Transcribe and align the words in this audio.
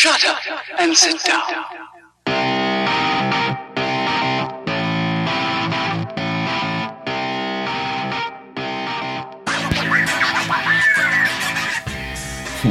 Shut 0.00 0.24
up 0.24 0.38
and 0.78 0.96
sit 0.96 1.22
down. 1.24 1.42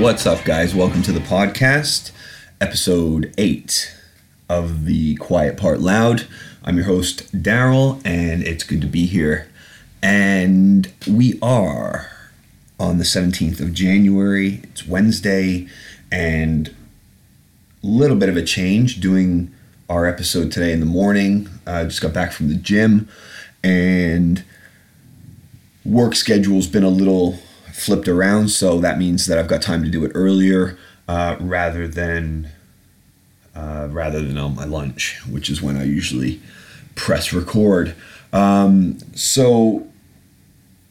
What's 0.02 0.26
up, 0.26 0.44
guys? 0.44 0.74
Welcome 0.74 1.04
to 1.04 1.12
the 1.12 1.20
podcast, 1.20 2.12
episode 2.60 3.32
eight 3.38 3.96
of 4.50 4.86
the 4.86 5.14
Quiet 5.18 5.56
Part 5.56 5.82
Loud. 5.82 6.26
I'm 6.64 6.78
your 6.78 6.88
host, 6.88 7.32
Daryl, 7.32 8.02
and 8.04 8.42
it's 8.42 8.64
good 8.64 8.82
to 8.82 8.88
be 8.88 9.06
here. 9.06 9.48
And 10.02 10.92
we 11.08 11.38
are 11.44 12.10
on 12.80 12.98
the 12.98 13.04
17th 13.04 13.60
of 13.60 13.76
January. 13.76 14.62
It's 14.64 14.88
Wednesday, 14.88 15.68
and 16.12 16.76
little 17.82 18.18
bit 18.18 18.30
of 18.30 18.38
a 18.38 18.44
change 18.44 19.00
doing 19.00 19.54
our 19.90 20.06
episode 20.06 20.52
today 20.52 20.72
in 20.72 20.80
the 20.80 20.86
morning. 20.86 21.50
I 21.66 21.84
just 21.86 22.02
got 22.02 22.14
back 22.14 22.32
from 22.32 22.50
the 22.50 22.56
gym, 22.56 23.08
and 23.64 24.44
work 25.84 26.16
schedule's 26.16 26.68
been 26.68 26.84
a 26.84 26.90
little 26.90 27.40
flipped 27.74 28.08
around, 28.08 28.50
so 28.50 28.80
that 28.80 28.98
means 28.98 29.26
that 29.26 29.38
I've 29.38 29.48
got 29.48 29.62
time 29.62 29.84
to 29.84 29.90
do 29.90 30.04
it 30.06 30.12
earlier 30.14 30.78
uh, 31.08 31.38
rather 31.40 31.88
than 31.88 32.50
uh, 33.56 33.88
rather 33.90 34.22
than 34.22 34.38
on 34.38 34.56
my 34.56 34.66
lunch, 34.66 35.20
which 35.28 35.50
is 35.50 35.62
when 35.62 35.76
I 35.76 35.84
usually 35.84 36.42
press 36.96 37.34
record. 37.34 37.96
Um, 38.32 39.00
so 39.16 39.88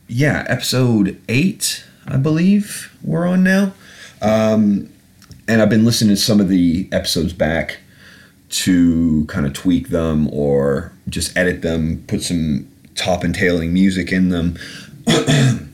yeah, 0.08 0.44
episode 0.48 1.20
eight, 1.28 1.84
I 2.06 2.16
believe 2.16 2.96
we're 3.02 3.26
on 3.26 3.44
now, 3.44 3.74
um, 4.20 4.90
and 5.48 5.62
I've 5.62 5.70
been 5.70 5.84
listening 5.84 6.14
to 6.14 6.20
some 6.20 6.40
of 6.40 6.48
the 6.48 6.88
episodes 6.92 7.32
back 7.32 7.78
to 8.50 9.24
kind 9.26 9.46
of 9.46 9.52
tweak 9.54 9.88
them 9.88 10.28
or 10.32 10.92
just 11.08 11.36
edit 11.36 11.62
them, 11.62 12.04
put 12.06 12.22
some 12.22 12.70
top 12.94 13.24
and 13.24 13.34
tailing 13.34 13.72
music 13.72 14.12
in 14.12 14.28
them. 14.28 14.58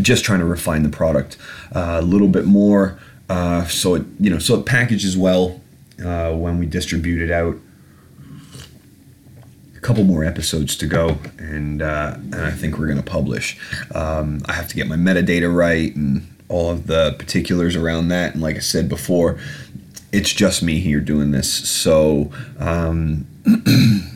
just 0.00 0.24
trying 0.24 0.38
to 0.38 0.46
refine 0.46 0.82
the 0.82 0.88
product 0.88 1.36
uh, 1.74 1.98
a 2.00 2.02
little 2.02 2.28
bit 2.28 2.46
more 2.46 2.98
uh, 3.28 3.66
so 3.66 3.94
it 3.94 4.04
you 4.18 4.30
know 4.30 4.38
so 4.38 4.58
it 4.58 4.64
packages 4.64 5.16
well 5.16 5.60
uh, 6.02 6.32
when 6.32 6.58
we 6.58 6.66
distribute 6.66 7.20
it 7.20 7.30
out 7.30 7.56
a 9.76 9.80
couple 9.80 10.02
more 10.04 10.24
episodes 10.24 10.76
to 10.76 10.86
go 10.86 11.18
and 11.38 11.82
uh, 11.82 12.14
and 12.16 12.36
I 12.36 12.52
think 12.52 12.78
we're 12.78 12.88
gonna 12.88 13.02
publish 13.02 13.58
um, 13.94 14.40
I 14.46 14.54
have 14.54 14.68
to 14.68 14.74
get 14.74 14.86
my 14.86 14.96
metadata 14.96 15.54
right 15.54 15.94
and 15.94 16.26
all 16.52 16.70
of 16.70 16.86
the 16.86 17.14
particulars 17.18 17.74
around 17.74 18.08
that 18.08 18.34
and 18.34 18.42
like 18.42 18.56
I 18.56 18.60
said 18.60 18.88
before 18.88 19.38
it's 20.12 20.32
just 20.32 20.62
me 20.62 20.80
here 20.80 21.00
doing 21.00 21.30
this 21.32 21.52
so 21.52 22.30
um, 22.58 23.26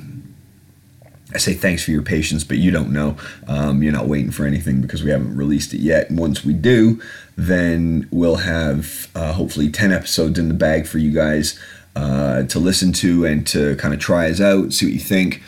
I 1.36 1.38
say 1.38 1.52
thanks 1.52 1.84
for 1.84 1.90
your 1.90 2.00
patience, 2.00 2.44
but 2.44 2.56
you 2.56 2.70
don't 2.70 2.90
know. 2.90 3.18
Um, 3.46 3.82
you're 3.82 3.92
not 3.92 4.06
waiting 4.06 4.30
for 4.30 4.46
anything 4.46 4.80
because 4.80 5.04
we 5.04 5.10
haven't 5.10 5.36
released 5.36 5.74
it 5.74 5.80
yet. 5.80 6.08
And 6.08 6.18
once 6.18 6.42
we 6.42 6.54
do, 6.54 6.98
then 7.36 8.08
we'll 8.10 8.36
have 8.36 9.10
uh, 9.14 9.34
hopefully 9.34 9.68
10 9.68 9.92
episodes 9.92 10.38
in 10.38 10.48
the 10.48 10.54
bag 10.54 10.86
for 10.86 10.96
you 10.96 11.12
guys 11.12 11.60
uh, 11.94 12.44
to 12.44 12.58
listen 12.58 12.90
to 12.94 13.26
and 13.26 13.46
to 13.48 13.76
kind 13.76 13.92
of 13.92 14.00
try 14.00 14.30
us 14.30 14.40
out, 14.40 14.72
see 14.72 14.86
what 14.86 14.94
you 14.94 14.98
think. 14.98 15.42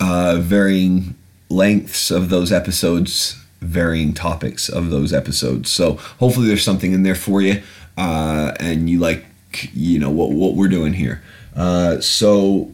Uh, 0.00 0.36
varying 0.38 1.14
lengths 1.48 2.10
of 2.10 2.28
those 2.28 2.52
episodes, 2.52 3.39
varying 3.60 4.14
topics 4.14 4.68
of 4.68 4.90
those 4.90 5.12
episodes. 5.12 5.70
So 5.70 5.94
hopefully 6.18 6.48
there's 6.48 6.64
something 6.64 6.92
in 6.92 7.02
there 7.02 7.14
for 7.14 7.40
you 7.42 7.62
uh, 7.96 8.52
and 8.58 8.88
you 8.88 8.98
like, 8.98 9.26
you 9.72 9.98
know, 9.98 10.10
what, 10.10 10.30
what 10.30 10.54
we're 10.54 10.68
doing 10.68 10.94
here. 10.94 11.22
Uh, 11.54 12.00
so 12.00 12.70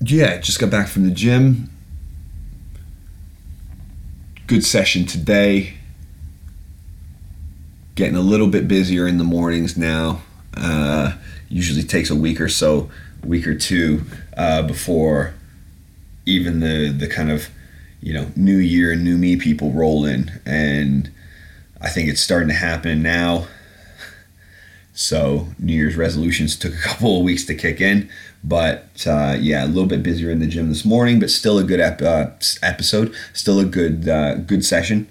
yeah, 0.00 0.38
just 0.38 0.58
got 0.58 0.70
back 0.70 0.88
from 0.88 1.04
the 1.04 1.10
gym. 1.10 1.70
Good 4.46 4.64
session 4.64 5.06
today. 5.06 5.74
Getting 7.94 8.16
a 8.16 8.22
little 8.22 8.48
bit 8.48 8.66
busier 8.66 9.06
in 9.06 9.18
the 9.18 9.24
mornings 9.24 9.76
now. 9.76 10.22
Uh, 10.56 11.14
usually 11.48 11.82
takes 11.82 12.10
a 12.10 12.16
week 12.16 12.40
or 12.40 12.48
so, 12.48 12.90
week 13.24 13.46
or 13.46 13.54
two 13.54 14.04
uh, 14.36 14.62
before 14.62 15.34
even 16.24 16.60
the 16.60 16.88
the 16.88 17.08
kind 17.08 17.30
of 17.30 17.48
you 18.02 18.12
know 18.12 18.30
new 18.36 18.58
year 18.58 18.94
new 18.96 19.16
me 19.16 19.36
people 19.36 19.70
roll 19.70 20.04
in, 20.04 20.40
and 20.44 21.10
I 21.80 21.88
think 21.88 22.08
it's 22.08 22.20
starting 22.20 22.48
to 22.48 22.54
happen 22.54 23.02
now. 23.02 23.46
So 24.94 25.48
New 25.58 25.72
Year's 25.72 25.96
resolutions 25.96 26.54
took 26.56 26.74
a 26.74 26.78
couple 26.82 27.16
of 27.16 27.22
weeks 27.22 27.44
to 27.46 27.54
kick 27.54 27.80
in, 27.80 28.10
but 28.44 29.06
uh, 29.06 29.36
yeah, 29.40 29.64
a 29.64 29.68
little 29.68 29.86
bit 29.86 30.02
busier 30.02 30.30
in 30.30 30.40
the 30.40 30.46
gym 30.46 30.68
this 30.68 30.84
morning, 30.84 31.18
but 31.18 31.30
still 31.30 31.58
a 31.58 31.64
good 31.64 31.80
ep- 31.80 32.02
uh, 32.02 32.26
episode, 32.62 33.14
still 33.32 33.58
a 33.58 33.64
good 33.64 34.08
uh, 34.08 34.34
good 34.34 34.64
session. 34.64 35.08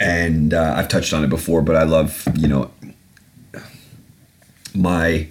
And 0.00 0.54
uh, 0.54 0.74
I've 0.76 0.88
touched 0.88 1.12
on 1.12 1.24
it 1.24 1.30
before, 1.30 1.62
but 1.62 1.76
I 1.76 1.82
love 1.82 2.26
you 2.36 2.48
know 2.48 2.70
my 4.74 5.28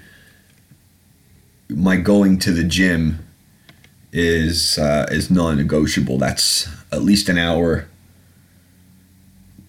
my 1.70 1.96
going 1.96 2.40
to 2.40 2.52
the 2.52 2.64
gym 2.64 3.23
is 4.14 4.78
uh, 4.78 5.08
is 5.12 5.30
non-negotiable. 5.30 6.20
That's 6.20 6.70
at 6.92 7.02
least 7.02 7.28
an 7.28 7.38
hour, 7.38 7.88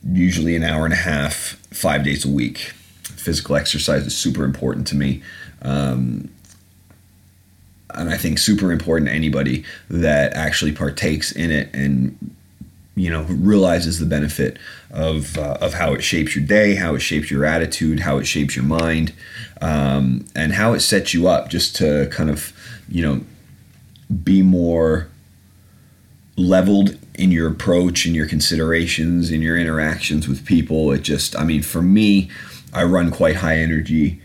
usually 0.07 0.55
an 0.55 0.63
hour 0.63 0.85
and 0.85 0.93
a 0.93 0.99
half, 0.99 1.59
five 1.73 2.05
days 2.05 2.25
a 2.25 2.31
week. 2.31 2.59
Physical 3.03 3.57
exercise 3.57 4.07
is 4.07 4.15
super 4.15 4.45
important 4.45 4.87
to 4.89 4.97
me. 4.97 5.23
Um, 5.63 6.31
and 7.95 8.11
I 8.11 8.19
think 8.19 8.39
super 8.39 8.71
important 8.71 9.09
to 9.09 9.15
anybody 9.15 9.65
that 9.89 10.35
actually 10.35 10.73
partakes 10.73 11.33
in 11.33 11.51
it 11.51 11.71
and 11.73 12.35
you 12.97 13.11
know 13.11 13.23
realizes 13.23 13.99
the 13.99 14.07
benefit 14.07 14.59
of 14.91 15.39
uh, 15.39 15.57
of 15.61 15.75
how 15.75 15.95
it 15.95 16.03
shapes 16.03 16.37
your 16.37 16.45
day, 16.45 16.75
how 16.75 16.95
it 16.95 17.01
shapes 17.01 17.31
your 17.31 17.47
attitude, 17.47 18.01
how 18.01 18.19
it 18.19 18.27
shapes 18.27 18.55
your 18.55 18.65
mind, 18.65 19.15
um, 19.63 20.27
and 20.37 20.53
how 20.53 20.75
it 20.75 20.81
sets 20.81 21.15
you 21.15 21.29
up 21.29 21.49
just 21.49 21.75
to 21.77 22.09
kind 22.13 22.29
of 22.29 22.53
you 22.89 23.03
know 23.03 23.25
be 24.23 24.43
more 24.43 25.09
leveled 26.37 26.99
in 27.15 27.31
your 27.31 27.49
approach 27.49 28.07
and 28.07 28.15
your 28.15 28.27
considerations 28.27 29.31
and 29.31 29.43
your 29.43 29.57
interactions 29.57 30.27
with 30.27 30.45
people. 30.45 30.93
It 30.93 31.03
just, 31.03 31.39
I 31.39 31.45
mean, 31.45 31.63
for 31.63 31.81
me, 31.81 32.31
I 32.73 32.85
run 32.85 33.11
quite 33.11 33.37
high 33.37 33.59
energy 33.59 34.21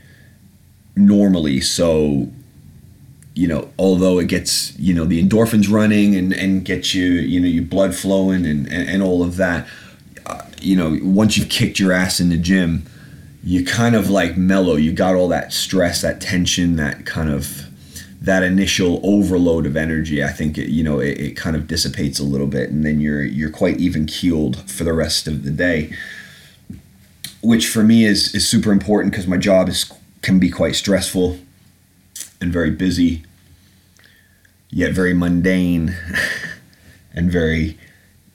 normally, 0.95 1.61
so 1.61 2.29
you 3.39 3.47
know, 3.47 3.69
although 3.79 4.19
it 4.19 4.27
gets, 4.27 4.77
you 4.77 4.93
know, 4.93 5.05
the 5.05 5.23
endorphins 5.23 5.71
running 5.71 6.13
and, 6.13 6.33
and 6.33 6.65
gets 6.65 6.93
you, 6.93 7.05
you 7.05 7.39
know, 7.39 7.47
your 7.47 7.63
blood 7.63 7.95
flowing 7.95 8.45
and, 8.45 8.67
and, 8.67 8.89
and 8.89 9.01
all 9.01 9.23
of 9.23 9.37
that, 9.37 9.65
uh, 10.25 10.41
you 10.59 10.75
know, 10.75 10.99
once 11.01 11.37
you've 11.37 11.47
kicked 11.47 11.79
your 11.79 11.93
ass 11.93 12.19
in 12.19 12.27
the 12.27 12.37
gym, 12.37 12.85
you 13.41 13.63
kind 13.63 13.95
of 13.95 14.09
like 14.09 14.35
mellow. 14.35 14.75
You 14.75 14.91
got 14.91 15.15
all 15.15 15.29
that 15.29 15.53
stress, 15.53 16.01
that 16.01 16.19
tension, 16.19 16.75
that 16.75 17.05
kind 17.05 17.29
of, 17.29 17.68
that 18.21 18.43
initial 18.43 18.99
overload 19.03 19.65
of 19.65 19.77
energy. 19.77 20.23
I 20.23 20.29
think, 20.29 20.57
it, 20.57 20.69
you 20.69 20.83
know, 20.83 20.99
it, 20.99 21.19
it 21.19 21.37
kind 21.37 21.55
of 21.55 21.67
dissipates 21.67 22.19
a 22.19 22.23
little 22.23 22.47
bit 22.47 22.69
and 22.69 22.85
then 22.85 22.99
you're, 22.99 23.23
you're 23.23 23.49
quite 23.49 23.77
even 23.77 24.05
keeled 24.05 24.69
for 24.69 24.83
the 24.83 24.93
rest 24.93 25.27
of 25.27 25.43
the 25.43 25.51
day, 25.51 25.93
which 27.41 27.67
for 27.67 27.83
me 27.83 28.05
is, 28.05 28.35
is 28.35 28.47
super 28.47 28.71
important 28.71 29.13
because 29.13 29.27
my 29.27 29.37
job 29.37 29.69
is, 29.69 29.91
can 30.21 30.37
be 30.37 30.49
quite 30.49 30.75
stressful 30.75 31.39
and 32.41 32.51
very 32.51 32.71
busy 32.71 33.23
yet 34.71 34.93
very 34.93 35.13
mundane 35.13 35.95
and 37.13 37.31
very, 37.31 37.77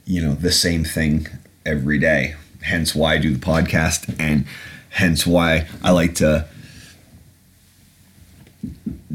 you 0.05 0.21
know, 0.21 0.35
the 0.35 0.53
same 0.53 0.85
thing 0.85 1.27
every 1.65 1.99
day. 1.99 2.35
Hence 2.63 2.95
why 2.95 3.15
I 3.15 3.19
do 3.19 3.33
the 3.33 3.45
podcast 3.45 4.15
and 4.19 4.47
hence 4.91 5.27
why 5.27 5.67
I 5.83 5.91
like 5.91 6.15
to 6.17 6.49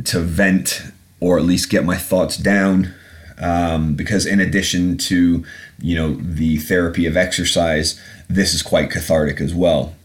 to 0.05 0.19
vent 0.19 0.83
or 1.19 1.37
at 1.37 1.43
least 1.43 1.69
get 1.69 1.83
my 1.83 1.97
thoughts 1.97 2.37
down 2.37 2.93
um, 3.39 3.95
because 3.95 4.25
in 4.25 4.39
addition 4.39 4.97
to 4.97 5.45
you 5.81 5.95
know 5.95 6.13
the 6.13 6.57
therapy 6.57 7.05
of 7.05 7.15
exercise 7.17 7.99
this 8.29 8.53
is 8.53 8.61
quite 8.61 8.89
cathartic 8.89 9.39
as 9.41 9.53
well 9.53 9.95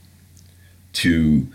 to 0.93 1.47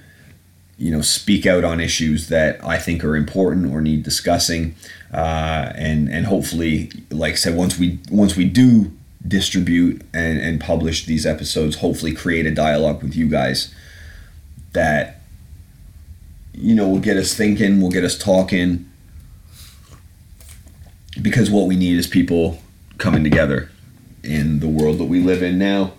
you 0.79 0.91
know 0.91 1.01
speak 1.01 1.45
out 1.45 1.63
on 1.63 1.79
issues 1.79 2.29
that 2.29 2.63
I 2.63 2.77
think 2.79 3.03
are 3.03 3.15
important 3.15 3.71
or 3.71 3.81
need 3.81 4.03
discussing, 4.03 4.75
uh, 5.13 5.73
and 5.75 6.09
and 6.09 6.25
hopefully, 6.25 6.91
like 7.11 7.33
I 7.33 7.35
said, 7.35 7.55
once 7.55 7.77
we 7.77 7.99
once 8.09 8.35
we 8.35 8.45
do 8.45 8.91
distribute 9.27 10.01
and, 10.13 10.39
and 10.39 10.61
publish 10.61 11.05
these 11.05 11.25
episodes, 11.25 11.77
hopefully 11.77 12.13
create 12.13 12.45
a 12.45 12.51
dialogue 12.51 13.03
with 13.03 13.15
you 13.15 13.27
guys 13.27 13.73
that 14.71 15.18
you 16.53 16.75
know 16.75 16.87
will 16.87 16.99
get 16.99 17.17
us 17.17 17.33
thinking, 17.33 17.81
will 17.81 17.91
get 17.91 18.03
us 18.03 18.17
talking, 18.17 18.89
because 21.21 21.49
what 21.49 21.67
we 21.67 21.75
need 21.75 21.97
is 21.97 22.07
people 22.07 22.61
coming 22.97 23.23
together 23.23 23.71
in 24.23 24.59
the 24.59 24.67
world 24.67 24.97
that 24.97 25.05
we 25.05 25.21
live 25.21 25.41
in 25.41 25.57
now 25.57 25.93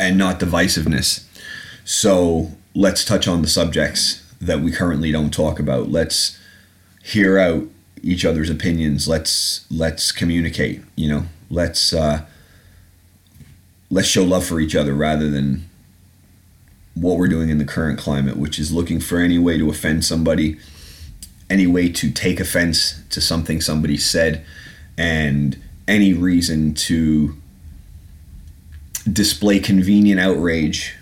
and 0.00 0.16
not 0.18 0.40
divisiveness. 0.40 1.26
So 1.84 2.52
let's 2.74 3.04
touch 3.04 3.28
on 3.28 3.42
the 3.42 3.48
subjects 3.48 4.22
that 4.40 4.60
we 4.60 4.72
currently 4.72 5.12
don't 5.12 5.32
talk 5.32 5.58
about. 5.58 5.90
Let's 5.90 6.38
hear 7.02 7.38
out 7.38 7.64
each 8.02 8.24
other's 8.24 8.50
opinions. 8.50 9.06
Let's 9.08 9.64
let's 9.70 10.12
communicate. 10.12 10.82
You 10.96 11.08
know, 11.08 11.26
let's 11.50 11.92
uh, 11.92 12.24
let's 13.90 14.08
show 14.08 14.24
love 14.24 14.46
for 14.46 14.60
each 14.60 14.74
other 14.74 14.94
rather 14.94 15.30
than 15.30 15.68
what 16.94 17.18
we're 17.18 17.28
doing 17.28 17.50
in 17.50 17.58
the 17.58 17.64
current 17.64 17.98
climate, 17.98 18.36
which 18.36 18.58
is 18.58 18.72
looking 18.72 19.00
for 19.00 19.18
any 19.18 19.38
way 19.38 19.58
to 19.58 19.68
offend 19.68 20.04
somebody, 20.04 20.56
any 21.50 21.66
way 21.66 21.88
to 21.90 22.10
take 22.10 22.40
offense 22.40 23.02
to 23.10 23.20
something 23.20 23.60
somebody 23.60 23.96
said, 23.96 24.44
and 24.96 25.60
any 25.88 26.12
reason 26.12 26.72
to 26.72 27.36
display 29.12 29.58
convenient 29.58 30.20
outrage 30.20 30.94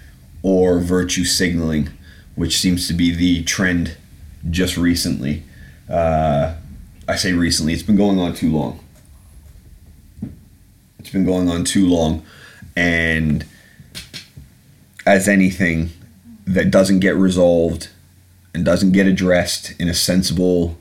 or 0.43 0.81
virtue 0.81 1.25
signaling, 1.25 1.89
which 2.35 2.59
seems 2.59 2.89
to 2.89 2.95
be 2.95 3.15
the 3.15 3.45
trend 3.45 3.97
just 4.51 4.77
recently. 4.77 5.43
Uh, 5.89 6.55
I 7.07 7.17
say 7.17 7.33
recently, 7.33 7.75
it's 7.75 7.83
been 7.83 7.97
going 7.97 8.19
on 8.19 8.35
too 8.35 8.51
long. 8.51 8.81
It's 10.99 11.11
been 11.11 11.25
going 11.25 11.49
on 11.49 11.65
too 11.65 11.87
long. 11.87 12.25
And 12.75 13.45
as 15.07 15.29
anything 15.29 15.91
that 16.47 16.71
doesn't 16.71 17.01
get 17.01 17.17
resolved 17.17 17.89
and 18.55 18.65
doesn't 18.65 18.93
get 18.93 19.07
addressed 19.07 19.79
in 19.81 19.89
a 19.89 19.95
sensible 19.95 20.79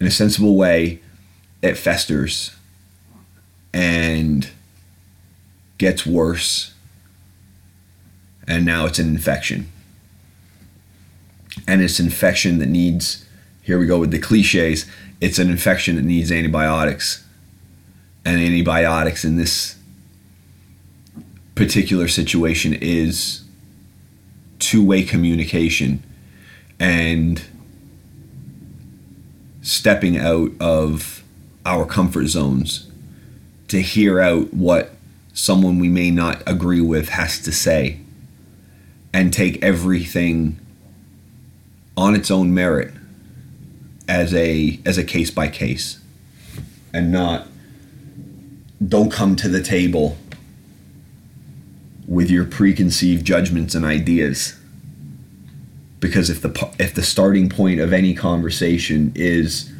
in 0.00 0.08
a 0.08 0.10
sensible 0.10 0.56
way, 0.56 1.00
it 1.62 1.76
festers 1.76 2.56
and 3.72 4.50
gets 5.78 6.04
worse. 6.04 6.74
And 8.48 8.66
now 8.66 8.86
it's 8.86 8.98
an 8.98 9.06
infection. 9.06 9.70
And 11.68 11.80
it's 11.80 12.00
an 12.00 12.06
infection 12.06 12.58
that 12.58 12.68
needs 12.68 13.24
here 13.62 13.78
we 13.78 13.86
go 13.86 14.00
with 14.00 14.10
the 14.10 14.18
cliches. 14.18 14.86
It's 15.20 15.38
an 15.38 15.48
infection 15.48 15.94
that 15.94 16.04
needs 16.04 16.32
antibiotics. 16.32 17.24
And 18.24 18.40
antibiotics 18.40 19.24
in 19.24 19.36
this 19.36 19.76
particular 21.62 22.08
situation 22.08 22.74
is 22.74 23.44
two 24.58 24.84
way 24.84 25.04
communication 25.04 26.02
and 26.80 27.40
stepping 29.60 30.18
out 30.18 30.50
of 30.58 31.22
our 31.64 31.86
comfort 31.86 32.26
zones 32.26 32.90
to 33.68 33.80
hear 33.80 34.18
out 34.18 34.52
what 34.52 34.90
someone 35.34 35.78
we 35.78 35.88
may 35.88 36.10
not 36.10 36.42
agree 36.48 36.80
with 36.80 37.10
has 37.10 37.38
to 37.38 37.52
say 37.52 38.00
and 39.12 39.32
take 39.32 39.62
everything 39.62 40.58
on 41.96 42.16
its 42.16 42.28
own 42.28 42.52
merit 42.52 42.92
as 44.08 44.34
a 44.34 44.80
as 44.84 44.98
a 44.98 45.04
case 45.04 45.30
by 45.30 45.46
case 45.46 46.00
and 46.92 47.12
not 47.12 47.46
don't 48.84 49.12
come 49.12 49.36
to 49.36 49.48
the 49.48 49.62
table 49.62 50.18
with 52.06 52.30
your 52.30 52.44
preconceived 52.44 53.24
judgments 53.24 53.74
and 53.74 53.84
ideas 53.84 54.58
because 56.02 56.28
if 56.28 56.42
the 56.42 56.74
if 56.80 56.94
the 56.94 57.02
starting 57.02 57.48
point 57.48 57.78
of 57.78 57.92
any 57.92 58.12
conversation 58.12 59.12
is 59.14 59.72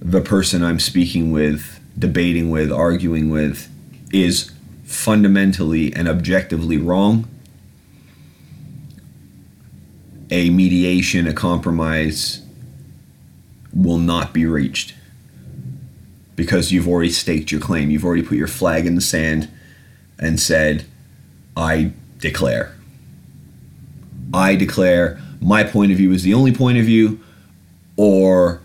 the 0.00 0.22
person 0.22 0.64
I'm 0.64 0.80
speaking 0.80 1.30
with, 1.30 1.78
debating 1.96 2.50
with, 2.50 2.72
arguing 2.72 3.28
with 3.28 3.70
is 4.10 4.50
fundamentally 4.84 5.94
and 5.94 6.08
objectively 6.08 6.78
wrong, 6.78 7.28
a 10.30 10.48
mediation, 10.48 11.26
a 11.26 11.34
compromise 11.34 12.42
will 13.74 13.98
not 13.98 14.32
be 14.32 14.46
reached 14.46 14.94
because 16.36 16.72
you've 16.72 16.88
already 16.88 17.10
staked 17.10 17.52
your 17.52 17.60
claim. 17.60 17.90
You've 17.90 18.04
already 18.04 18.22
put 18.22 18.38
your 18.38 18.48
flag 18.48 18.86
in 18.86 18.94
the 18.94 19.02
sand 19.02 19.50
and 20.18 20.40
said, 20.40 20.86
I 21.56 21.92
declare. 22.18 22.76
I 24.32 24.56
declare 24.56 25.20
my 25.40 25.64
point 25.64 25.92
of 25.92 25.98
view 25.98 26.12
is 26.12 26.22
the 26.22 26.34
only 26.34 26.54
point 26.54 26.78
of 26.78 26.84
view, 26.84 27.20
or 27.96 28.60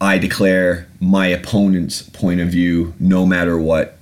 I 0.00 0.18
declare 0.18 0.86
my 1.00 1.26
opponent's 1.26 2.02
point 2.02 2.40
of 2.40 2.48
view, 2.48 2.94
no 3.00 3.26
matter 3.26 3.58
what, 3.58 3.98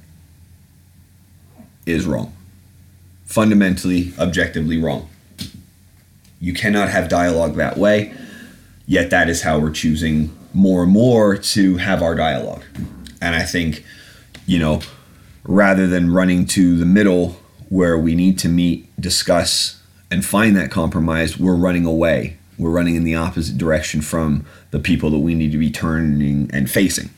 is 1.86 2.06
wrong. 2.06 2.34
Fundamentally, 3.24 4.12
objectively 4.18 4.78
wrong. 4.78 5.08
You 6.40 6.52
cannot 6.52 6.90
have 6.90 7.08
dialogue 7.08 7.54
that 7.54 7.78
way, 7.78 8.12
yet 8.86 9.10
that 9.10 9.28
is 9.28 9.42
how 9.42 9.58
we're 9.58 9.70
choosing 9.70 10.36
more 10.52 10.82
and 10.82 10.92
more 10.92 11.36
to 11.36 11.76
have 11.76 12.02
our 12.02 12.14
dialogue. 12.14 12.64
And 13.20 13.34
I 13.34 13.44
think, 13.44 13.84
you 14.46 14.58
know, 14.58 14.80
rather 15.44 15.86
than 15.86 16.12
running 16.12 16.46
to 16.46 16.76
the 16.76 16.84
middle 16.84 17.36
where 17.72 17.96
we 17.96 18.14
need 18.14 18.38
to 18.38 18.50
meet, 18.50 18.86
discuss, 19.00 19.80
and 20.10 20.26
find 20.26 20.54
that 20.54 20.70
compromise, 20.70 21.38
we're 21.38 21.54
running 21.54 21.86
away. 21.86 22.36
We're 22.58 22.68
running 22.68 22.96
in 22.96 23.04
the 23.04 23.14
opposite 23.14 23.56
direction 23.56 24.02
from 24.02 24.44
the 24.72 24.78
people 24.78 25.08
that 25.08 25.20
we 25.20 25.34
need 25.34 25.52
to 25.52 25.58
be 25.58 25.70
turning 25.70 26.50
and 26.52 26.70
facing. 26.70 27.08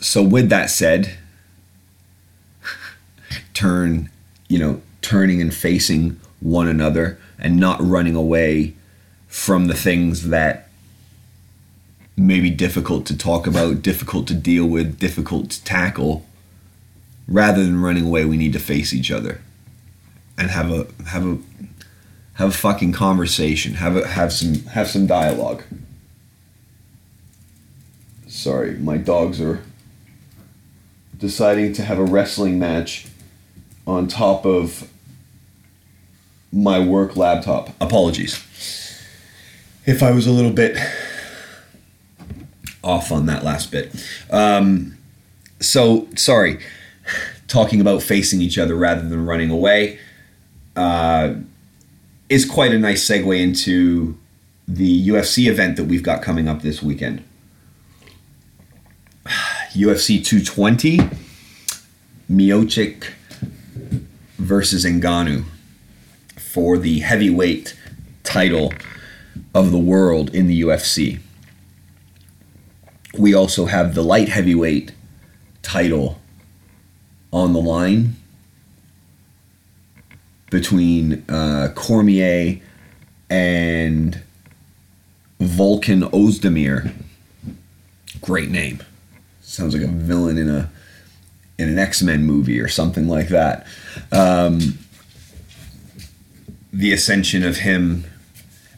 So, 0.00 0.24
with 0.24 0.48
that 0.48 0.70
said, 0.70 1.18
turn, 3.54 4.10
you 4.48 4.58
know, 4.58 4.82
turning 5.02 5.40
and 5.40 5.54
facing 5.54 6.18
one 6.40 6.66
another 6.66 7.16
and 7.38 7.58
not 7.58 7.80
running 7.80 8.16
away 8.16 8.74
from 9.28 9.68
the 9.68 9.74
things 9.74 10.30
that 10.30 10.68
may 12.16 12.40
be 12.40 12.50
difficult 12.50 13.06
to 13.06 13.16
talk 13.16 13.46
about, 13.46 13.82
difficult 13.82 14.26
to 14.26 14.34
deal 14.34 14.66
with, 14.66 14.98
difficult 14.98 15.50
to 15.50 15.62
tackle 15.62 16.26
rather 17.30 17.64
than 17.64 17.80
running 17.80 18.06
away, 18.06 18.24
we 18.24 18.36
need 18.36 18.52
to 18.52 18.58
face 18.58 18.92
each 18.92 19.10
other 19.10 19.40
and 20.36 20.50
have 20.50 20.70
a 20.70 20.86
have 21.06 21.24
a 21.24 21.38
have 22.34 22.48
a 22.48 22.52
fucking 22.52 22.92
conversation. 22.92 23.74
Have 23.74 23.96
a 23.96 24.06
have 24.06 24.32
some 24.32 24.54
have 24.66 24.88
some 24.88 25.06
dialogue. 25.06 25.62
Sorry, 28.26 28.74
my 28.74 28.96
dogs 28.96 29.40
are 29.40 29.62
deciding 31.16 31.72
to 31.74 31.82
have 31.82 31.98
a 31.98 32.04
wrestling 32.04 32.58
match 32.58 33.06
on 33.86 34.08
top 34.08 34.44
of 34.44 34.90
my 36.52 36.78
work 36.80 37.16
laptop. 37.16 37.70
Apologies. 37.80 38.44
If 39.86 40.02
I 40.02 40.10
was 40.12 40.26
a 40.26 40.30
little 40.30 40.52
bit 40.52 40.76
off 42.82 43.12
on 43.12 43.26
that 43.26 43.44
last 43.44 43.70
bit. 43.70 43.94
Um, 44.30 44.96
so, 45.60 46.08
sorry 46.16 46.60
talking 47.50 47.80
about 47.80 48.00
facing 48.00 48.40
each 48.40 48.56
other 48.56 48.76
rather 48.76 49.06
than 49.06 49.26
running 49.26 49.50
away 49.50 49.98
uh, 50.76 51.34
is 52.28 52.44
quite 52.48 52.72
a 52.72 52.78
nice 52.78 53.04
segue 53.04 53.38
into 53.38 54.16
the 54.68 55.08
UFC 55.08 55.50
event 55.50 55.76
that 55.76 55.84
we've 55.84 56.04
got 56.04 56.22
coming 56.22 56.48
up 56.48 56.62
this 56.62 56.80
weekend. 56.80 57.24
UFC 59.72 60.24
220, 60.24 60.98
Miocic 62.30 63.10
versus 64.38 64.84
Ngannou 64.84 65.44
for 66.36 66.78
the 66.78 67.00
heavyweight 67.00 67.76
title 68.22 68.72
of 69.52 69.72
the 69.72 69.78
world 69.78 70.32
in 70.32 70.46
the 70.46 70.62
UFC. 70.62 71.18
We 73.18 73.34
also 73.34 73.66
have 73.66 73.96
the 73.96 74.04
light 74.04 74.28
heavyweight 74.28 74.92
title 75.62 76.19
on 77.32 77.52
the 77.52 77.60
line 77.60 78.16
between 80.50 81.24
uh, 81.28 81.72
Cormier 81.74 82.60
and 83.28 84.20
Volkan 85.40 86.10
Ozdemir. 86.10 86.92
Great 88.20 88.50
name. 88.50 88.82
Sounds 89.40 89.74
like 89.74 89.82
a 89.82 89.86
villain 89.86 90.36
in 90.36 90.50
a 90.50 90.70
in 91.58 91.68
an 91.68 91.78
X 91.78 92.02
Men 92.02 92.24
movie 92.24 92.60
or 92.60 92.68
something 92.68 93.08
like 93.08 93.28
that. 93.28 93.66
Um, 94.12 94.78
the 96.72 96.92
ascension 96.92 97.42
of 97.42 97.58
him 97.58 98.04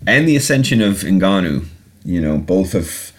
and 0.07 0.27
the 0.27 0.37
ascension 0.37 0.81
of 0.81 0.99
Ngannou, 0.99 1.67
you 2.05 2.21
know, 2.21 2.39
both 2.39 2.73
have 2.73 3.13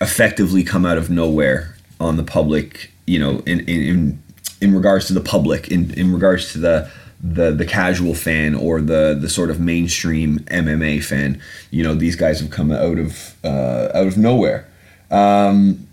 effectively 0.00 0.62
come 0.62 0.84
out 0.84 0.98
of 0.98 1.08
nowhere 1.08 1.76
on 1.98 2.16
the 2.16 2.24
public 2.24 2.90
you 3.06 3.18
know, 3.18 3.40
in 3.46 3.60
in 3.60 4.22
in 4.60 4.74
regards 4.74 5.06
to 5.06 5.12
the 5.12 5.20
public, 5.20 5.68
in 5.68 5.92
in 5.94 6.12
regards 6.12 6.52
to 6.52 6.58
the 6.58 6.90
the 7.22 7.52
the 7.52 7.64
casual 7.64 8.14
fan 8.14 8.54
or 8.54 8.80
the 8.80 9.16
the 9.18 9.28
sort 9.28 9.50
of 9.50 9.60
mainstream 9.60 10.40
MMA 10.40 11.02
fan, 11.02 11.40
you 11.70 11.82
know, 11.82 11.94
these 11.94 12.16
guys 12.16 12.40
have 12.40 12.50
come 12.50 12.70
out 12.70 12.98
of 12.98 13.34
uh, 13.44 13.88
out 13.94 14.06
of 14.06 14.16
nowhere. 14.16 14.68
Um, 15.10 15.86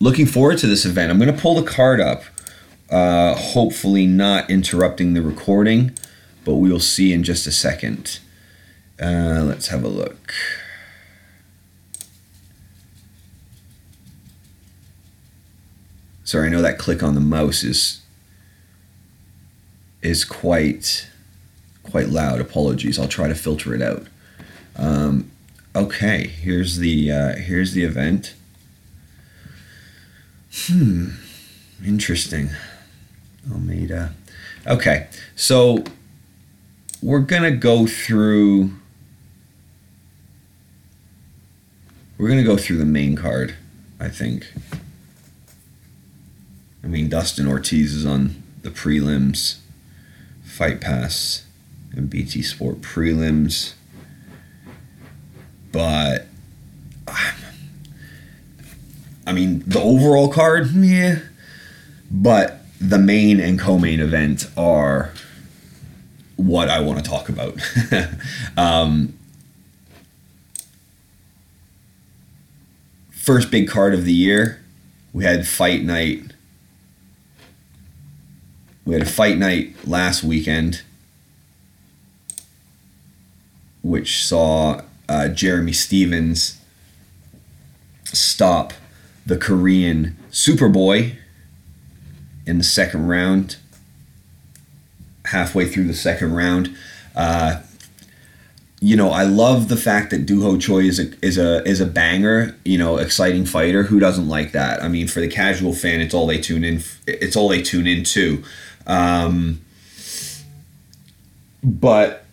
looking 0.00 0.26
forward 0.26 0.58
to 0.58 0.66
this 0.66 0.84
event. 0.84 1.10
I'm 1.10 1.18
going 1.18 1.34
to 1.34 1.40
pull 1.40 1.54
the 1.54 1.68
card 1.68 2.00
up, 2.00 2.24
uh, 2.90 3.34
hopefully 3.34 4.06
not 4.06 4.50
interrupting 4.50 5.14
the 5.14 5.22
recording, 5.22 5.96
but 6.44 6.54
we 6.54 6.70
will 6.70 6.80
see 6.80 7.12
in 7.12 7.22
just 7.22 7.46
a 7.46 7.52
second. 7.52 8.18
Uh, 9.00 9.42
let's 9.44 9.68
have 9.68 9.84
a 9.84 9.88
look. 9.88 10.32
Sorry, 16.24 16.46
I 16.46 16.50
know 16.50 16.62
that 16.62 16.78
click 16.78 17.02
on 17.02 17.14
the 17.14 17.20
mouse 17.20 17.64
is 17.64 18.00
is 20.02 20.24
quite 20.24 21.08
quite 21.82 22.08
loud. 22.08 22.40
Apologies. 22.40 22.98
I'll 22.98 23.08
try 23.08 23.28
to 23.28 23.34
filter 23.34 23.74
it 23.74 23.82
out. 23.82 24.06
Um, 24.76 25.30
okay, 25.74 26.26
here's 26.26 26.78
the 26.78 27.10
uh, 27.10 27.36
here's 27.36 27.72
the 27.72 27.84
event. 27.84 28.34
Hmm, 30.66 31.10
interesting. 31.84 32.50
Almeida. 33.50 34.12
Okay, 34.66 35.08
so 35.34 35.84
we're 37.02 37.20
gonna 37.20 37.50
go 37.50 37.86
through. 37.86 38.70
We're 42.16 42.28
gonna 42.28 42.44
go 42.44 42.56
through 42.56 42.76
the 42.76 42.84
main 42.84 43.16
card, 43.16 43.56
I 43.98 44.08
think. 44.08 44.52
I 46.84 46.88
mean, 46.88 47.08
Dustin 47.08 47.46
Ortiz 47.46 47.94
is 47.94 48.04
on 48.04 48.42
the 48.62 48.70
prelims, 48.70 49.58
Fight 50.44 50.80
Pass, 50.80 51.44
and 51.92 52.10
BT 52.10 52.42
Sport 52.42 52.80
prelims. 52.80 53.74
But, 55.70 56.26
I 59.26 59.32
mean, 59.32 59.62
the 59.66 59.80
overall 59.80 60.28
card, 60.28 60.70
yeah. 60.72 61.20
But 62.10 62.60
the 62.80 62.98
main 62.98 63.40
and 63.40 63.58
co 63.58 63.78
main 63.78 64.00
event 64.00 64.50
are 64.56 65.12
what 66.36 66.68
I 66.68 66.80
want 66.80 67.02
to 67.02 67.08
talk 67.08 67.28
about. 67.28 67.58
um, 68.56 69.14
first 73.10 73.50
big 73.50 73.68
card 73.68 73.94
of 73.94 74.04
the 74.04 74.12
year, 74.12 74.62
we 75.12 75.24
had 75.24 75.46
Fight 75.46 75.84
Night 75.84 76.31
we 78.84 78.94
had 78.94 79.02
a 79.02 79.06
fight 79.06 79.38
night 79.38 79.74
last 79.86 80.24
weekend, 80.24 80.82
which 83.82 84.24
saw 84.24 84.82
uh, 85.08 85.28
Jeremy 85.28 85.72
Stephens 85.72 86.60
stop 88.04 88.72
the 89.24 89.36
Korean 89.36 90.16
Superboy 90.30 91.16
in 92.46 92.58
the 92.58 92.64
second 92.64 93.06
round. 93.08 93.56
Halfway 95.26 95.68
through 95.68 95.84
the 95.84 95.94
second 95.94 96.34
round, 96.34 96.76
uh, 97.14 97.62
you 98.80 98.96
know, 98.96 99.10
I 99.10 99.22
love 99.22 99.68
the 99.68 99.76
fact 99.76 100.10
that 100.10 100.26
Doo 100.26 100.42
Ho 100.42 100.58
Choi 100.58 100.80
is 100.80 100.98
a 100.98 101.12
is 101.24 101.38
a 101.38 101.62
is 101.62 101.80
a 101.80 101.86
banger. 101.86 102.56
You 102.64 102.78
know, 102.78 102.96
exciting 102.96 103.46
fighter. 103.46 103.84
Who 103.84 104.00
doesn't 104.00 104.28
like 104.28 104.50
that? 104.52 104.82
I 104.82 104.88
mean, 104.88 105.06
for 105.06 105.20
the 105.20 105.28
casual 105.28 105.72
fan, 105.72 106.00
it's 106.00 106.12
all 106.12 106.26
they 106.26 106.40
tune 106.40 106.64
in. 106.64 106.82
It's 107.06 107.36
all 107.36 107.48
they 107.48 107.62
tune 107.62 107.86
into. 107.86 108.42
Um, 108.86 109.60
but 111.62 112.24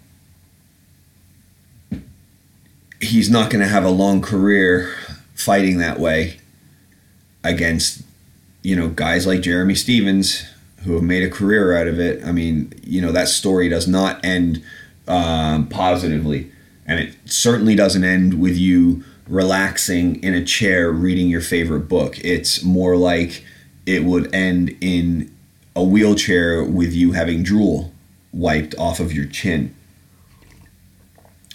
he's 3.01 3.29
not 3.29 3.49
going 3.49 3.61
to 3.61 3.67
have 3.67 3.83
a 3.83 3.89
long 3.89 4.21
career 4.21 4.93
fighting 5.35 5.77
that 5.77 5.99
way 5.99 6.39
against, 7.43 8.03
you 8.61 8.75
know, 8.75 8.89
guys 8.89 9.25
like 9.25 9.41
Jeremy 9.41 9.75
Stephens 9.75 10.45
who 10.83 10.93
have 10.93 11.03
made 11.03 11.23
a 11.23 11.29
career 11.29 11.75
out 11.77 11.87
of 11.87 11.99
it. 11.99 12.23
I 12.23 12.31
mean, 12.31 12.73
you 12.83 13.01
know, 13.01 13.11
that 13.11 13.27
story 13.27 13.69
does 13.69 13.87
not 13.87 14.23
end 14.23 14.63
um, 15.07 15.67
positively. 15.67 16.51
And 16.85 16.99
it 16.99 17.15
certainly 17.25 17.75
doesn't 17.75 18.03
end 18.03 18.39
with 18.39 18.57
you 18.57 19.03
relaxing 19.27 20.21
in 20.23 20.33
a 20.33 20.43
chair 20.43 20.91
reading 20.91 21.29
your 21.29 21.41
favorite 21.41 21.87
book. 21.87 22.17
It's 22.23 22.63
more 22.63 22.95
like 22.95 23.45
it 23.85 24.03
would 24.03 24.33
end 24.33 24.75
in 24.81 25.33
a 25.75 25.83
wheelchair 25.83 26.63
with 26.63 26.93
you 26.93 27.13
having 27.13 27.43
drool 27.43 27.91
wiped 28.31 28.75
off 28.77 28.99
of 28.99 29.13
your 29.13 29.25
chin 29.25 29.75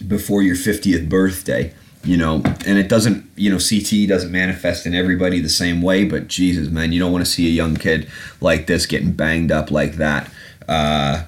before 0.07 0.43
your 0.43 0.57
50th 0.57 1.09
birthday 1.09 1.73
you 2.03 2.19
know? 2.19 2.43
And 2.67 2.79
it 2.79 2.89
doesn't 2.89 3.31
you 3.37 3.51
know 3.51 3.59
ct 3.59 4.09
doesn't 4.09 4.31
manifest 4.31 4.87
in 4.87 4.95
everybody 4.95 5.41
the 5.41 5.49
same 5.49 5.81
way 5.83 6.05
but 6.05 6.29
jesus 6.29 6.69
man 6.69 6.93
you 6.93 7.01
don't 7.01 7.13
want 7.13 7.25
to 7.25 7.31
see 7.31 7.47
a 7.47 7.51
young 7.51 7.77
kid 7.77 8.11
like 8.41 8.67
this 8.67 8.87
getting 8.87 9.13
banged 9.13 9.51
up 9.51 9.71
like 9.71 9.95
that. 9.95 10.31
Uh, 10.69 11.25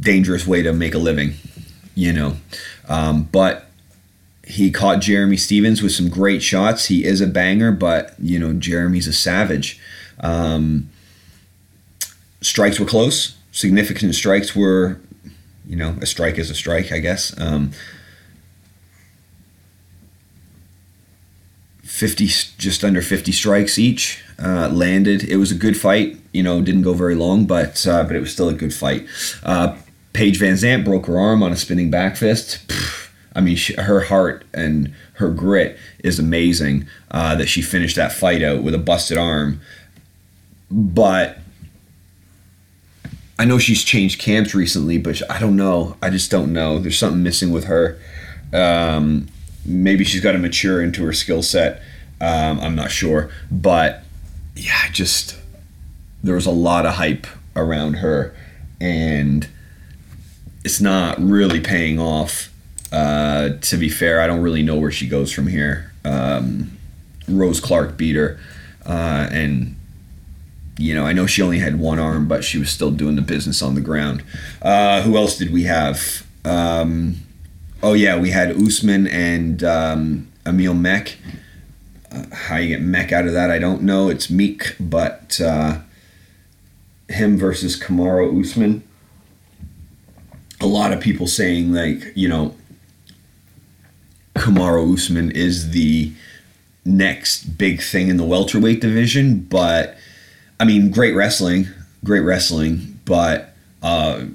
dangerous 0.00 0.46
way 0.46 0.62
to 0.62 0.72
make 0.72 0.94
a 0.94 0.98
living 0.98 1.34
you 1.96 2.12
know? 2.12 2.36
Um, 2.88 3.24
but 3.32 3.65
he 4.46 4.70
caught 4.70 5.00
Jeremy 5.00 5.36
Stephens 5.36 5.82
with 5.82 5.90
some 5.90 6.08
great 6.08 6.40
shots. 6.40 6.86
He 6.86 7.04
is 7.04 7.20
a 7.20 7.26
banger, 7.26 7.72
but 7.72 8.14
you 8.20 8.38
know 8.38 8.52
Jeremy's 8.52 9.08
a 9.08 9.12
savage. 9.12 9.80
Um, 10.20 10.88
strikes 12.40 12.78
were 12.78 12.86
close. 12.86 13.36
Significant 13.50 14.14
strikes 14.14 14.54
were, 14.54 15.00
you 15.66 15.76
know, 15.76 15.96
a 16.00 16.06
strike 16.06 16.38
is 16.38 16.48
a 16.48 16.54
strike, 16.54 16.92
I 16.92 17.00
guess. 17.00 17.38
Um, 17.40 17.72
50 21.82 22.26
just 22.58 22.84
under 22.84 23.00
50 23.00 23.32
strikes 23.32 23.78
each 23.78 24.22
uh, 24.38 24.68
landed 24.68 25.24
it 25.24 25.36
was 25.36 25.50
a 25.50 25.54
good 25.54 25.78
fight 25.78 26.18
you 26.30 26.42
know 26.42 26.60
didn't 26.60 26.82
go 26.82 26.92
very 26.92 27.14
long 27.14 27.46
but 27.46 27.86
uh, 27.86 28.04
but 28.04 28.14
it 28.14 28.20
was 28.20 28.30
still 28.30 28.50
a 28.50 28.52
good 28.52 28.74
fight 28.74 29.06
uh, 29.44 29.74
paige 30.12 30.38
VanZant 30.38 30.84
broke 30.84 31.06
her 31.06 31.18
arm 31.18 31.42
on 31.42 31.52
a 31.52 31.56
spinning 31.56 31.90
back 31.90 32.16
fist 32.16 32.68
Pfft 32.68 33.05
I 33.36 33.42
mean, 33.42 33.54
she, 33.54 33.74
her 33.74 34.00
heart 34.00 34.44
and 34.54 34.94
her 35.14 35.30
grit 35.30 35.78
is 36.02 36.18
amazing 36.18 36.88
uh, 37.10 37.36
that 37.36 37.48
she 37.48 37.60
finished 37.60 37.94
that 37.96 38.12
fight 38.12 38.42
out 38.42 38.62
with 38.62 38.74
a 38.74 38.78
busted 38.78 39.18
arm. 39.18 39.60
But 40.70 41.38
I 43.38 43.44
know 43.44 43.58
she's 43.58 43.84
changed 43.84 44.18
camps 44.20 44.54
recently, 44.54 44.96
but 44.96 45.20
I 45.30 45.38
don't 45.38 45.54
know. 45.54 45.96
I 46.02 46.08
just 46.08 46.30
don't 46.30 46.52
know. 46.52 46.78
There's 46.78 46.98
something 46.98 47.22
missing 47.22 47.52
with 47.52 47.64
her. 47.64 47.98
Um, 48.54 49.28
maybe 49.66 50.02
she's 50.02 50.22
got 50.22 50.32
to 50.32 50.38
mature 50.38 50.82
into 50.82 51.04
her 51.04 51.12
skill 51.12 51.42
set. 51.42 51.82
Um, 52.20 52.58
I'm 52.60 52.74
not 52.74 52.90
sure. 52.90 53.30
But 53.50 54.02
yeah, 54.54 54.88
just 54.92 55.36
there 56.24 56.34
was 56.34 56.46
a 56.46 56.50
lot 56.50 56.86
of 56.86 56.94
hype 56.94 57.26
around 57.54 57.94
her, 57.94 58.34
and 58.80 59.46
it's 60.64 60.80
not 60.80 61.20
really 61.20 61.60
paying 61.60 62.00
off 62.00 62.50
uh, 62.92 63.50
to 63.60 63.76
be 63.76 63.88
fair, 63.88 64.20
I 64.20 64.26
don't 64.26 64.40
really 64.40 64.62
know 64.62 64.76
where 64.76 64.90
she 64.90 65.08
goes 65.08 65.32
from 65.32 65.46
here. 65.46 65.92
Um, 66.04 66.76
Rose 67.28 67.60
Clark 67.60 67.96
beat 67.96 68.16
her, 68.16 68.38
uh, 68.84 69.28
and 69.30 69.76
you 70.78 70.94
know 70.94 71.04
I 71.04 71.12
know 71.12 71.26
she 71.26 71.42
only 71.42 71.58
had 71.58 71.78
one 71.80 71.98
arm, 71.98 72.28
but 72.28 72.44
she 72.44 72.58
was 72.58 72.70
still 72.70 72.90
doing 72.90 73.16
the 73.16 73.22
business 73.22 73.62
on 73.62 73.74
the 73.74 73.80
ground. 73.80 74.22
Uh, 74.62 75.02
who 75.02 75.16
else 75.16 75.36
did 75.36 75.52
we 75.52 75.64
have? 75.64 76.24
Um, 76.44 77.16
oh 77.82 77.94
yeah, 77.94 78.18
we 78.18 78.30
had 78.30 78.56
Usman 78.56 79.06
and 79.08 79.64
um, 79.64 80.28
Emil 80.46 80.74
Meek. 80.74 81.18
Uh, 82.12 82.24
how 82.32 82.56
you 82.56 82.68
get 82.68 82.82
Meek 82.82 83.10
out 83.12 83.26
of 83.26 83.32
that, 83.32 83.50
I 83.50 83.58
don't 83.58 83.82
know. 83.82 84.08
It's 84.08 84.30
Meek, 84.30 84.76
but 84.78 85.40
uh, 85.40 85.80
him 87.08 87.36
versus 87.36 87.78
Kamaru 87.78 88.40
Usman. 88.40 88.84
A 90.60 90.66
lot 90.66 90.92
of 90.92 91.00
people 91.00 91.26
saying 91.26 91.72
like 91.72 92.12
you 92.14 92.28
know 92.28 92.55
Kamaru 94.36 94.94
Usman 94.94 95.30
is 95.30 95.70
the 95.70 96.12
next 96.84 97.58
big 97.58 97.82
thing 97.82 98.08
in 98.08 98.16
the 98.16 98.24
welterweight 98.24 98.80
division. 98.80 99.40
But 99.40 99.96
I 100.60 100.64
mean, 100.64 100.90
great 100.90 101.14
wrestling, 101.14 101.68
great 102.04 102.20
wrestling. 102.20 103.00
But 103.04 103.54
uh, 103.82 104.26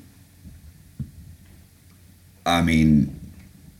I 2.45 2.61
mean, 2.61 3.19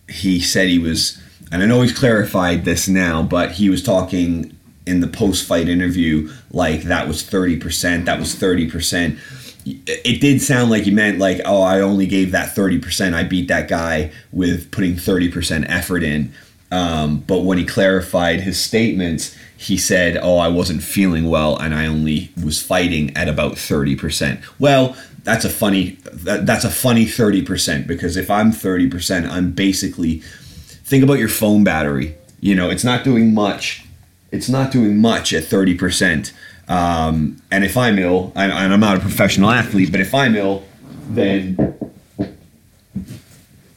he 0.10 0.40
said 0.40 0.68
he 0.68 0.80
was, 0.80 1.22
and 1.51 1.63
I 1.63 1.66
know 1.66 1.82
he's 1.82 1.98
clarified 1.98 2.66
this 2.66 2.88
now, 2.88 3.24
but 3.24 3.51
he 3.51 3.70
was 3.70 3.84
talking 3.84 4.58
in 4.86 5.00
the 5.00 5.08
post 5.08 5.48
fight 5.48 5.70
interview 5.70 6.32
like 6.51 6.84
that 6.84 7.08
was 7.08 7.24
30%, 7.24 8.06
that 8.06 8.20
was 8.20 8.36
30% 8.36 9.18
it 9.65 10.22
did 10.22 10.41
sound 10.41 10.72
like 10.72 10.86
you 10.86 10.91
meant 10.91 11.20
like, 11.20 11.39
oh, 11.46 11.62
I 11.62 11.82
only 11.82 12.08
gave 12.08 12.32
that 12.32 12.56
30%. 12.56 13.13
I 13.13 13.24
beat 13.24 13.48
that 13.48 13.68
guy 13.68 14.12
with 14.32 14.72
putting 14.72 14.94
30% 14.94 15.65
effort 15.70 16.03
in. 16.03 16.34
Um, 16.72 17.20
but 17.20 17.39
when 17.39 17.58
he 17.58 17.65
clarified 17.65 18.41
his 18.41 18.60
statements, 18.60 19.36
he 19.58 19.77
said, 19.77 20.18
oh, 20.18 20.38
I 20.38 20.48
wasn't 20.48 20.82
feeling 20.82 21.30
well 21.30 21.58
and 21.58 21.75
I 21.75 21.86
only 21.86 22.32
was 22.41 22.62
fighting 22.62 23.15
at 23.15 23.27
about 23.27 23.53
30%. 23.53 24.41
Well, 24.58 24.96
that's 25.24 25.46
a 25.46 25.50
funny 25.50 26.00
that, 26.12 26.46
that's 26.46 26.63
a 26.63 26.70
funny 26.72 27.06
30% 27.06 27.86
because 27.86 28.18
if 28.18 28.32
I'm 28.32 28.51
30%, 28.51 29.30
I'm 29.30 29.51
basically 29.51 30.20
think 30.20 31.03
about 31.03 31.20
your 31.20 31.30
phone 31.30 31.63
battery. 31.63 32.15
You 32.39 32.56
know, 32.56 32.70
it's 32.70 32.84
not 32.84 33.03
doing 33.03 33.34
much. 33.34 33.86
It's 34.32 34.50
not 34.50 34.72
doing 34.72 34.98
much 34.98 35.34
at 35.34 35.44
30%. 35.44 36.32
Um, 36.72 37.42
and 37.51 37.66
if 37.66 37.75
I'm 37.75 38.00
ill, 38.00 38.32
and, 38.34 38.50
and 38.50 38.72
I'm 38.72 38.80
not 38.80 38.96
a 38.96 39.01
professional 39.01 39.51
athlete, 39.51 39.92
but 39.92 40.00
if 40.00 40.16
I'm 40.16 40.36
ill, 40.38 40.63
then 41.10 41.58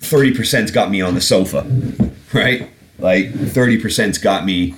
30%'s 0.01 0.71
got 0.71 0.93
me 0.93 1.01
on 1.01 1.15
the 1.15 1.21
sofa, 1.21 1.67
right? 2.33 2.71
Like 3.01 3.31
30%'s 3.31 4.19
got 4.19 4.45
me 4.45 4.77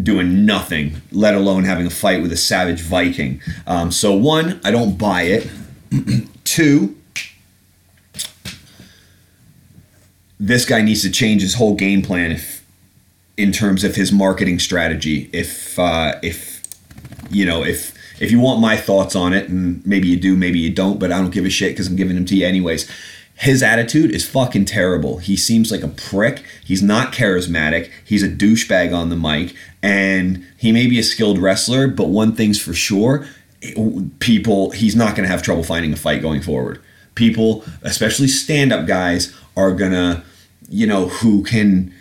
doing 0.00 0.44
nothing, 0.44 1.00
let 1.10 1.34
alone 1.34 1.64
having 1.64 1.86
a 1.86 1.90
fight 1.90 2.20
with 2.20 2.32
a 2.32 2.36
savage 2.36 2.82
Viking. 2.82 3.40
Um, 3.66 3.90
so, 3.90 4.14
one, 4.14 4.60
I 4.62 4.70
don't 4.70 4.98
buy 4.98 5.22
it. 5.22 5.50
Two, 6.44 6.96
this 10.38 10.66
guy 10.66 10.82
needs 10.82 11.00
to 11.00 11.10
change 11.10 11.40
his 11.40 11.54
whole 11.54 11.76
game 11.76 12.02
plan 12.02 12.30
if, 12.30 12.62
in 13.38 13.52
terms 13.52 13.84
of 13.84 13.94
his 13.94 14.12
marketing 14.12 14.58
strategy. 14.58 15.30
If, 15.32 15.78
uh, 15.78 16.18
if, 16.22 16.53
you 17.34 17.44
know, 17.44 17.64
if, 17.64 17.94
if 18.20 18.30
you 18.30 18.40
want 18.40 18.60
my 18.60 18.76
thoughts 18.76 19.16
on 19.16 19.32
it, 19.32 19.48
and 19.48 19.84
maybe 19.86 20.08
you 20.08 20.16
do, 20.16 20.36
maybe 20.36 20.58
you 20.58 20.70
don't, 20.70 20.98
but 20.98 21.12
I 21.12 21.20
don't 21.20 21.30
give 21.30 21.44
a 21.44 21.50
shit 21.50 21.72
because 21.72 21.88
I'm 21.88 21.96
giving 21.96 22.14
them 22.14 22.24
to 22.26 22.36
you 22.36 22.46
anyways 22.46 22.90
his 23.36 23.62
attitude 23.62 24.12
is 24.12 24.28
fucking 24.28 24.64
terrible. 24.64 25.18
He 25.18 25.36
seems 25.36 25.72
like 25.72 25.82
a 25.82 25.88
prick. 25.88 26.44
He's 26.64 26.82
not 26.82 27.12
charismatic. 27.12 27.90
He's 28.04 28.22
a 28.22 28.28
douchebag 28.28 28.94
on 28.94 29.10
the 29.10 29.16
mic. 29.16 29.56
And 29.82 30.46
he 30.56 30.70
may 30.70 30.86
be 30.86 30.98
a 30.98 31.02
skilled 31.02 31.38
wrestler, 31.38 31.88
but 31.88 32.08
one 32.08 32.34
thing's 32.34 32.60
for 32.60 32.74
sure 32.74 33.26
people, 34.18 34.70
he's 34.70 34.94
not 34.94 35.16
going 35.16 35.26
to 35.26 35.32
have 35.32 35.42
trouble 35.42 35.64
finding 35.64 35.92
a 35.92 35.96
fight 35.96 36.22
going 36.22 36.42
forward. 36.42 36.82
People, 37.14 37.64
especially 37.82 38.28
stand 38.28 38.72
up 38.72 38.86
guys, 38.86 39.34
are 39.56 39.72
going 39.72 39.92
to, 39.92 40.22
you 40.68 40.86
know, 40.86 41.08
who 41.08 41.42
can 41.42 41.94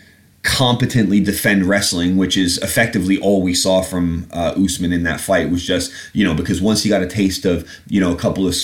competently 0.44 1.22
defend 1.22 1.66
wrestling, 1.66 2.18
which 2.18 2.38
is 2.38 2.58
effectively 2.60 3.18
all 3.18 3.42
we 3.42 3.54
saw 3.54 3.82
from 3.82 4.28
uh, 4.32 4.54
Usman 4.58 4.94
in 4.94 5.04
that 5.04 5.20
fight, 5.20 5.50
was 5.50 5.66
just, 5.66 5.92
you 6.14 6.24
know, 6.24 6.34
because 6.34 6.62
once 6.62 6.84
he 6.84 6.90
got 6.90 7.02
a 7.02 7.08
taste 7.08 7.46
of, 7.46 7.68
you 7.88 8.00
know, 8.00 8.12
a 8.12 8.18
couple 8.18 8.46
of 8.46 8.56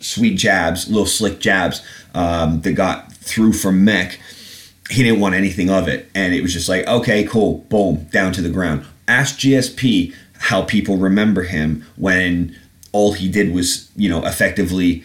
sweet 0.00 0.36
jabs, 0.36 0.88
little 0.88 1.06
slick 1.06 1.40
jabs 1.40 1.82
um, 2.14 2.62
that 2.62 2.72
got 2.72 3.12
through 3.12 3.52
from 3.52 3.84
Mech. 3.84 4.18
He 4.90 5.02
didn't 5.02 5.20
want 5.20 5.34
anything 5.34 5.68
of 5.68 5.86
it, 5.86 6.10
and 6.14 6.34
it 6.34 6.42
was 6.42 6.54
just 6.54 6.68
like, 6.68 6.86
okay, 6.86 7.24
cool, 7.24 7.58
boom, 7.68 8.06
down 8.10 8.32
to 8.32 8.40
the 8.40 8.48
ground. 8.48 8.86
Ask 9.06 9.38
GSP 9.38 10.14
how 10.38 10.62
people 10.62 10.96
remember 10.96 11.42
him 11.42 11.84
when 11.96 12.56
all 12.92 13.12
he 13.12 13.28
did 13.28 13.52
was, 13.52 13.90
you 13.96 14.08
know, 14.08 14.24
effectively 14.24 15.04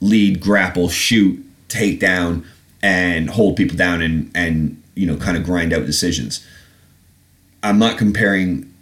lead, 0.00 0.40
grapple, 0.40 0.88
shoot, 0.88 1.44
take 1.68 2.00
down, 2.00 2.44
and 2.82 3.30
hold 3.30 3.56
people 3.56 3.76
down 3.76 4.02
and 4.02 4.30
and 4.34 4.82
you 4.94 5.06
know 5.06 5.16
kind 5.16 5.36
of 5.36 5.44
grind 5.44 5.72
out 5.72 5.86
decisions. 5.86 6.46
I'm 7.62 7.78
not 7.78 7.96
comparing 7.96 8.72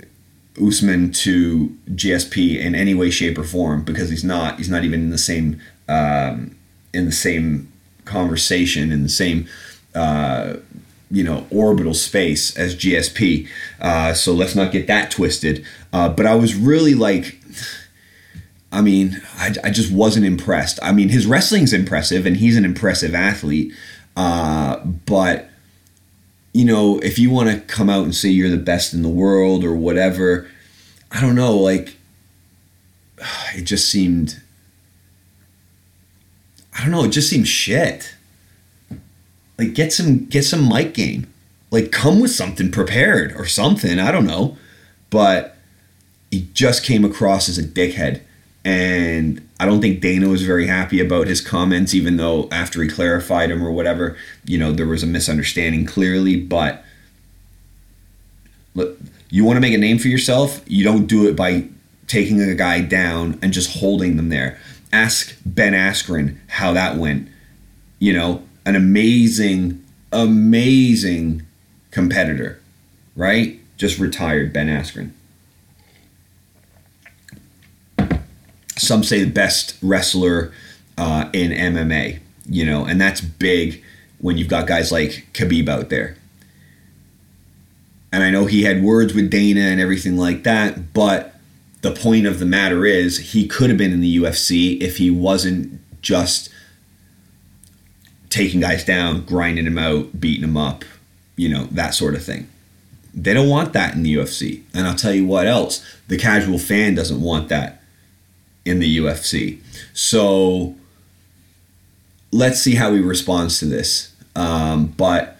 Usman 0.60 1.12
to 1.12 1.76
GSP 1.90 2.58
in 2.58 2.74
any 2.74 2.94
way, 2.94 3.10
shape, 3.10 3.38
or 3.38 3.44
form 3.44 3.82
because 3.82 4.10
he's 4.10 4.24
not. 4.24 4.58
He's 4.58 4.70
not 4.70 4.84
even 4.84 5.00
in 5.00 5.10
the 5.10 5.18
same 5.18 5.60
um, 5.88 6.56
in 6.92 7.06
the 7.06 7.12
same 7.12 7.70
conversation 8.04 8.90
in 8.90 9.04
the 9.04 9.08
same 9.08 9.48
uh, 9.94 10.56
you 11.10 11.22
know 11.22 11.46
orbital 11.50 11.94
space 11.94 12.56
as 12.56 12.74
GSP. 12.74 13.48
Uh, 13.80 14.14
so 14.14 14.32
let's 14.32 14.54
not 14.54 14.72
get 14.72 14.86
that 14.86 15.10
twisted. 15.10 15.64
Uh, 15.92 16.08
but 16.08 16.26
I 16.26 16.34
was 16.34 16.54
really 16.54 16.94
like. 16.94 17.38
I 18.72 18.82
mean, 18.82 19.20
I, 19.36 19.54
I 19.64 19.70
just 19.70 19.92
wasn't 19.92 20.26
impressed. 20.26 20.78
I 20.82 20.92
mean, 20.92 21.08
his 21.08 21.26
wrestling's 21.26 21.72
impressive 21.72 22.24
and 22.24 22.36
he's 22.36 22.56
an 22.56 22.64
impressive 22.64 23.14
athlete. 23.14 23.72
Uh, 24.16 24.78
but 24.84 25.48
you 26.52 26.64
know, 26.64 26.98
if 27.00 27.18
you 27.18 27.30
want 27.30 27.50
to 27.50 27.60
come 27.60 27.88
out 27.88 28.04
and 28.04 28.14
say 28.14 28.28
you're 28.28 28.50
the 28.50 28.56
best 28.56 28.92
in 28.92 29.02
the 29.02 29.08
world 29.08 29.64
or 29.64 29.74
whatever, 29.74 30.48
I 31.10 31.20
don't 31.20 31.34
know, 31.34 31.56
like 31.56 31.96
it 33.54 33.62
just 33.62 33.88
seemed 33.88 34.40
I 36.76 36.82
don't 36.82 36.92
know, 36.92 37.04
it 37.04 37.10
just 37.10 37.28
seemed 37.28 37.48
shit. 37.48 38.14
Like 39.58 39.74
get 39.74 39.92
some 39.92 40.26
get 40.26 40.44
some 40.44 40.68
mic 40.68 40.94
game. 40.94 41.32
Like 41.70 41.92
come 41.92 42.20
with 42.20 42.30
something 42.30 42.70
prepared 42.70 43.32
or 43.32 43.46
something, 43.46 43.98
I 43.98 44.12
don't 44.12 44.26
know. 44.26 44.56
But 45.10 45.56
he 46.30 46.48
just 46.52 46.84
came 46.84 47.04
across 47.04 47.48
as 47.48 47.58
a 47.58 47.64
dickhead 47.64 48.22
and 48.64 49.46
I 49.58 49.66
don't 49.66 49.80
think 49.80 50.00
Dana 50.00 50.28
was 50.28 50.42
very 50.42 50.66
happy 50.66 51.00
about 51.00 51.26
his 51.26 51.40
comments, 51.40 51.94
even 51.94 52.16
though 52.16 52.48
after 52.52 52.82
he 52.82 52.88
clarified 52.88 53.50
them 53.50 53.62
or 53.62 53.70
whatever, 53.70 54.16
you 54.44 54.58
know, 54.58 54.72
there 54.72 54.86
was 54.86 55.02
a 55.02 55.06
misunderstanding 55.06 55.86
clearly. 55.86 56.36
But 56.40 56.84
look, 58.74 58.98
you 59.30 59.44
want 59.44 59.56
to 59.56 59.60
make 59.60 59.74
a 59.74 59.78
name 59.78 59.98
for 59.98 60.08
yourself, 60.08 60.62
you 60.66 60.84
don't 60.84 61.06
do 61.06 61.28
it 61.28 61.36
by 61.36 61.68
taking 62.06 62.40
a 62.42 62.54
guy 62.54 62.80
down 62.80 63.38
and 63.40 63.52
just 63.52 63.78
holding 63.78 64.16
them 64.16 64.28
there. 64.28 64.58
Ask 64.92 65.36
Ben 65.46 65.72
Askren 65.72 66.36
how 66.48 66.72
that 66.72 66.96
went. 66.96 67.28
You 67.98 68.12
know, 68.12 68.42
an 68.66 68.76
amazing, 68.76 69.84
amazing 70.10 71.46
competitor, 71.90 72.60
right? 73.14 73.60
Just 73.76 73.98
retired 73.98 74.52
Ben 74.52 74.68
Askren. 74.68 75.12
Some 78.80 79.04
say 79.04 79.22
the 79.22 79.30
best 79.30 79.76
wrestler 79.82 80.52
uh, 80.96 81.28
in 81.32 81.50
MMA, 81.50 82.20
you 82.46 82.64
know, 82.64 82.84
and 82.84 83.00
that's 83.00 83.20
big 83.20 83.82
when 84.18 84.38
you've 84.38 84.48
got 84.48 84.66
guys 84.66 84.90
like 84.90 85.28
Khabib 85.32 85.68
out 85.68 85.90
there. 85.90 86.16
And 88.12 88.22
I 88.24 88.30
know 88.30 88.46
he 88.46 88.62
had 88.62 88.82
words 88.82 89.14
with 89.14 89.30
Dana 89.30 89.60
and 89.60 89.80
everything 89.80 90.16
like 90.16 90.42
that, 90.42 90.92
but 90.92 91.34
the 91.82 91.92
point 91.92 92.26
of 92.26 92.38
the 92.38 92.46
matter 92.46 92.84
is 92.84 93.32
he 93.32 93.46
could 93.46 93.70
have 93.70 93.78
been 93.78 93.92
in 93.92 94.00
the 94.00 94.16
UFC 94.16 94.80
if 94.80 94.96
he 94.96 95.10
wasn't 95.10 95.80
just 96.02 96.50
taking 98.28 98.60
guys 98.60 98.84
down, 98.84 99.24
grinding 99.24 99.64
them 99.64 99.78
out, 99.78 100.20
beating 100.20 100.42
them 100.42 100.56
up, 100.56 100.84
you 101.36 101.48
know, 101.48 101.64
that 101.70 101.94
sort 101.94 102.14
of 102.14 102.24
thing. 102.24 102.48
They 103.14 103.34
don't 103.34 103.48
want 103.48 103.72
that 103.72 103.94
in 103.94 104.02
the 104.02 104.14
UFC. 104.14 104.62
And 104.74 104.86
I'll 104.86 104.94
tell 104.94 105.14
you 105.14 105.26
what 105.26 105.46
else, 105.46 105.84
the 106.08 106.16
casual 106.16 106.58
fan 106.58 106.94
doesn't 106.94 107.20
want 107.20 107.48
that 107.48 107.79
in 108.70 108.78
the 108.78 108.98
UFC. 108.98 109.58
So 109.92 110.76
let's 112.32 112.60
see 112.60 112.76
how 112.76 112.92
he 112.92 113.00
responds 113.00 113.58
to 113.58 113.66
this. 113.66 114.14
Um, 114.36 114.86
but 114.86 115.36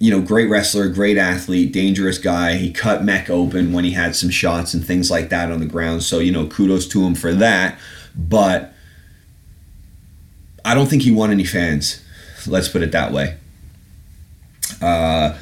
you 0.00 0.10
know, 0.10 0.20
great 0.20 0.50
wrestler, 0.50 0.88
great 0.88 1.16
athlete, 1.16 1.72
dangerous 1.72 2.18
guy. 2.18 2.56
He 2.56 2.72
cut 2.72 3.04
Mech 3.04 3.30
open 3.30 3.72
when 3.72 3.84
he 3.84 3.92
had 3.92 4.16
some 4.16 4.28
shots 4.28 4.74
and 4.74 4.84
things 4.84 5.10
like 5.10 5.28
that 5.30 5.50
on 5.50 5.60
the 5.60 5.66
ground. 5.66 6.02
So 6.02 6.18
you 6.18 6.32
know, 6.32 6.46
kudos 6.46 6.86
to 6.88 7.06
him 7.06 7.14
for 7.14 7.32
that. 7.32 7.78
But 8.14 8.74
I 10.64 10.74
don't 10.74 10.88
think 10.88 11.02
he 11.02 11.10
won 11.10 11.30
any 11.30 11.44
fans. 11.44 12.02
Let's 12.46 12.68
put 12.68 12.82
it 12.82 12.92
that 12.92 13.12
way. 13.12 13.36
Uh, 14.82 15.38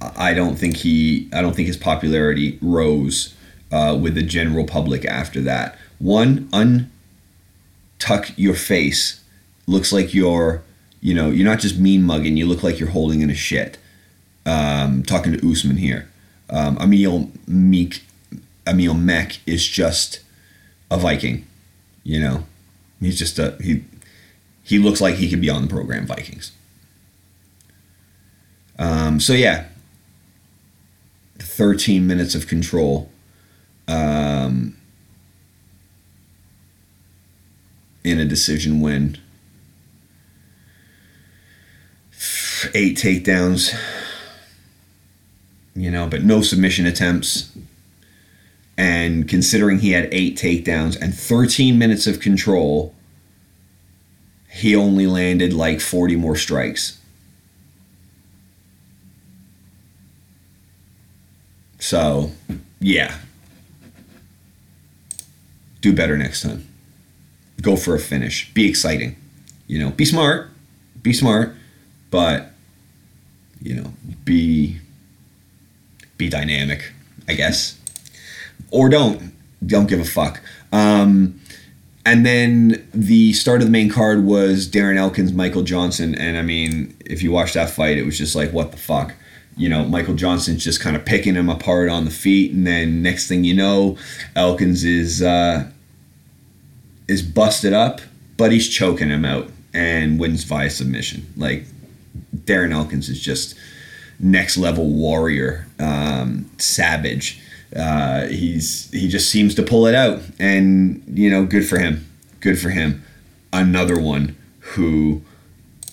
I 0.00 0.32
don't 0.32 0.56
think 0.56 0.76
he. 0.76 1.28
I 1.32 1.42
don't 1.42 1.54
think 1.54 1.66
his 1.66 1.76
popularity 1.76 2.58
rose 2.62 3.34
uh, 3.72 3.98
with 4.00 4.14
the 4.14 4.22
general 4.22 4.64
public 4.64 5.04
after 5.04 5.40
that. 5.42 5.76
One, 5.98 6.48
untuck 6.50 8.32
your 8.36 8.54
face. 8.54 9.22
Looks 9.66 9.92
like 9.92 10.14
you're, 10.14 10.62
you 11.00 11.14
know, 11.14 11.30
you're 11.30 11.48
not 11.48 11.60
just 11.60 11.78
mean 11.78 12.02
mugging. 12.02 12.36
You 12.36 12.46
look 12.46 12.62
like 12.62 12.78
you're 12.78 12.90
holding 12.90 13.20
in 13.20 13.30
a 13.30 13.34
shit. 13.34 13.78
Um, 14.46 15.02
talking 15.02 15.32
to 15.32 15.50
Usman 15.50 15.76
here. 15.76 16.08
Um, 16.50 16.78
Emil 16.78 17.30
Meek, 17.46 18.02
Emil 18.66 18.94
Mech 18.94 19.40
is 19.46 19.66
just 19.66 20.20
a 20.90 20.96
Viking. 20.96 21.46
You 22.02 22.20
know, 22.20 22.46
he's 23.00 23.18
just 23.18 23.38
a 23.38 23.56
he. 23.60 23.84
He 24.62 24.78
looks 24.78 25.00
like 25.00 25.16
he 25.16 25.30
could 25.30 25.40
be 25.40 25.50
on 25.50 25.62
the 25.62 25.68
program 25.68 26.06
Vikings. 26.06 26.52
Um, 28.78 29.18
so 29.18 29.32
yeah, 29.32 29.66
13 31.38 32.06
minutes 32.06 32.34
of 32.34 32.46
control. 32.46 33.10
Um, 33.86 34.77
in 38.04 38.18
a 38.18 38.24
decision 38.24 38.80
win. 38.80 39.18
Eight 42.74 42.96
takedowns, 42.96 43.74
you 45.74 45.90
know, 45.90 46.08
but 46.08 46.24
no 46.24 46.42
submission 46.42 46.86
attempts. 46.86 47.56
And 48.76 49.28
considering 49.28 49.78
he 49.78 49.92
had 49.92 50.08
eight 50.12 50.36
takedowns 50.36 51.00
and 51.00 51.14
13 51.14 51.78
minutes 51.78 52.06
of 52.06 52.20
control, 52.20 52.94
he 54.50 54.74
only 54.74 55.06
landed 55.06 55.52
like 55.52 55.80
40 55.80 56.16
more 56.16 56.36
strikes. 56.36 57.00
So, 61.78 62.32
yeah. 62.80 63.18
Do 65.80 65.92
better 65.92 66.16
next 66.16 66.42
time 66.42 66.67
go 67.62 67.76
for 67.76 67.94
a 67.94 67.98
finish. 67.98 68.52
Be 68.54 68.68
exciting. 68.68 69.16
You 69.66 69.78
know, 69.78 69.90
be 69.90 70.04
smart. 70.04 70.50
Be 71.02 71.12
smart, 71.12 71.54
but 72.10 72.52
you 73.62 73.74
know, 73.74 73.92
be 74.24 74.78
be 76.16 76.28
dynamic, 76.28 76.92
I 77.28 77.34
guess, 77.34 77.78
or 78.70 78.88
don't. 78.88 79.32
Don't 79.64 79.88
give 79.88 80.00
a 80.00 80.04
fuck. 80.04 80.40
Um, 80.72 81.40
and 82.06 82.24
then 82.24 82.88
the 82.94 83.32
start 83.32 83.60
of 83.60 83.66
the 83.66 83.72
main 83.72 83.90
card 83.90 84.24
was 84.24 84.68
Darren 84.68 84.96
Elkins, 84.96 85.32
Michael 85.32 85.62
Johnson, 85.62 86.14
and 86.14 86.36
I 86.36 86.42
mean, 86.42 86.96
if 87.04 87.22
you 87.22 87.32
watch 87.32 87.54
that 87.54 87.70
fight, 87.70 87.98
it 87.98 88.04
was 88.04 88.16
just 88.16 88.34
like, 88.34 88.52
what 88.52 88.70
the 88.70 88.76
fuck 88.76 89.14
you 89.58 89.68
know, 89.68 89.84
Michael 89.84 90.14
Johnson's 90.14 90.62
just 90.62 90.80
kind 90.80 90.94
of 90.94 91.04
picking 91.04 91.34
him 91.34 91.48
apart 91.48 91.90
on 91.90 92.04
the 92.04 92.10
feet, 92.12 92.52
and 92.52 92.66
then 92.66 93.02
next 93.02 93.26
thing 93.26 93.42
you 93.42 93.54
know, 93.54 93.98
Elkins 94.36 94.84
is 94.84 95.20
uh, 95.20 95.68
is 97.08 97.22
busted 97.22 97.72
up, 97.72 98.00
but 98.36 98.52
he's 98.52 98.68
choking 98.68 99.08
him 99.08 99.24
out 99.24 99.50
and 99.74 100.20
wins 100.20 100.44
via 100.44 100.70
submission. 100.70 101.26
Like 101.36 101.64
Darren 102.34 102.72
Elkins 102.72 103.08
is 103.08 103.20
just 103.20 103.56
next 104.20 104.56
level 104.56 104.86
warrior, 104.86 105.66
um, 105.78 106.50
savage. 106.58 107.40
Uh, 107.74 108.26
he's 108.26 108.90
he 108.92 109.08
just 109.08 109.30
seems 109.30 109.54
to 109.54 109.62
pull 109.62 109.86
it 109.86 109.94
out, 109.94 110.22
and 110.38 111.02
you 111.06 111.30
know, 111.30 111.44
good 111.44 111.66
for 111.66 111.78
him. 111.78 112.06
Good 112.40 112.58
for 112.58 112.70
him. 112.70 113.02
Another 113.52 114.00
one 114.00 114.36
who, 114.60 115.22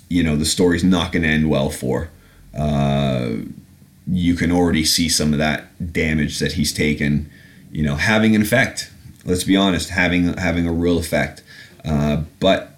you 0.09 0.23
know, 0.23 0.35
the 0.35 0.45
story's 0.45 0.83
not 0.83 1.11
going 1.11 1.23
to 1.23 1.29
end 1.29 1.49
well 1.49 1.69
for. 1.69 2.09
Uh, 2.57 3.37
you 4.07 4.35
can 4.35 4.51
already 4.51 4.85
see 4.85 5.09
some 5.09 5.33
of 5.33 5.39
that 5.39 5.91
damage 5.91 6.39
that 6.39 6.53
he's 6.53 6.71
taken, 6.71 7.29
you 7.71 7.83
know, 7.83 7.95
having 7.95 8.35
an 8.35 8.41
effect. 8.41 8.91
Let's 9.25 9.43
be 9.43 9.55
honest, 9.55 9.89
having 9.89 10.37
having 10.37 10.67
a 10.67 10.71
real 10.71 10.97
effect. 10.97 11.41
Uh, 11.83 12.23
but 12.39 12.77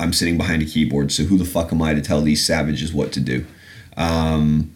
I'm 0.00 0.12
sitting 0.12 0.36
behind 0.36 0.62
a 0.62 0.66
keyboard, 0.66 1.12
so 1.12 1.24
who 1.24 1.38
the 1.38 1.44
fuck 1.44 1.72
am 1.72 1.80
I 1.82 1.94
to 1.94 2.00
tell 2.00 2.20
these 2.20 2.44
savages 2.44 2.92
what 2.92 3.12
to 3.12 3.20
do? 3.20 3.46
Um, 3.96 4.72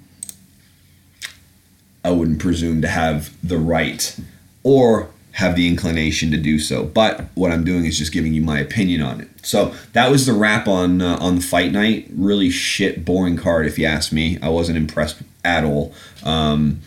I 2.05 2.11
wouldn't 2.11 2.39
presume 2.39 2.81
to 2.83 2.89
have 2.89 3.35
the 3.47 3.59
right 3.59 4.17
or 4.63 5.11
have 5.33 5.55
the 5.55 5.69
inclination 5.69 6.31
to 6.31 6.37
do 6.37 6.59
so. 6.59 6.85
But 6.85 7.27
what 7.35 7.53
I'm 7.53 7.65
doing 7.65 7.85
is 7.85 7.99
just 7.99 8.13
giving 8.13 8.35
you 8.35 8.43
my 8.43 8.59
opinion 8.59 9.03
on 9.03 9.21
it. 9.21 9.29
So 9.43 9.75
that 9.93 10.11
was 10.11 10.27
the 10.27 10.33
wrap 10.33 10.67
on 10.67 11.01
uh, 11.01 11.19
on 11.21 11.37
the 11.37 11.41
fight 11.43 11.73
night. 11.73 12.09
Really 12.11 12.51
shit, 12.51 13.05
boring 13.05 13.37
card 13.37 13.67
if 13.67 13.79
you 13.79 13.87
ask 13.87 14.13
me. 14.13 14.39
I 14.43 14.49
wasn't 14.49 14.79
impressed 14.79 15.23
at 15.45 15.65
all. 15.65 15.95
Um, 16.23 16.81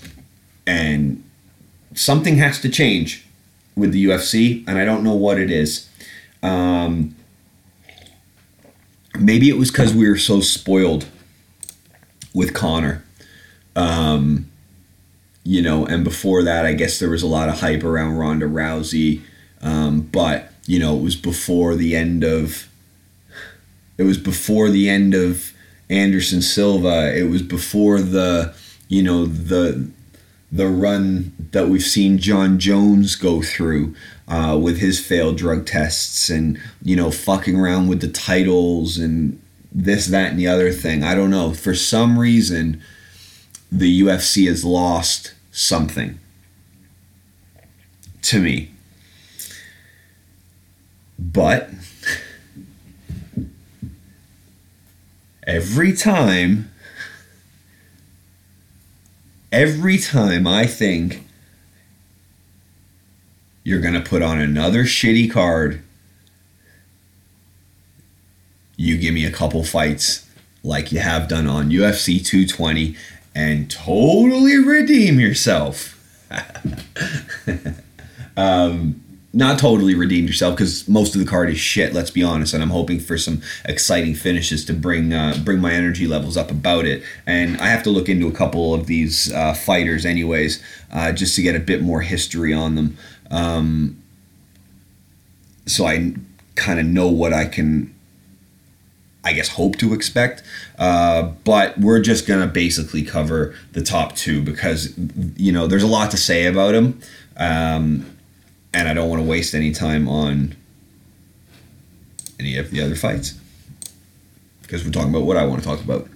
and 0.67 1.23
something 1.93 2.37
has 2.37 2.59
to 2.61 2.69
change 2.69 3.25
with 3.75 3.91
the 3.91 4.05
UFC, 4.05 4.63
and 4.67 4.77
I 4.77 4.85
don't 4.85 5.03
know 5.03 5.15
what 5.15 5.39
it 5.39 5.49
is. 5.49 5.89
Um, 6.43 7.15
maybe 9.19 9.49
it 9.49 9.57
was 9.57 9.71
because 9.71 9.93
we 9.93 10.09
were 10.09 10.17
so 10.17 10.41
spoiled 10.41 11.07
with 12.33 12.53
Conor. 12.53 13.03
Um, 13.75 14.49
you 15.43 15.61
know, 15.61 15.85
and 15.85 16.03
before 16.03 16.43
that, 16.43 16.65
I 16.65 16.73
guess 16.73 16.99
there 16.99 17.09
was 17.09 17.23
a 17.23 17.27
lot 17.27 17.49
of 17.49 17.59
hype 17.59 17.83
around 17.83 18.17
Ronda 18.17 18.45
Rousey, 18.45 19.21
um, 19.61 20.01
but 20.01 20.51
you 20.67 20.79
know, 20.79 20.97
it 20.97 21.01
was 21.01 21.15
before 21.15 21.75
the 21.75 21.95
end 21.95 22.23
of. 22.23 22.67
It 23.97 24.03
was 24.03 24.17
before 24.17 24.69
the 24.69 24.89
end 24.89 25.13
of 25.13 25.53
Anderson 25.89 26.41
Silva. 26.41 27.15
It 27.15 27.29
was 27.29 27.43
before 27.43 28.01
the, 28.01 28.55
you 28.87 29.03
know, 29.03 29.25
the 29.25 29.91
the 30.51 30.67
run 30.67 31.33
that 31.51 31.69
we've 31.69 31.83
seen 31.83 32.17
Jon 32.17 32.59
Jones 32.59 33.15
go 33.15 33.41
through 33.41 33.95
uh, 34.27 34.59
with 34.61 34.79
his 34.79 35.05
failed 35.05 35.37
drug 35.37 35.65
tests 35.65 36.29
and 36.29 36.59
you 36.83 36.95
know 36.95 37.11
fucking 37.11 37.57
around 37.57 37.87
with 37.87 38.01
the 38.01 38.09
titles 38.09 38.97
and 38.97 39.41
this 39.71 40.07
that 40.07 40.31
and 40.31 40.39
the 40.39 40.47
other 40.47 40.71
thing. 40.71 41.03
I 41.03 41.15
don't 41.15 41.29
know. 41.29 41.53
For 41.53 41.73
some 41.73 42.19
reason, 42.19 42.81
the 43.71 44.01
UFC 44.01 44.47
has 44.47 44.65
lost 44.65 45.33
something 45.51 46.19
to 48.23 48.41
me. 48.41 48.71
But 51.17 51.69
every 55.47 55.93
time, 55.93 56.70
every 59.51 59.97
time 59.97 60.47
I 60.47 60.65
think 60.65 61.27
you're 63.63 63.81
going 63.81 63.93
to 63.93 64.01
put 64.01 64.21
on 64.21 64.39
another 64.39 64.83
shitty 64.83 65.31
card, 65.31 65.81
you 68.75 68.97
give 68.97 69.13
me 69.13 69.25
a 69.25 69.31
couple 69.31 69.63
fights 69.63 70.27
like 70.63 70.91
you 70.91 70.99
have 70.99 71.27
done 71.27 71.47
on 71.47 71.69
UFC 71.69 72.23
220 72.23 72.95
and 73.35 73.69
totally 73.69 74.57
redeem 74.57 75.19
yourself. 75.19 75.97
um, 78.37 79.03
not 79.33 79.57
totally 79.59 79.95
redeemed 79.95 80.27
yourself 80.27 80.55
because 80.55 80.87
most 80.87 81.15
of 81.15 81.21
the 81.21 81.27
card 81.27 81.49
is 81.49 81.57
shit. 81.57 81.93
Let's 81.93 82.11
be 82.11 82.23
honest, 82.23 82.53
and 82.53 82.61
I'm 82.61 82.69
hoping 82.69 82.99
for 82.99 83.17
some 83.17 83.41
exciting 83.65 84.13
finishes 84.13 84.65
to 84.65 84.73
bring 84.73 85.13
uh, 85.13 85.37
bring 85.43 85.59
my 85.59 85.71
energy 85.71 86.07
levels 86.07 86.35
up 86.35 86.51
about 86.51 86.85
it. 86.85 87.03
And 87.25 87.59
I 87.61 87.67
have 87.67 87.83
to 87.83 87.89
look 87.89 88.09
into 88.09 88.27
a 88.27 88.31
couple 88.33 88.73
of 88.73 88.87
these 88.87 89.31
uh, 89.31 89.53
fighters, 89.53 90.05
anyways, 90.05 90.61
uh, 90.91 91.11
just 91.13 91.35
to 91.37 91.41
get 91.41 91.55
a 91.55 91.59
bit 91.59 91.81
more 91.81 92.01
history 92.01 92.53
on 92.53 92.75
them, 92.75 92.97
um, 93.29 94.01
so 95.65 95.85
I 95.85 96.13
kind 96.55 96.79
of 96.79 96.85
know 96.85 97.07
what 97.07 97.31
I 97.33 97.45
can 97.45 97.93
I 99.23 99.33
guess, 99.33 99.49
hope 99.49 99.77
to 99.77 99.93
expect. 99.93 100.41
Uh, 100.79 101.23
but 101.43 101.77
we're 101.77 101.99
just 101.99 102.25
to 102.39 102.47
basically 102.47 103.03
cover 103.03 103.55
the 103.73 103.81
top 103.81 104.15
two 104.15 104.41
because, 104.41 104.97
you 105.37 105.51
know, 105.51 105.67
there's 105.67 105.83
a 105.83 105.87
lot 105.87 106.09
to 106.11 106.17
say 106.17 106.47
about 106.47 106.71
them. 106.71 106.99
Um, 107.37 108.17
and 108.73 108.87
I 108.87 108.93
don't 108.93 109.09
want 109.09 109.21
to 109.21 109.27
waste 109.27 109.53
any 109.53 109.71
time 109.71 110.07
on 110.07 110.55
any 112.39 112.57
of 112.57 112.71
the 112.71 112.81
other 112.81 112.95
fights 112.95 113.35
because 114.61 114.83
we're 114.83 114.91
talking 114.91 115.09
about 115.09 115.23
what 115.23 115.37
I 115.37 115.45
want 115.45 115.61
to 115.61 115.67
talk 115.67 115.81
about. 115.83 116.07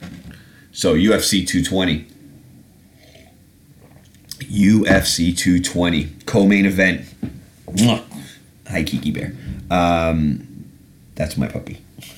So, 0.71 0.95
UFC 0.95 1.45
220. 1.47 2.07
UFC 4.39 5.35
220 5.35 6.09
co-main 6.25 6.65
event. 6.65 7.05
Hi, 8.67 8.83
Kiki 8.83 9.11
Bear. 9.11 9.33
Um, 9.69 10.45
that's 11.15 11.37
my 11.37 11.47
puppy 11.47 11.81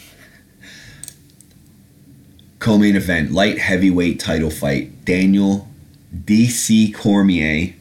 co-main 2.59 2.95
event 2.95 3.31
light 3.31 3.59
heavyweight 3.59 4.19
title 4.19 4.49
fight 4.49 5.05
daniel 5.05 5.67
dc 6.25 6.93
cormier 6.95 7.73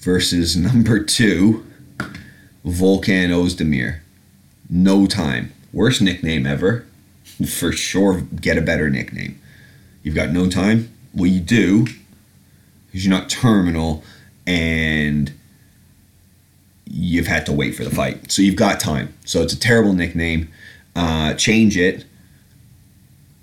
versus 0.00 0.56
number 0.68 1.02
two 1.02 1.66
volkan 2.64 3.30
ozdemir. 3.30 4.00
No 4.68 5.06
time. 5.06 5.52
Worst 5.72 6.02
nickname 6.02 6.46
ever. 6.46 6.86
For 7.48 7.72
sure 7.72 8.20
get 8.20 8.58
a 8.58 8.62
better 8.62 8.90
nickname. 8.90 9.40
You've 10.02 10.14
got 10.14 10.30
no 10.30 10.48
time? 10.48 10.92
Well 11.14 11.26
you 11.26 11.40
do 11.40 11.86
because 12.86 13.04
you're 13.04 13.16
not 13.16 13.30
terminal 13.30 14.02
and 14.46 15.32
you've 16.86 17.28
had 17.28 17.46
to 17.46 17.52
wait 17.52 17.74
for 17.76 17.84
the 17.84 17.90
fight. 17.90 18.32
So 18.32 18.42
you've 18.42 18.56
got 18.56 18.80
time. 18.80 19.14
So 19.24 19.42
it's 19.42 19.52
a 19.52 19.58
terrible 19.58 19.92
nickname. 19.92 20.50
Uh, 20.96 21.34
change 21.34 21.76
it. 21.76 22.04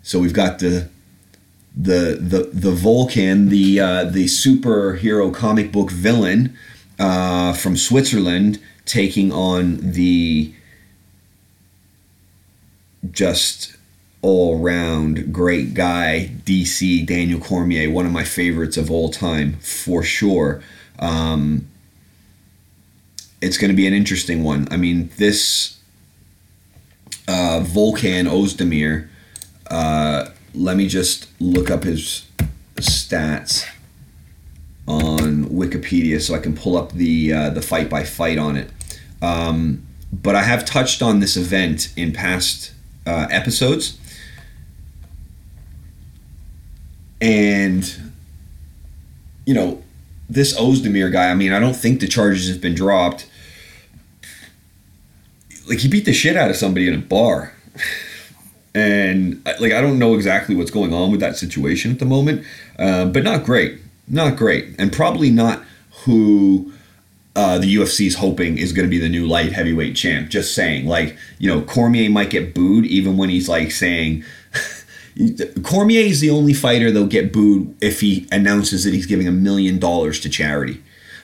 So 0.04 0.20
we've 0.20 0.34
got 0.34 0.60
the 0.60 0.90
the 1.80 2.18
the 2.20 2.50
the 2.52 2.76
Volkan, 2.76 3.50
the 3.50 3.80
uh, 3.80 4.04
the 4.06 4.26
superhero 4.26 5.34
comic 5.34 5.72
book 5.72 5.92
villain 5.92 6.58
uh, 6.98 7.54
from 7.54 7.78
Switzerland, 7.78 8.60
taking 8.86 9.32
on 9.32 9.78
the 9.82 10.54
just 13.12 13.76
all 14.24 14.60
round 14.60 15.32
great 15.32 15.76
guy 15.76 16.32
DC 16.44 17.06
Daniel 17.06 17.40
Cormier, 17.40 17.92
one 17.92 18.08
of 18.08 18.12
my 18.12 18.24
favorites 18.24 18.76
of 18.76 18.90
all 18.90 19.10
time 19.10 19.54
for 19.60 20.02
sure. 20.02 20.64
Um, 20.98 21.68
it's 23.40 23.60
going 23.60 23.70
to 23.70 23.78
be 23.78 23.86
an 23.86 23.94
interesting 23.94 24.44
one. 24.44 24.68
I 24.72 24.78
mean, 24.78 25.12
this 25.18 25.78
uh, 27.28 27.64
Ozdemir 27.64 29.10
uh, 29.70 30.30
let 30.58 30.76
me 30.76 30.88
just 30.88 31.28
look 31.40 31.70
up 31.70 31.84
his 31.84 32.26
stats 32.76 33.66
on 34.88 35.46
Wikipedia 35.46 36.20
so 36.22 36.34
I 36.34 36.40
can 36.40 36.56
pull 36.56 36.78
up 36.78 36.92
the 36.94 37.34
uh, 37.34 37.50
the 37.52 37.62
fight 37.62 37.90
by 37.90 38.04
fight 38.04 38.38
on 38.38 38.58
it. 38.58 38.70
Um, 39.22 39.86
but 40.12 40.36
I 40.36 40.44
have 40.44 40.66
touched 40.66 41.02
on 41.02 41.20
this 41.20 41.36
event 41.36 41.94
in 41.96 42.14
past 42.14 42.74
uh, 43.06 43.28
episodes, 43.30 44.00
and 47.22 48.12
you 49.46 49.54
know 49.54 49.84
this 50.30 50.58
Ozdemir 50.58 51.12
guy. 51.12 51.30
I 51.30 51.36
mean, 51.36 51.54
I 51.54 51.60
don't 51.60 51.76
think 51.76 52.00
the 52.00 52.08
charges 52.08 52.50
have 52.50 52.62
been 52.62 52.76
dropped. 52.76 53.30
Like 55.68 55.80
he 55.80 55.90
beat 55.90 56.06
the 56.06 56.14
shit 56.14 56.38
out 56.38 56.50
of 56.50 56.56
somebody 56.56 56.88
in 56.88 56.94
a 56.94 57.00
bar. 57.00 57.54
and 58.78 59.42
like 59.60 59.74
I 59.74 59.82
don't 59.82 60.00
know 60.00 60.14
exactly 60.14 60.56
what's 60.56 60.72
going 60.72 60.94
on 60.94 61.12
with 61.12 61.20
that 61.20 61.36
situation 61.36 61.92
at 61.92 62.00
the 62.00 62.06
moment, 62.06 62.46
uh, 62.78 63.06
but 63.06 63.24
not 63.24 63.44
great, 63.44 63.80
not 64.08 64.36
great, 64.38 64.76
and 64.80 64.92
probably 64.92 65.30
not 65.30 65.64
who. 66.06 66.74
Uh, 67.36 67.60
the 67.60 67.76
UFC 67.76 68.08
is 68.08 68.16
hoping 68.16 68.58
is 68.58 68.74
going 68.74 68.84
to 68.84 68.90
be 68.90 68.98
the 68.98 69.08
new 69.08 69.28
light 69.28 69.52
heavyweight 69.52 69.96
champ. 69.96 70.28
Just 70.28 70.56
saying, 70.56 70.88
like 70.88 71.16
you 71.38 71.48
know, 71.48 71.62
Cormier 71.62 72.10
might 72.10 72.32
get 72.32 72.56
booed 72.56 72.84
even 72.88 73.16
when 73.16 73.30
he's 73.30 73.48
like 73.48 73.70
saying 73.70 74.24
Cormier 75.64 76.02
is 76.02 76.20
the 76.20 76.30
only 76.30 76.54
fighter 76.54 76.92
that'll 76.92 77.08
get 77.08 77.32
booed 77.32 77.76
if 77.82 78.02
he 78.02 78.28
announces 78.32 78.84
that 78.84 78.94
he's 78.94 79.06
giving 79.06 79.28
a 79.28 79.32
million 79.32 79.80
dollars 79.80 80.20
to 80.22 80.30
charity. 80.30 80.82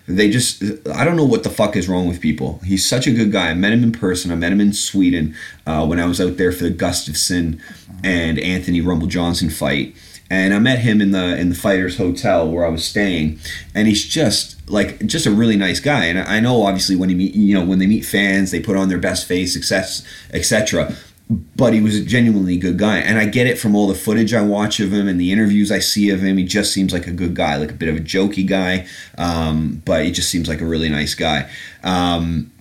They 0.08 0.30
just, 0.30 0.62
I 0.94 1.06
don't 1.06 1.16
know 1.16 1.26
what 1.26 1.44
the 1.44 1.50
fuck 1.50 1.76
is 1.76 1.88
wrong 1.88 2.08
with 2.08 2.20
people. 2.20 2.60
He's 2.66 2.86
such 2.86 3.08
a 3.08 3.12
good 3.12 3.32
guy. 3.32 3.50
I 3.50 3.54
met 3.54 3.72
him 3.72 3.84
in 3.84 3.92
person. 3.94 4.32
I 4.32 4.36
met 4.36 4.52
him 4.52 4.60
in 4.60 4.74
Sweden 4.74 5.36
uh, 5.66 5.86
when 5.86 6.00
I 6.00 6.06
was 6.06 6.20
out 6.20 6.38
there 6.38 6.52
for 6.52 6.66
the 6.66 6.72
Gustafsson 6.72 7.62
and 8.04 8.38
Anthony 8.38 8.82
Rumble 8.82 9.08
Johnson 9.08 9.50
fight. 9.50 9.96
And 10.30 10.54
I 10.54 10.60
met 10.60 10.80
him 10.80 11.00
in 11.00 11.12
the 11.12 11.38
in 11.38 11.50
the 11.50 11.56
fighters 11.56 11.98
hotel 11.98 12.50
where 12.50 12.66
I 12.66 12.70
was 12.70 12.84
staying, 12.84 13.40
and 13.76 13.88
he's 13.88 14.04
just 14.04 14.68
like 14.68 15.06
just 15.06 15.28
a 15.28 15.32
really 15.32 15.58
nice 15.58 15.80
guy. 15.80 16.06
And 16.06 16.18
I 16.18 16.40
know 16.40 16.64
obviously 16.64 16.96
when 16.96 17.10
he 17.10 17.14
meet 17.14 17.36
you 17.36 17.54
know 17.54 17.64
when 17.64 17.78
they 17.78 17.86
meet 17.86 18.04
fans, 18.04 18.50
they 18.50 18.60
put 18.60 18.76
on 18.76 18.90
their 18.90 18.98
best 18.98 19.28
face, 19.28 19.56
etc 19.56 20.96
but 21.30 21.74
he 21.74 21.82
was 21.82 21.96
a 21.96 22.04
genuinely 22.04 22.58
good 22.58 22.78
guy. 22.78 22.98
And 22.98 23.18
I 23.18 23.26
get 23.26 23.48
it 23.48 23.58
from 23.58 23.76
all 23.76 23.88
the 23.88 23.96
footage 23.96 24.34
I 24.34 24.42
watch 24.42 24.80
of 24.80 24.94
him 24.94 25.08
and 25.08 25.20
the 25.20 25.32
interviews 25.32 25.72
I 25.72 25.80
see 25.80 26.10
of 26.10 26.22
him. 26.22 26.38
He 26.38 26.44
just 26.44 26.74
seems 26.74 26.94
like 26.94 27.08
a 27.08 27.12
good 27.12 27.34
guy, 27.36 27.56
like 27.58 27.72
a 27.72 27.76
bit 27.76 27.90
of 27.90 27.96
a 27.96 28.02
jokey 28.02 28.46
guy, 28.46 28.88
um, 29.18 29.82
but 29.86 30.06
he 30.06 30.12
just 30.12 30.30
seems 30.30 30.48
like 30.48 30.62
a 30.62 30.66
really 30.66 30.90
nice 30.90 31.16
guy. 31.16 31.50
Um, 31.84 32.52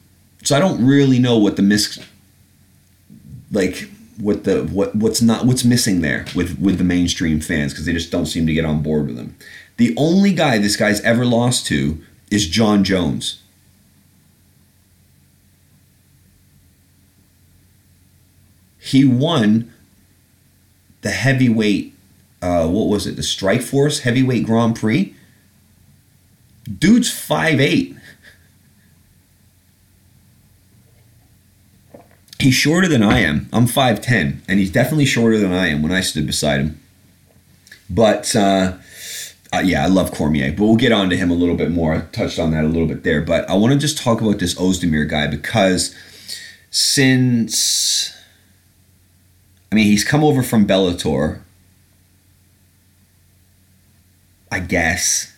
so 0.44 0.57
I 0.57 0.61
don't 0.61 0.85
really 0.85 1.18
know 1.18 1.38
what 1.38 1.57
the 1.57 1.62
mis 1.62 1.98
like 3.51 3.88
what 4.18 4.44
the 4.44 4.64
what 4.64 4.94
what's 4.94 5.22
not 5.22 5.46
what's 5.46 5.64
missing 5.64 6.01
there 6.01 6.25
with 6.35 6.59
with 6.59 6.79
the 6.79 6.85
mainstream 6.85 7.40
fans 7.40 7.72
because 7.72 7.87
they 7.87 7.92
just 7.92 8.11
don't 8.11 8.27
seem 8.27 8.46
to 8.46 8.55
get 8.55 8.64
on 8.64 8.83
board 8.83 9.07
with 9.07 9.18
him. 9.18 9.37
The 9.77 9.94
only 9.96 10.33
guy 10.33 10.59
this 10.59 10.77
guy's 10.77 11.01
ever 11.03 11.25
lost 11.25 11.66
to 11.66 12.03
is 12.31 12.48
Jon 12.48 12.85
Jones. 12.85 13.42
He 18.83 19.05
won 19.05 19.73
the 21.03 21.11
heavyweight 21.11 21.95
uh, 22.40 22.66
what 22.66 22.88
was 22.88 23.07
it 23.07 23.14
the 23.14 23.23
strikeforce 23.23 24.01
heavyweight 24.01 24.45
grand 24.45 24.75
prix? 24.75 25.14
Dude's 26.79 27.11
5'8 27.11 27.99
he's 32.40 32.55
shorter 32.55 32.88
than 32.88 33.03
i 33.03 33.21
am. 33.21 33.49
I'm 33.53 33.66
5'10 33.66 34.40
and 34.49 34.59
he's 34.59 34.71
definitely 34.71 35.07
shorter 35.07 35.38
than 35.38 35.53
i 35.53 35.68
am 35.68 35.83
when 35.83 35.92
i 35.92 36.01
stood 36.01 36.27
beside 36.27 36.61
him. 36.61 36.81
But 37.88 38.35
uh, 38.35 38.79
uh, 39.53 39.62
yeah, 39.64 39.85
I 39.85 39.87
love 39.87 40.12
Cormier, 40.12 40.51
but 40.51 40.64
we'll 40.64 40.77
get 40.77 40.92
on 40.92 41.11
to 41.11 41.16
him 41.16 41.31
a 41.31 41.35
little 41.35 41.57
bit 41.57 41.71
more. 41.71 41.95
I 41.95 42.01
touched 42.01 42.38
on 42.38 42.51
that 42.53 42.64
a 42.64 42.68
little 42.68 42.88
bit 42.88 43.05
there, 43.05 43.21
but 43.21 43.49
I 43.49 43.55
want 43.55 43.75
to 43.75 43.79
just 43.79 43.99
talk 43.99 44.21
about 44.21 44.38
this 44.38 44.55
Ozdemir 44.55 45.09
guy 45.09 45.27
because 45.27 45.95
since 46.71 48.02
I 49.73 49.75
mean, 49.75 49.87
he's 49.87 50.05
come 50.05 50.23
over 50.23 50.43
from 50.43 50.67
Bellator. 50.67 51.41
I 54.51 54.61
guess. 54.61 55.35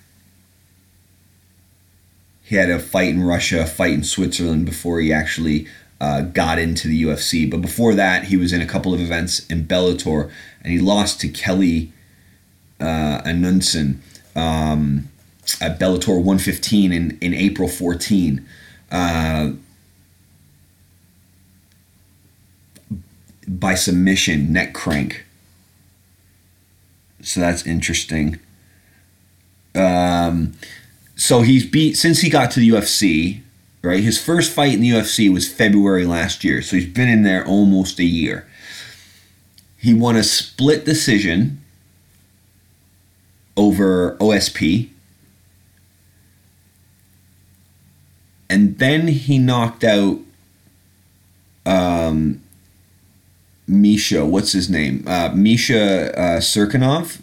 He 2.43 2.57
had 2.57 2.69
a 2.69 2.81
fight 2.81 3.11
in 3.11 3.23
Russia, 3.23 3.63
a 3.63 3.67
fight 3.67 3.93
in 3.93 4.03
Switzerland 4.03 4.67
before 4.67 4.99
he 4.99 5.13
actually 5.13 5.69
uh, 6.01 6.23
got 6.23 6.59
into 6.59 6.89
the 6.89 7.05
UFC. 7.05 7.49
But 7.49 7.63
before 7.63 7.95
that, 7.95 8.25
he 8.25 8.37
was 8.37 8.53
in 8.53 8.61
a 8.61 8.67
couple 8.67 8.93
of 8.93 9.01
events 9.01 9.47
in 9.47 9.67
Bellator, 9.67 10.33
and 10.63 10.73
he 10.73 10.81
lost 10.81 11.21
to 11.21 11.29
Kelly 11.29 11.93
uh, 12.81 13.23
Anundson 13.25 13.99
um, 14.35 15.09
at 15.61 15.79
Bellator 15.79 16.17
115 16.17 16.93
in, 16.93 17.19
in 17.21 17.35
April 17.35 17.69
14. 17.69 18.45
Uh, 18.91 19.53
by 23.47 23.75
submission 23.75 24.53
neck 24.53 24.75
crank. 24.75 25.25
So 27.23 27.41
that's 27.41 27.67
interesting. 27.67 28.39
Um, 29.75 30.53
so 31.17 31.43
he's 31.43 31.67
beat 31.67 31.97
since 31.97 32.21
he 32.21 32.31
got 32.31 32.51
to 32.53 32.61
the 32.61 32.69
UFC, 32.69 33.41
right? 33.83 34.03
His 34.03 34.23
first 34.23 34.53
fight 34.53 34.75
in 34.75 34.81
the 34.81 34.91
UFC 34.91 35.33
was 35.33 35.51
February 35.51 36.05
last 36.05 36.45
year. 36.45 36.63
So 36.63 36.77
he's 36.77 36.87
been 36.87 37.09
in 37.09 37.23
there 37.23 37.47
almost 37.47 37.99
a 37.99 38.05
year. 38.05 38.47
He 39.79 39.95
won 39.95 40.17
a 40.17 40.23
split 40.23 40.85
decision 40.85 41.63
over 43.57 44.17
OSP. 44.17 44.91
And 48.49 48.79
then 48.79 49.09
he 49.09 49.39
knocked 49.39 49.85
out 49.85 50.21
um, 51.67 52.44
Misha, 53.67 54.25
what's 54.25 54.53
his 54.53 54.69
name? 54.69 55.05
Uh, 55.07 55.31
Misha 55.35 56.19
uh, 56.19 56.41
Cirkunov. 56.41 57.21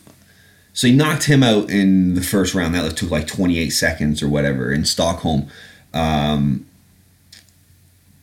So 0.74 0.88
he 0.88 0.96
knocked 0.96 1.26
him 1.26 1.44
out 1.44 1.70
in 1.70 2.16
the 2.16 2.22
first 2.22 2.56
round. 2.56 2.74
That 2.74 2.96
took 2.96 3.12
like 3.12 3.28
28 3.28 3.70
seconds 3.70 4.24
or 4.24 4.30
whatever 4.30 4.72
in 4.72 4.86
Stockholm. 4.86 5.48
Um, 5.94 6.66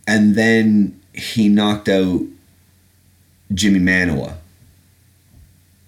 and 0.07 0.35
then 0.35 0.99
he 1.13 1.49
knocked 1.49 1.89
out 1.89 2.23
Jimmy 3.53 3.81
Manuwa 3.81 4.35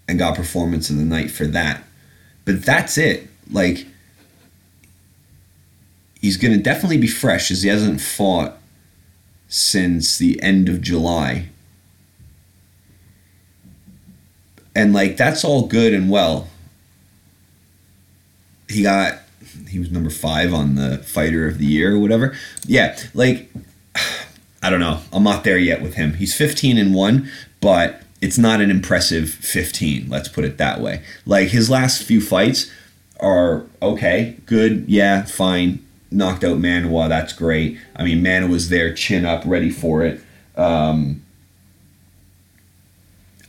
and 0.07 0.19
got 0.19 0.37
performance 0.37 0.91
of 0.91 0.97
the 0.97 1.05
night 1.05 1.31
for 1.31 1.47
that. 1.47 1.85
But 2.45 2.65
that's 2.65 2.99
it. 2.99 3.29
Like, 3.51 3.87
he's 6.21 6.37
going 6.37 6.53
to 6.53 6.63
definitely 6.63 6.99
be 6.99 7.07
fresh 7.07 7.51
as 7.51 7.63
he 7.63 7.69
hasn't 7.69 8.01
fought 8.01 8.59
since 9.49 10.19
the 10.19 10.41
end 10.43 10.69
of 10.69 10.83
July 10.83 11.49
and 14.75 14.93
like 14.93 15.17
that's 15.17 15.45
all 15.45 15.67
good 15.67 15.95
and 15.95 16.11
well. 16.11 16.49
He 18.69 18.83
got 18.83 19.19
he 19.69 19.79
was 19.79 19.91
number 19.91 20.11
five 20.11 20.53
on 20.53 20.75
the 20.75 20.99
fighter 20.99 21.47
of 21.47 21.59
the 21.59 21.67
year 21.67 21.95
or 21.95 21.99
whatever. 21.99 22.35
Yeah, 22.67 22.97
like 23.15 23.51
I 24.63 24.71
don't 24.71 24.81
know. 24.81 25.01
I'm 25.13 25.23
not 25.23 25.45
there 25.45 25.59
yet 25.59 25.81
with 25.81 25.95
him. 25.95 26.15
He's 26.15 26.37
15 26.37 26.77
and 26.77 26.95
one, 26.95 27.31
but 27.61 28.03
it's 28.21 28.37
not 28.37 28.61
an 28.61 28.71
impressive 28.71 29.31
15. 29.31 30.09
Let's 30.09 30.29
put 30.29 30.45
it 30.45 30.59
that 30.59 30.81
way. 30.81 31.03
Like 31.25 31.49
his 31.49 31.71
last 31.71 32.03
few 32.03 32.21
fights 32.21 32.71
are 33.19 33.65
okay, 33.81 34.37
good, 34.47 34.85
yeah, 34.89 35.25
fine. 35.25 35.85
Knocked 36.11 36.43
out 36.43 36.59
Manuwa, 36.59 37.09
that's 37.09 37.33
great. 37.33 37.79
I 37.95 38.05
mean, 38.05 38.23
Manuwa 38.23 38.51
was 38.51 38.69
there, 38.69 38.93
chin 38.93 39.25
up, 39.25 39.43
ready 39.47 39.71
for 39.71 40.05
it. 40.05 40.21
Um, 40.57 41.23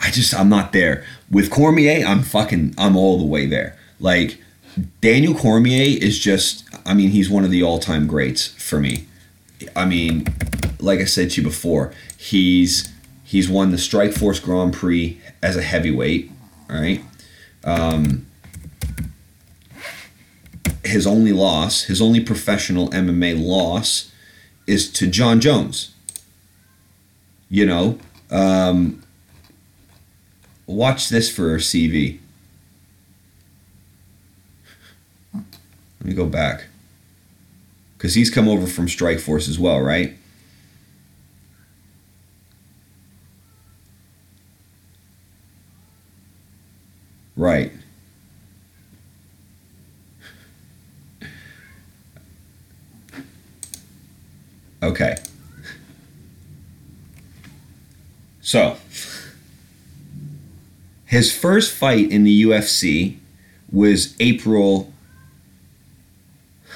I 0.01 0.09
just 0.11 0.33
I'm 0.33 0.49
not 0.49 0.73
there. 0.73 1.05
With 1.29 1.51
Cormier, 1.51 2.05
I'm 2.05 2.23
fucking 2.23 2.75
I'm 2.77 2.95
all 2.97 3.17
the 3.17 3.25
way 3.25 3.45
there. 3.45 3.77
Like 3.99 4.41
Daniel 4.99 5.35
Cormier 5.35 5.97
is 6.01 6.19
just 6.19 6.67
I 6.85 6.93
mean, 6.93 7.11
he's 7.11 7.29
one 7.29 7.45
of 7.45 7.51
the 7.51 7.63
all-time 7.63 8.07
greats 8.07 8.47
for 8.47 8.79
me. 8.79 9.05
I 9.75 9.85
mean, 9.85 10.25
like 10.79 10.99
I 10.99 11.05
said 11.05 11.31
to 11.31 11.41
you 11.41 11.47
before, 11.47 11.93
he's 12.17 12.91
he's 13.23 13.49
won 13.49 13.71
the 13.71 13.77
Strikeforce 13.77 14.41
Grand 14.41 14.73
Prix 14.73 15.19
as 15.41 15.55
a 15.55 15.61
heavyweight, 15.61 16.31
all 16.69 16.81
right? 16.81 17.03
Um, 17.63 18.25
his 20.83 21.05
only 21.05 21.31
loss, 21.31 21.83
his 21.83 22.01
only 22.01 22.19
professional 22.19 22.89
MMA 22.89 23.41
loss 23.41 24.11
is 24.67 24.91
to 24.93 25.07
Jon 25.07 25.39
Jones. 25.39 25.93
You 27.49 27.65
know, 27.65 27.99
um, 28.31 29.03
Watch 30.71 31.09
this 31.09 31.29
for 31.29 31.57
CV. 31.57 32.19
Let 35.33 35.43
me 36.01 36.13
go 36.13 36.25
back. 36.25 36.67
Because 37.97 38.15
he's 38.15 38.29
come 38.29 38.47
over 38.47 38.65
from 38.65 38.87
Strike 38.87 39.19
Force 39.19 39.49
as 39.49 39.59
well, 39.59 39.81
right? 39.81 40.15
Right. 47.35 47.73
Okay. 54.81 55.17
So, 58.41 58.77
his 61.11 61.35
first 61.35 61.73
fight 61.73 62.09
in 62.09 62.23
the 62.23 62.43
UFC 62.43 63.17
was 63.69 64.15
April 64.21 64.93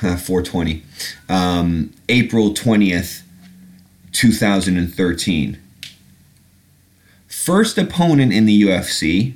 420, 0.02 0.84
um, 1.30 1.94
April 2.10 2.54
20th, 2.54 3.22
2013. 4.12 5.58
First 7.30 7.78
opponent 7.78 8.34
in 8.34 8.46
the 8.46 8.64
UFC, 8.64 9.36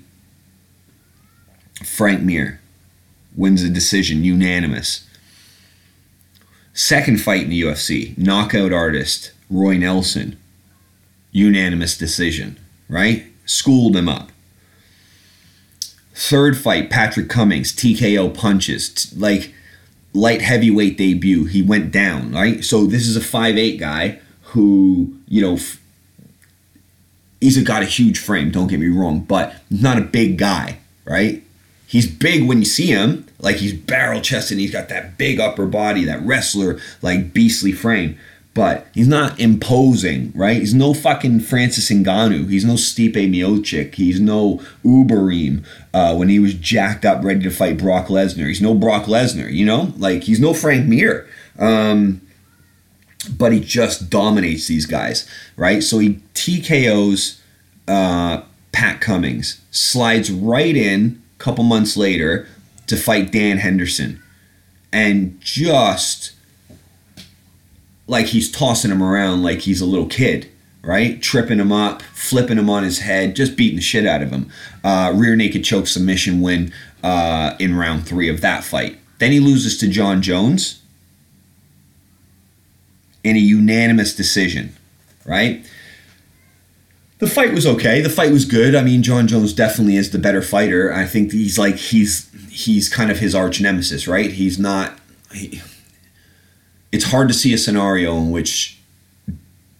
Frank 1.86 2.22
Mir 2.22 2.60
wins 3.38 3.64
a 3.64 3.70
decision, 3.70 4.26
unanimous. 4.26 5.08
Second 6.74 7.22
fight 7.22 7.44
in 7.44 7.50
the 7.52 7.62
UFC, 7.62 8.18
knockout 8.18 8.74
artist 8.74 9.32
Roy 9.50 9.78
Nelson, 9.78 10.38
unanimous 11.32 11.98
decision, 11.98 12.60
right? 12.90 13.28
Schooled 13.46 13.96
him 13.96 14.10
up. 14.10 14.32
Third 16.20 16.58
fight, 16.58 16.90
Patrick 16.90 17.30
Cummings, 17.30 17.72
TKO 17.72 18.34
punches, 18.34 18.90
t- 18.90 19.16
like 19.16 19.54
light 20.14 20.42
heavyweight 20.42 20.98
debut. 20.98 21.46
He 21.46 21.62
went 21.62 21.94
down, 21.94 22.34
right? 22.34 22.62
So 22.62 22.86
this 22.86 23.08
is 23.08 23.16
a 23.16 23.22
five 23.22 23.58
eight 23.58 23.80
guy 23.80 24.20
who, 24.42 25.16
you 25.30 25.42
know, 25.42 25.54
f- 25.54 25.80
he's 27.40 27.64
got 27.64 27.84
a 27.84 27.86
huge 27.86 28.20
frame, 28.20 28.52
don't 28.52 28.68
get 28.68 28.82
me 28.82 28.90
wrong, 28.90 29.22
but 29.22 29.56
not 29.72 29.98
a 29.98 30.02
big 30.02 30.38
guy, 30.38 30.80
right? 31.06 31.42
He's 31.88 32.06
big 32.06 32.46
when 32.46 32.60
you 32.60 32.66
see 32.66 32.88
him, 32.88 33.26
like 33.40 33.56
he's 33.56 33.72
barrel 33.72 34.20
chested, 34.20 34.58
he's 34.58 34.72
got 34.72 34.90
that 34.90 35.18
big 35.18 35.40
upper 35.40 35.68
body, 35.68 36.04
that 36.04 36.22
wrestler, 36.24 36.82
like 37.02 37.32
beastly 37.32 37.72
frame. 37.72 38.20
But 38.60 38.88
he's 38.94 39.08
not 39.08 39.40
imposing, 39.40 40.34
right? 40.36 40.58
He's 40.58 40.74
no 40.74 40.94
fucking 40.94 41.40
Francis 41.40 41.90
Ngannou. 41.90 42.50
He's 42.50 42.66
no 42.66 42.74
Stipe 42.74 43.14
Miocic. 43.14 43.96
He's 43.96 44.20
no 44.20 44.62
Overeem 44.84 45.64
uh, 45.94 46.14
when 46.18 46.28
he 46.28 46.40
was 46.40 46.56
jacked 46.56 47.06
up, 47.06 47.24
ready 47.24 47.42
to 47.44 47.52
fight 47.52 47.78
Brock 47.78 48.08
Lesnar. 48.08 48.50
He's 48.50 48.62
no 48.62 48.74
Brock 48.74 49.06
Lesnar, 49.06 49.50
you 49.50 49.66
know? 49.66 49.94
Like, 49.96 50.24
he's 50.24 50.42
no 50.42 50.54
Frank 50.54 50.88
Mir. 50.88 51.26
Um, 51.58 52.20
but 53.38 53.54
he 53.54 53.62
just 53.62 54.10
dominates 54.10 54.68
these 54.68 54.86
guys, 54.86 55.26
right? 55.56 55.82
So 55.82 56.00
he 56.00 56.20
TKOs 56.34 57.40
uh, 57.88 58.42
Pat 58.74 59.00
Cummings, 59.00 59.62
slides 59.72 60.30
right 60.30 60.76
in 60.76 61.24
a 61.40 61.42
couple 61.42 61.64
months 61.64 61.96
later 61.96 62.46
to 62.88 62.98
fight 62.98 63.32
Dan 63.32 63.60
Henderson, 63.60 64.22
and 64.92 65.40
just 65.40 66.34
like 68.10 68.26
he's 68.26 68.52
tossing 68.52 68.92
him 68.92 69.04
around 69.04 69.44
like 69.44 69.60
he's 69.60 69.82
a 69.82 69.86
little 69.86 70.08
kid, 70.08 70.50
right? 70.82 71.22
Tripping 71.22 71.60
him 71.60 71.72
up, 71.72 72.02
flipping 72.02 72.58
him 72.58 72.70
on 72.70 72.84
his 72.84 73.00
head, 73.00 73.36
just 73.36 73.56
beating 73.56 73.78
the 73.78 73.82
shit 73.82 74.06
out 74.06 74.22
of 74.22 74.32
him. 74.32 74.52
Uh, 74.84 75.14
rear 75.16 75.36
naked 75.36 75.64
choke 75.64 75.88
submission 75.88 76.42
win 76.42 76.74
uh, 77.04 77.56
in 77.60 77.78
round 77.78 78.08
three 78.08 78.28
of 78.28 78.42
that 78.42 78.64
fight. 78.64 78.98
Then 79.20 79.32
he 79.32 79.40
loses 79.40 79.78
to 79.78 79.88
Jon 79.88 80.22
Jones 80.22 80.82
in 83.24 83.36
a 83.36 83.40
unanimous 83.40 84.16
decision, 84.16 84.76
right? 85.26 85.66
The 87.20 87.28
fight 87.28 87.54
was 87.54 87.68
okay. 87.68 88.02
The 88.02 88.10
fight 88.10 88.32
was 88.32 88.46
good. 88.46 88.76
I 88.76 88.82
mean, 88.82 89.04
Jon 89.04 89.28
Jones 89.28 89.54
definitely 89.54 89.98
is 89.98 90.12
the 90.12 90.20
better 90.20 90.42
fighter. 90.42 90.92
I 90.92 91.06
think 91.06 91.32
he's 91.32 91.60
like 91.60 91.76
he's 91.76 92.30
he's 92.50 92.90
kind 92.90 93.12
of 93.12 93.20
his 93.20 93.36
arch 93.36 93.62
nemesis, 93.62 94.08
right? 94.08 94.32
He's 94.32 94.58
not. 94.58 94.98
He, 95.34 95.62
it's 96.92 97.06
hard 97.06 97.28
to 97.28 97.34
see 97.34 97.54
a 97.54 97.58
scenario 97.58 98.18
in 98.18 98.32
which 98.32 98.80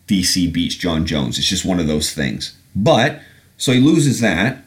DC 0.08 0.52
beats 0.52 0.76
Jon 0.76 1.06
Jones. 1.06 1.38
It's 1.38 1.48
just 1.48 1.66
one 1.66 1.80
of 1.80 1.88
those 1.88 2.14
things. 2.14 2.58
But 2.76 3.22
so 3.58 3.72
he 3.72 3.80
loses 3.80 4.20
that, 4.22 4.64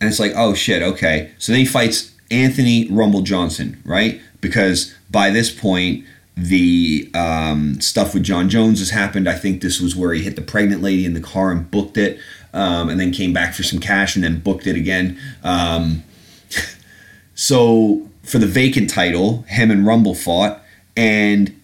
and 0.00 0.08
it's 0.08 0.20
like, 0.20 0.32
oh 0.36 0.54
shit, 0.54 0.82
okay. 0.82 1.32
So 1.38 1.52
then 1.52 1.60
he 1.60 1.66
fights 1.66 2.12
Anthony 2.30 2.88
Rumble 2.88 3.22
Johnson, 3.22 3.82
right? 3.84 4.20
Because 4.40 4.94
by 5.10 5.30
this 5.30 5.50
point, 5.50 6.04
the 6.36 7.10
um, 7.14 7.80
stuff 7.80 8.12
with 8.12 8.22
Jon 8.22 8.48
Jones 8.48 8.78
has 8.80 8.90
happened. 8.90 9.28
I 9.28 9.34
think 9.34 9.62
this 9.62 9.80
was 9.80 9.96
where 9.96 10.12
he 10.12 10.22
hit 10.22 10.36
the 10.36 10.42
pregnant 10.42 10.82
lady 10.82 11.06
in 11.06 11.14
the 11.14 11.20
car 11.20 11.50
and 11.50 11.70
booked 11.70 11.96
it, 11.96 12.18
um, 12.52 12.88
and 12.88 13.00
then 13.00 13.10
came 13.10 13.32
back 13.32 13.54
for 13.54 13.62
some 13.62 13.80
cash 13.80 14.14
and 14.16 14.24
then 14.24 14.40
booked 14.40 14.66
it 14.66 14.76
again. 14.76 15.18
Um, 15.42 16.04
so 17.34 18.08
for 18.22 18.38
the 18.38 18.46
vacant 18.46 18.90
title, 18.90 19.42
him 19.48 19.70
and 19.70 19.86
Rumble 19.86 20.14
fought, 20.14 20.60
and 20.96 21.58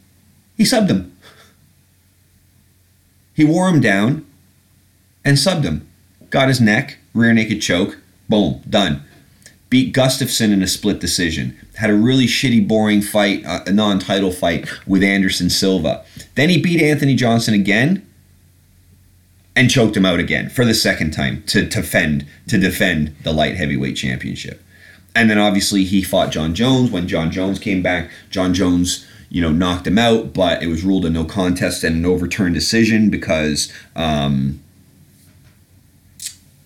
he 0.62 0.68
subbed 0.68 0.90
him. 0.90 1.12
He 3.34 3.44
wore 3.44 3.68
him 3.68 3.80
down 3.80 4.24
and 5.24 5.36
subbed 5.36 5.64
him. 5.64 5.88
Got 6.30 6.46
his 6.46 6.60
neck, 6.60 6.98
rear 7.14 7.32
naked 7.32 7.60
choke, 7.60 7.98
boom, 8.28 8.62
done. 8.70 9.02
Beat 9.70 9.92
Gustafsson 9.92 10.52
in 10.52 10.62
a 10.62 10.68
split 10.68 11.00
decision. 11.00 11.58
Had 11.74 11.90
a 11.90 11.94
really 11.94 12.26
shitty, 12.26 12.68
boring 12.68 13.02
fight, 13.02 13.44
uh, 13.44 13.64
a 13.66 13.72
non 13.72 13.98
title 13.98 14.30
fight 14.30 14.68
with 14.86 15.02
Anderson 15.02 15.50
Silva. 15.50 16.04
Then 16.36 16.48
he 16.48 16.62
beat 16.62 16.80
Anthony 16.80 17.16
Johnson 17.16 17.54
again 17.54 18.06
and 19.56 19.68
choked 19.68 19.96
him 19.96 20.06
out 20.06 20.20
again 20.20 20.48
for 20.48 20.64
the 20.64 20.74
second 20.74 21.10
time 21.10 21.42
to 21.48 21.66
defend 21.66 22.24
to 22.46 22.56
defend 22.56 23.16
the 23.24 23.32
light 23.32 23.56
heavyweight 23.56 23.96
championship. 23.96 24.62
And 25.12 25.28
then 25.28 25.38
obviously 25.38 25.82
he 25.82 26.04
fought 26.04 26.30
Jon 26.30 26.54
Jones. 26.54 26.92
When 26.92 27.08
Jon 27.08 27.32
Jones 27.32 27.58
came 27.58 27.82
back, 27.82 28.10
Jon 28.30 28.54
Jones 28.54 29.08
you 29.32 29.40
know, 29.40 29.50
knocked 29.50 29.86
him 29.86 29.96
out, 29.96 30.34
but 30.34 30.62
it 30.62 30.66
was 30.66 30.84
ruled 30.84 31.06
a 31.06 31.10
no 31.10 31.24
contest 31.24 31.82
and 31.84 31.96
an 31.96 32.04
overturned 32.04 32.54
decision 32.54 33.08
because 33.08 33.72
um, 33.96 34.60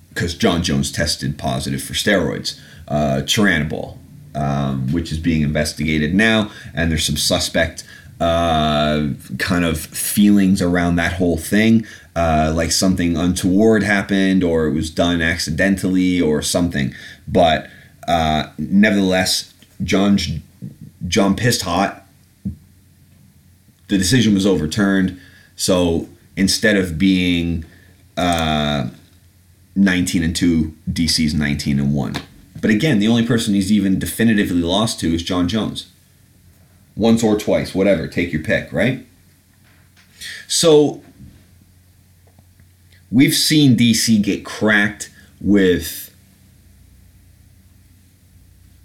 because 0.09 0.35
Jon 0.35 0.64
Jones 0.64 0.90
tested 0.90 1.38
positive 1.38 1.81
for 1.81 1.92
steroids, 1.92 2.59
uh, 2.88 3.22
Turinabol, 3.22 3.98
um, 4.35 4.90
which 4.92 5.12
is 5.12 5.18
being 5.18 5.42
investigated 5.42 6.12
now, 6.12 6.50
and 6.74 6.90
there's 6.90 7.07
some 7.07 7.16
suspect 7.16 7.85
uh, 8.18 9.11
kind 9.38 9.64
of 9.64 9.79
feelings 9.79 10.61
around 10.61 10.96
that 10.96 11.12
whole 11.12 11.37
thing, 11.37 11.87
uh, 12.16 12.52
like 12.52 12.72
something 12.72 13.16
untoward 13.16 13.85
happened 13.85 14.42
or 14.42 14.66
it 14.66 14.72
was 14.72 14.90
done 14.90 15.22
accidentally 15.22 16.20
or 16.20 16.42
something. 16.42 16.92
But 17.29 17.70
uh, 18.09 18.48
nevertheless, 18.59 19.55
John 19.85 20.18
John 21.07 21.37
pissed 21.37 21.62
hot 21.62 22.06
the 23.88 23.99
decision 23.99 24.35
was 24.35 24.46
overturned. 24.46 25.20
So 25.55 26.09
instead 26.37 26.77
of 26.77 26.99
being 26.99 27.64
uh, 28.16 28.88
19 29.75 30.22
and 30.22 30.35
2, 30.35 30.75
DC's 30.90 31.35
19 31.35 31.79
and 31.79 31.94
1. 31.94 32.16
But 32.61 32.70
again, 32.70 32.99
the 32.99 33.09
only 33.09 33.27
person 33.27 33.55
he's 33.55 33.70
even 33.70 33.99
definitively 33.99 34.62
lost 34.62 35.01
to 35.01 35.14
is 35.14 35.22
Jon 35.22 35.49
Jones. 35.49 35.90
Once 36.96 37.22
or 37.22 37.38
twice, 37.38 37.75
whatever, 37.75 38.07
take 38.09 38.33
your 38.33 38.42
pick, 38.42 38.72
right? 38.72 39.07
So 40.49 41.03
we've 43.11 43.35
seen 43.35 43.77
DC 43.77 44.22
get 44.22 44.44
cracked 44.44 45.11
with 45.40 46.14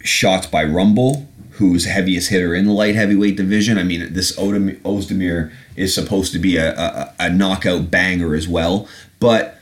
shots 0.03 0.47
by 0.47 0.63
Rumble, 0.63 1.27
who's 1.61 1.85
heaviest 1.85 2.31
hitter 2.31 2.55
in 2.55 2.65
the 2.65 2.73
light 2.73 2.95
heavyweight 2.95 3.37
division. 3.37 3.77
I 3.77 3.83
mean, 3.83 4.13
this 4.13 4.35
Ozdemir 4.35 5.53
is 5.75 5.93
supposed 5.93 6.33
to 6.33 6.39
be 6.39 6.57
a, 6.57 6.75
a, 6.75 7.13
a 7.19 7.29
knockout 7.29 7.91
banger 7.91 8.33
as 8.33 8.47
well. 8.47 8.87
But 9.19 9.59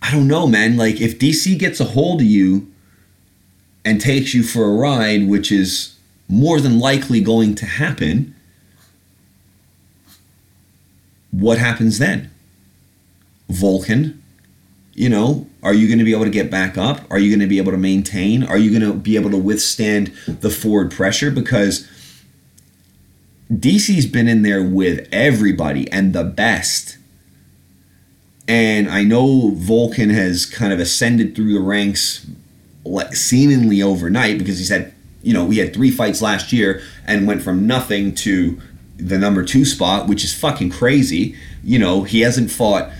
I 0.00 0.12
don't 0.12 0.28
know, 0.28 0.46
man. 0.46 0.76
Like, 0.76 1.00
if 1.00 1.18
DC 1.18 1.58
gets 1.58 1.80
a 1.80 1.86
hold 1.86 2.20
of 2.20 2.26
you 2.28 2.72
and 3.84 4.00
takes 4.00 4.32
you 4.32 4.44
for 4.44 4.64
a 4.64 4.72
ride, 4.72 5.26
which 5.26 5.50
is 5.50 5.96
more 6.28 6.60
than 6.60 6.78
likely 6.78 7.20
going 7.20 7.56
to 7.56 7.66
happen, 7.66 8.32
what 11.32 11.58
happens 11.58 11.98
then? 11.98 12.30
Volkan, 13.50 14.18
you 14.94 15.08
know, 15.08 15.49
are 15.62 15.74
you 15.74 15.86
going 15.86 15.98
to 15.98 16.04
be 16.04 16.12
able 16.12 16.24
to 16.24 16.30
get 16.30 16.50
back 16.50 16.78
up? 16.78 17.00
Are 17.10 17.18
you 17.18 17.30
going 17.30 17.40
to 17.40 17.46
be 17.46 17.58
able 17.58 17.72
to 17.72 17.78
maintain? 17.78 18.42
Are 18.42 18.56
you 18.56 18.70
going 18.70 18.90
to 18.90 18.98
be 18.98 19.16
able 19.16 19.30
to 19.30 19.36
withstand 19.36 20.08
the 20.26 20.50
forward 20.50 20.90
pressure? 20.90 21.30
Because 21.30 21.88
DC's 23.52 24.06
been 24.06 24.28
in 24.28 24.42
there 24.42 24.62
with 24.62 25.06
everybody 25.12 25.90
and 25.90 26.12
the 26.12 26.24
best. 26.24 26.96
And 28.48 28.88
I 28.88 29.04
know 29.04 29.50
Volkan 29.50 30.10
has 30.12 30.46
kind 30.46 30.72
of 30.72 30.80
ascended 30.80 31.36
through 31.36 31.52
the 31.52 31.60
ranks 31.60 32.26
seemingly 33.12 33.82
overnight 33.82 34.38
because 34.38 34.58
he's 34.58 34.70
had, 34.70 34.94
you 35.22 35.34
know, 35.34 35.44
we 35.44 35.58
had 35.58 35.74
three 35.74 35.90
fights 35.90 36.22
last 36.22 36.52
year 36.52 36.82
and 37.06 37.26
went 37.26 37.42
from 37.42 37.66
nothing 37.66 38.14
to 38.16 38.60
the 38.96 39.18
number 39.18 39.44
two 39.44 39.64
spot, 39.64 40.08
which 40.08 40.24
is 40.24 40.32
fucking 40.32 40.70
crazy. 40.70 41.36
You 41.62 41.78
know, 41.78 42.04
he 42.04 42.20
hasn't 42.22 42.50
fought 42.50 42.90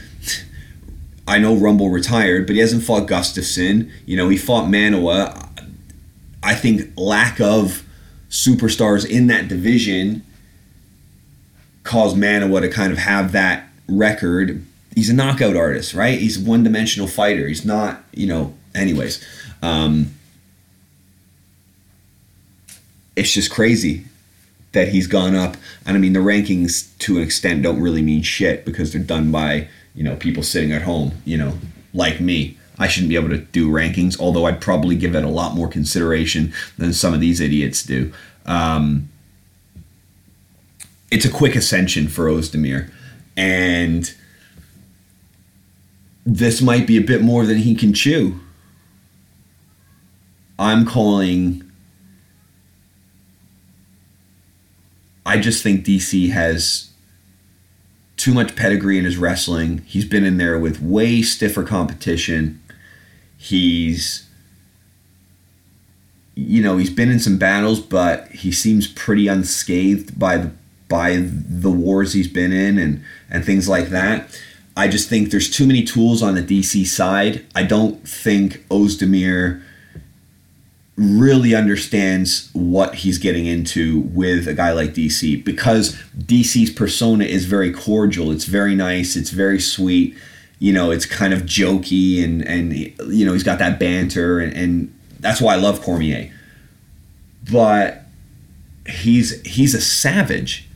I 1.30 1.38
know 1.38 1.54
Rumble 1.54 1.90
retired, 1.90 2.48
but 2.48 2.56
he 2.56 2.60
hasn't 2.60 2.82
fought 2.82 3.06
Gustafsson. 3.06 3.88
You 4.04 4.16
know, 4.16 4.28
he 4.28 4.36
fought 4.36 4.64
Manuwa. 4.64 5.48
I 6.42 6.56
think 6.56 6.92
lack 6.96 7.40
of 7.40 7.84
superstars 8.28 9.08
in 9.08 9.28
that 9.28 9.46
division 9.46 10.26
caused 11.84 12.16
Manuwa 12.16 12.62
to 12.62 12.68
kind 12.68 12.90
of 12.90 12.98
have 12.98 13.30
that 13.30 13.68
record. 13.86 14.66
He's 14.96 15.08
a 15.08 15.14
knockout 15.14 15.54
artist, 15.54 15.94
right? 15.94 16.18
He's 16.18 16.44
a 16.44 16.48
one 16.48 16.64
dimensional 16.64 17.06
fighter. 17.06 17.46
He's 17.46 17.64
not, 17.64 18.02
you 18.12 18.26
know, 18.26 18.52
anyways. 18.74 19.24
Um, 19.62 20.12
it's 23.14 23.32
just 23.32 23.52
crazy 23.52 24.04
that 24.72 24.88
he's 24.88 25.06
gone 25.06 25.36
up. 25.36 25.56
And 25.86 25.96
I 25.96 26.00
mean, 26.00 26.12
the 26.12 26.18
rankings 26.18 26.88
to 26.98 27.18
an 27.18 27.22
extent 27.22 27.62
don't 27.62 27.80
really 27.80 28.02
mean 28.02 28.22
shit 28.22 28.64
because 28.64 28.92
they're 28.92 29.00
done 29.00 29.30
by 29.30 29.68
you 29.94 30.04
know, 30.04 30.16
people 30.16 30.42
sitting 30.42 30.72
at 30.72 30.82
home, 30.82 31.12
you 31.24 31.36
know, 31.36 31.58
like 31.92 32.20
me. 32.20 32.56
I 32.78 32.88
shouldn't 32.88 33.10
be 33.10 33.16
able 33.16 33.28
to 33.28 33.38
do 33.38 33.70
rankings, 33.70 34.18
although 34.18 34.46
I'd 34.46 34.60
probably 34.60 34.96
give 34.96 35.14
it 35.14 35.22
a 35.22 35.28
lot 35.28 35.54
more 35.54 35.68
consideration 35.68 36.54
than 36.78 36.94
some 36.94 37.12
of 37.12 37.20
these 37.20 37.40
idiots 37.40 37.82
do. 37.82 38.12
Um, 38.46 39.10
it's 41.10 41.24
a 41.24 41.30
quick 41.30 41.54
ascension 41.56 42.08
for 42.08 42.26
Ozdemir, 42.26 42.90
and 43.36 44.14
this 46.24 46.62
might 46.62 46.86
be 46.86 46.96
a 46.96 47.02
bit 47.02 47.20
more 47.20 47.44
than 47.44 47.58
he 47.58 47.74
can 47.74 47.92
chew. 47.92 48.40
I'm 50.58 50.86
calling. 50.86 51.70
I 55.26 55.38
just 55.38 55.62
think 55.62 55.84
DC 55.84 56.30
has 56.30 56.89
too 58.20 58.34
much 58.34 58.54
pedigree 58.54 58.98
in 58.98 59.04
his 59.04 59.16
wrestling. 59.16 59.78
He's 59.86 60.04
been 60.04 60.24
in 60.24 60.36
there 60.36 60.58
with 60.58 60.82
way 60.82 61.22
stiffer 61.22 61.62
competition. 61.62 62.62
He's 63.36 64.26
you 66.34 66.62
know, 66.62 66.78
he's 66.78 66.90
been 66.90 67.10
in 67.10 67.18
some 67.18 67.38
battles, 67.38 67.80
but 67.80 68.28
he 68.28 68.50
seems 68.50 68.86
pretty 68.86 69.28
unscathed 69.28 70.18
by 70.18 70.38
the 70.38 70.50
by 70.88 71.16
the 71.20 71.70
wars 71.70 72.12
he's 72.12 72.28
been 72.28 72.52
in 72.52 72.78
and 72.78 73.02
and 73.30 73.44
things 73.44 73.68
like 73.68 73.88
that. 73.88 74.38
I 74.76 74.88
just 74.88 75.08
think 75.08 75.30
there's 75.30 75.50
too 75.50 75.66
many 75.66 75.82
tools 75.82 76.22
on 76.22 76.34
the 76.34 76.42
DC 76.42 76.86
side. 76.86 77.44
I 77.54 77.62
don't 77.62 78.06
think 78.06 78.66
Ozdemir 78.68 79.62
really 81.00 81.54
understands 81.54 82.50
what 82.52 82.96
he's 82.96 83.16
getting 83.16 83.46
into 83.46 84.00
with 84.00 84.46
a 84.46 84.52
guy 84.52 84.70
like 84.72 84.90
DC 84.90 85.42
because 85.42 85.96
DC's 86.18 86.70
persona 86.70 87.24
is 87.24 87.46
very 87.46 87.72
cordial. 87.72 88.30
It's 88.30 88.44
very 88.44 88.74
nice. 88.74 89.16
It's 89.16 89.30
very 89.30 89.60
sweet. 89.60 90.14
You 90.58 90.74
know, 90.74 90.90
it's 90.90 91.06
kind 91.06 91.32
of 91.32 91.42
jokey 91.42 92.22
and 92.22 92.46
and 92.46 92.76
you 92.76 93.24
know 93.24 93.32
he's 93.32 93.42
got 93.42 93.58
that 93.60 93.80
banter 93.80 94.40
and, 94.40 94.52
and 94.52 94.94
that's 95.18 95.40
why 95.40 95.54
I 95.54 95.56
love 95.56 95.80
Cormier. 95.80 96.30
But 97.50 98.02
he's 98.86 99.40
he's 99.46 99.74
a 99.74 99.80
savage. 99.80 100.68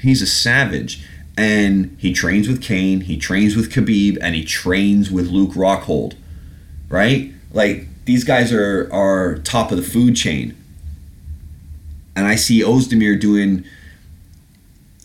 He's 0.00 0.22
a 0.22 0.26
savage. 0.26 1.04
And 1.36 1.96
he 2.00 2.14
trains 2.14 2.48
with 2.48 2.62
Cain, 2.62 3.02
he 3.02 3.16
trains 3.16 3.54
with 3.54 3.70
Khabib, 3.72 4.18
and 4.20 4.34
he 4.34 4.44
trains 4.44 5.10
with 5.10 5.28
Luke 5.28 5.50
Rockhold. 5.50 6.14
Right? 6.88 7.34
Like 7.52 7.87
these 8.08 8.24
guys 8.24 8.54
are 8.54 8.88
are 8.90 9.36
top 9.40 9.70
of 9.70 9.76
the 9.76 9.82
food 9.82 10.16
chain. 10.16 10.56
And 12.16 12.26
I 12.26 12.36
see 12.36 12.62
Ozdemir 12.62 13.20
doing 13.20 13.64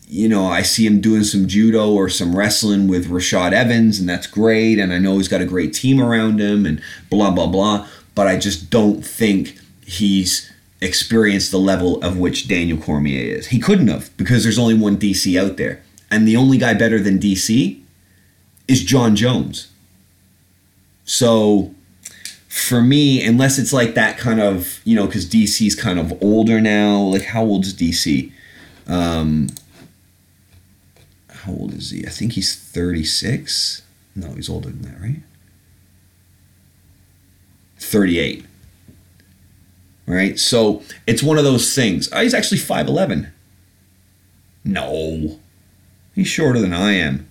you 0.08 0.30
know, 0.30 0.46
I 0.46 0.62
see 0.62 0.86
him 0.86 1.02
doing 1.02 1.24
some 1.24 1.48
judo 1.48 1.92
or 1.92 2.08
some 2.08 2.36
wrestling 2.36 2.88
with 2.88 3.10
Rashad 3.10 3.52
Evans, 3.52 4.00
and 4.00 4.08
that's 4.08 4.28
great. 4.28 4.78
And 4.78 4.94
I 4.94 5.00
know 5.00 5.18
he's 5.18 5.28
got 5.28 5.42
a 5.42 5.46
great 5.46 5.74
team 5.74 6.00
around 6.00 6.40
him, 6.40 6.68
and 6.68 6.82
blah, 7.10 7.32
blah, 7.32 7.48
blah. 7.48 7.88
But 8.14 8.28
I 8.28 8.38
just 8.38 8.70
don't 8.70 9.04
think 9.04 9.58
he's 9.86 10.52
experienced 10.82 11.50
the 11.50 11.58
level 11.58 12.02
of 12.04 12.18
which 12.18 12.48
Daniel 12.48 12.78
Cormier 12.78 13.36
is. 13.38 13.48
He 13.48 13.60
couldn't 13.60 13.88
have 13.88 14.16
because 14.16 14.44
there's 14.44 14.60
only 14.60 14.76
one 14.76 14.98
DC 14.98 15.38
out 15.40 15.58
there. 15.58 15.82
And 16.12 16.28
the 16.28 16.38
only 16.38 16.60
guy 16.60 16.76
better 16.76 17.00
than 17.00 17.18
DC 17.18 17.82
is 18.68 18.84
Jon 18.84 19.16
Jones. 19.16 19.72
So 21.06 21.74
for 22.54 22.84
me, 22.84 23.26
unless 23.26 23.58
it's 23.58 23.74
like 23.74 23.96
that 23.96 24.20
kind 24.20 24.40
of, 24.40 24.80
you 24.84 24.96
know, 24.96 25.08
because 25.08 25.26
DC's 25.26 25.74
kind 25.74 25.98
of 25.98 26.14
older 26.22 26.62
now. 26.62 27.00
Like, 27.00 27.24
how 27.24 27.44
old 27.44 27.66
is 27.66 27.74
DC? 27.74 28.32
Um, 28.86 29.48
how 31.30 31.54
old 31.54 31.74
is 31.74 31.90
he? 31.90 32.06
I 32.06 32.10
think 32.10 32.34
he's 32.34 32.56
36. 32.56 33.82
No, 34.16 34.34
he's 34.34 34.50
older 34.50 34.70
than 34.70 34.84
that, 34.84 35.02
right? 35.02 35.22
38 37.80 38.46
right? 40.06 40.38
So 40.38 40.84
it's 41.08 41.24
one 41.24 41.38
of 41.38 41.44
those 41.44 41.74
things. 41.74 42.10
Oh, 42.12 42.22
he's 42.22 42.34
actually 42.34 42.60
5'11. 42.60 43.32
No. 44.64 45.40
He's 46.14 46.28
shorter 46.28 46.60
than 46.60 46.74
I 46.74 46.92
am. 46.94 47.28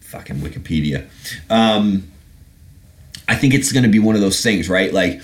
Fucking 0.00 0.36
Wikipedia. 0.36 1.06
Um, 1.48 2.11
I 3.28 3.34
think 3.34 3.54
it's 3.54 3.72
going 3.72 3.84
to 3.84 3.88
be 3.88 3.98
one 3.98 4.14
of 4.14 4.20
those 4.20 4.42
things, 4.42 4.68
right? 4.68 4.92
Like, 4.92 5.20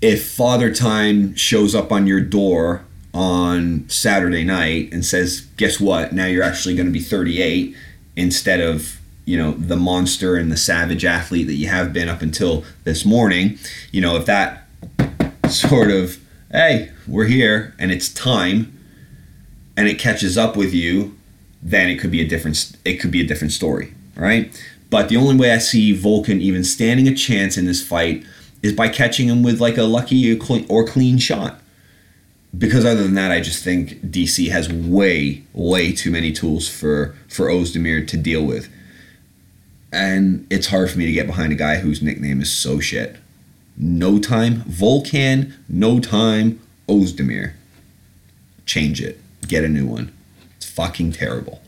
if 0.00 0.30
Father 0.30 0.72
Time 0.72 1.34
shows 1.34 1.74
up 1.74 1.90
on 1.90 2.06
your 2.06 2.20
door 2.20 2.84
on 3.12 3.88
Saturday 3.88 4.44
night 4.44 4.92
and 4.92 5.04
says, 5.04 5.42
guess 5.56 5.80
what? 5.80 6.12
Now 6.12 6.26
you're 6.26 6.42
actually 6.42 6.76
going 6.76 6.86
to 6.86 6.92
be 6.92 7.00
38 7.00 7.74
instead 8.14 8.60
of 8.60 8.98
you 9.26 9.36
know 9.36 9.52
the 9.52 9.76
monster 9.76 10.36
and 10.36 10.50
the 10.50 10.56
savage 10.56 11.04
athlete 11.04 11.46
that 11.48 11.54
you 11.54 11.68
have 11.68 11.92
been 11.92 12.08
up 12.08 12.22
until 12.22 12.64
this 12.84 13.04
morning 13.04 13.58
you 13.90 14.00
know 14.00 14.16
if 14.16 14.24
that 14.24 14.66
sort 15.50 15.90
of 15.90 16.18
hey 16.50 16.90
we're 17.06 17.26
here 17.26 17.74
and 17.78 17.90
it's 17.90 18.08
time 18.08 18.72
and 19.76 19.88
it 19.88 19.98
catches 19.98 20.38
up 20.38 20.56
with 20.56 20.72
you 20.72 21.16
then 21.60 21.90
it 21.90 21.98
could 21.98 22.10
be 22.10 22.20
a 22.20 22.26
different 22.26 22.76
it 22.84 22.96
could 22.96 23.10
be 23.10 23.20
a 23.20 23.26
different 23.26 23.52
story 23.52 23.92
right 24.14 24.64
but 24.90 25.08
the 25.08 25.16
only 25.16 25.36
way 25.36 25.52
i 25.52 25.58
see 25.58 25.96
Volkan 25.96 26.40
even 26.40 26.64
standing 26.64 27.08
a 27.08 27.14
chance 27.14 27.56
in 27.56 27.66
this 27.66 27.86
fight 27.86 28.24
is 28.62 28.72
by 28.72 28.88
catching 28.88 29.28
him 29.28 29.42
with 29.42 29.60
like 29.60 29.76
a 29.76 29.84
lucky 29.84 30.38
or 30.68 30.86
clean 30.86 31.18
shot 31.18 31.60
because 32.56 32.86
other 32.86 33.02
than 33.02 33.14
that, 33.14 33.30
I 33.30 33.40
just 33.42 33.62
think 33.62 34.00
DC 34.00 34.50
has 34.50 34.72
way, 34.72 35.42
way 35.52 35.92
too 35.92 36.10
many 36.10 36.32
tools 36.32 36.66
for 36.66 37.14
for 37.28 37.48
Ozdemir 37.48 38.08
to 38.08 38.16
deal 38.16 38.46
with 38.46 38.70
and 39.96 40.46
it's 40.50 40.66
hard 40.66 40.90
for 40.90 40.98
me 40.98 41.06
to 41.06 41.12
get 41.12 41.26
behind 41.26 41.52
a 41.52 41.56
guy 41.56 41.76
whose 41.76 42.02
nickname 42.02 42.40
is 42.40 42.52
so 42.52 42.80
shit. 42.80 43.16
No 43.76 44.18
time, 44.18 44.62
Volkan, 44.62 45.52
no 45.68 46.00
time, 46.00 46.60
Ozdemir. 46.88 47.52
Change 48.64 49.00
it. 49.00 49.20
Get 49.48 49.64
a 49.64 49.68
new 49.68 49.86
one. 49.86 50.12
It's 50.56 50.68
fucking 50.68 51.12
terrible. 51.12 51.62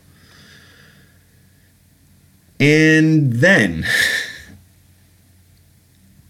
And 2.59 3.33
then, 3.33 3.85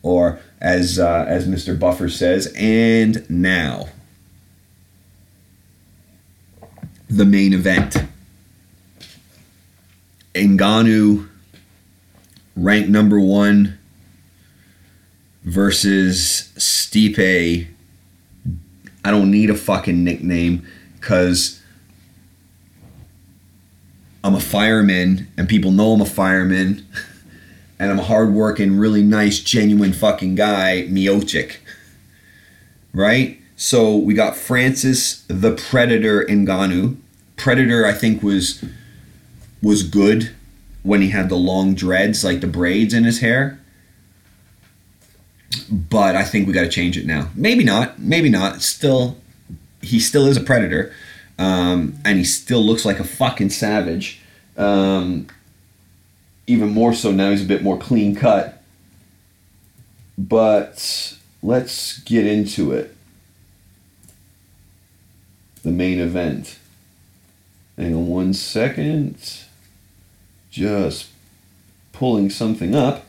or 0.04 0.40
as 0.62 1.00
uh, 1.00 1.26
as 1.28 1.48
Mr. 1.48 1.78
Buffer 1.78 2.10
says, 2.10 2.54
and 2.56 3.28
now, 3.30 3.88
the 7.10 7.26
main 7.26 7.54
event. 7.54 7.98
Ngannou 10.36 11.28
ranked 12.56 12.90
number 12.90 13.20
one 13.20 13.78
versus 15.44 16.52
Stipe. 16.56 17.68
I 19.04 19.12
don't 19.12 19.32
need 19.32 19.50
a 19.50 19.56
fucking 19.56 20.04
nickname 20.04 20.66
because 21.00 21.59
I'm 24.24 24.36
a 24.36 24.40
fireman 24.40 25.28
and 25.38 25.48
people 25.48 25.72
know 25.72 25.94
I'm 25.94 26.02
a 26.02 26.06
fireman 26.06 26.86
and 27.80 27.92
I'm 27.92 28.00
a 28.00 28.04
hardworking, 28.04 28.78
really 28.78 29.04
nice, 29.04 29.40
genuine 29.40 29.94
fucking 29.94 30.36
guy, 30.36 30.88
Miocic. 30.90 31.58
Right? 32.94 33.40
So 33.56 33.96
we 33.96 34.14
got 34.14 34.36
Francis 34.36 35.24
the 35.28 35.52
Predator 35.52 36.26
Ngannou. 36.26 36.98
Predator, 37.36 37.86
I 37.86 37.94
think, 37.94 38.24
was 38.24 38.64
was 39.62 39.84
good 39.84 40.32
when 40.84 41.02
he 41.02 41.10
had 41.10 41.30
the 41.30 41.36
long 41.36 41.76
dreads, 41.76 42.24
like 42.24 42.42
the 42.42 42.48
braids 42.48 42.94
in 42.94 43.04
his 43.04 43.20
hair. 43.20 43.60
But 45.70 46.16
I 46.16 46.24
think 46.24 46.48
we 46.48 46.54
got 46.54 46.62
to 46.62 46.70
change 46.70 46.98
it 46.98 47.06
now. 47.06 47.30
Maybe 47.36 47.64
not. 47.64 48.00
Maybe 48.00 48.30
not. 48.30 48.62
Still, 48.62 49.18
he 49.82 50.00
still 50.00 50.26
is 50.26 50.38
a 50.38 50.42
predator, 50.42 50.94
um, 51.40 52.00
and 52.06 52.20
he 52.20 52.24
still 52.24 52.64
looks 52.64 52.86
like 52.86 53.00
a 53.00 53.04
fucking 53.04 53.50
savage. 53.50 54.22
Um, 54.56 55.28
even 56.46 56.70
more 56.70 56.94
so 56.94 57.12
now, 57.12 57.32
he's 57.32 57.42
a 57.42 57.48
bit 57.48 57.64
more 57.64 57.78
clean 57.78 58.16
cut. 58.16 58.62
But 60.18 61.18
let's 61.42 62.00
get 62.00 62.28
into 62.28 62.72
it. 62.72 62.96
The 65.64 65.72
main 65.72 66.00
event. 66.00 66.60
Hang 67.78 67.96
on 67.96 68.08
one 68.08 68.34
second 68.34 69.46
just 70.52 71.10
pulling 71.94 72.30
something 72.30 72.76
up. 72.76 73.06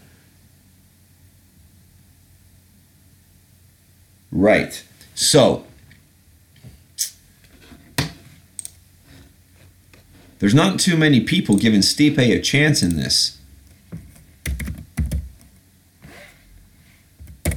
Right. 4.31 4.85
So, 5.15 5.65
there's 10.41 10.55
not 10.55 10.81
too 10.81 10.97
many 10.97 11.21
people 11.21 11.57
giving 11.57 11.81
Stipe 11.81 12.19
a 12.19 12.41
chance 12.41 12.83
in 12.83 12.97
this. 12.97 13.39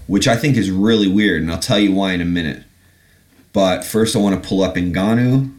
Which 0.05 0.27
I 0.27 0.35
think 0.35 0.57
is 0.57 0.69
really 0.69 1.07
weird, 1.07 1.41
and 1.41 1.51
I'll 1.51 1.59
tell 1.59 1.79
you 1.79 1.93
why 1.93 2.11
in 2.11 2.19
a 2.19 2.25
minute. 2.25 2.63
But 3.53 3.85
first, 3.85 4.15
I 4.15 4.19
want 4.19 4.41
to 4.41 4.47
pull 4.47 4.61
up 4.61 4.75
Ngannou. 4.75 5.51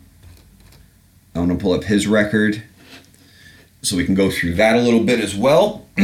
I 1.35 1.39
want 1.39 1.51
to 1.51 1.57
pull 1.57 1.73
up 1.73 1.85
his 1.85 2.07
record 2.07 2.63
so 3.81 3.97
we 3.97 4.05
can 4.05 4.15
go 4.15 4.31
through 4.31 4.55
that 4.55 4.77
a 4.77 4.81
little 4.81 5.03
bit 5.03 5.19
as 5.19 5.35
well. 5.35 5.87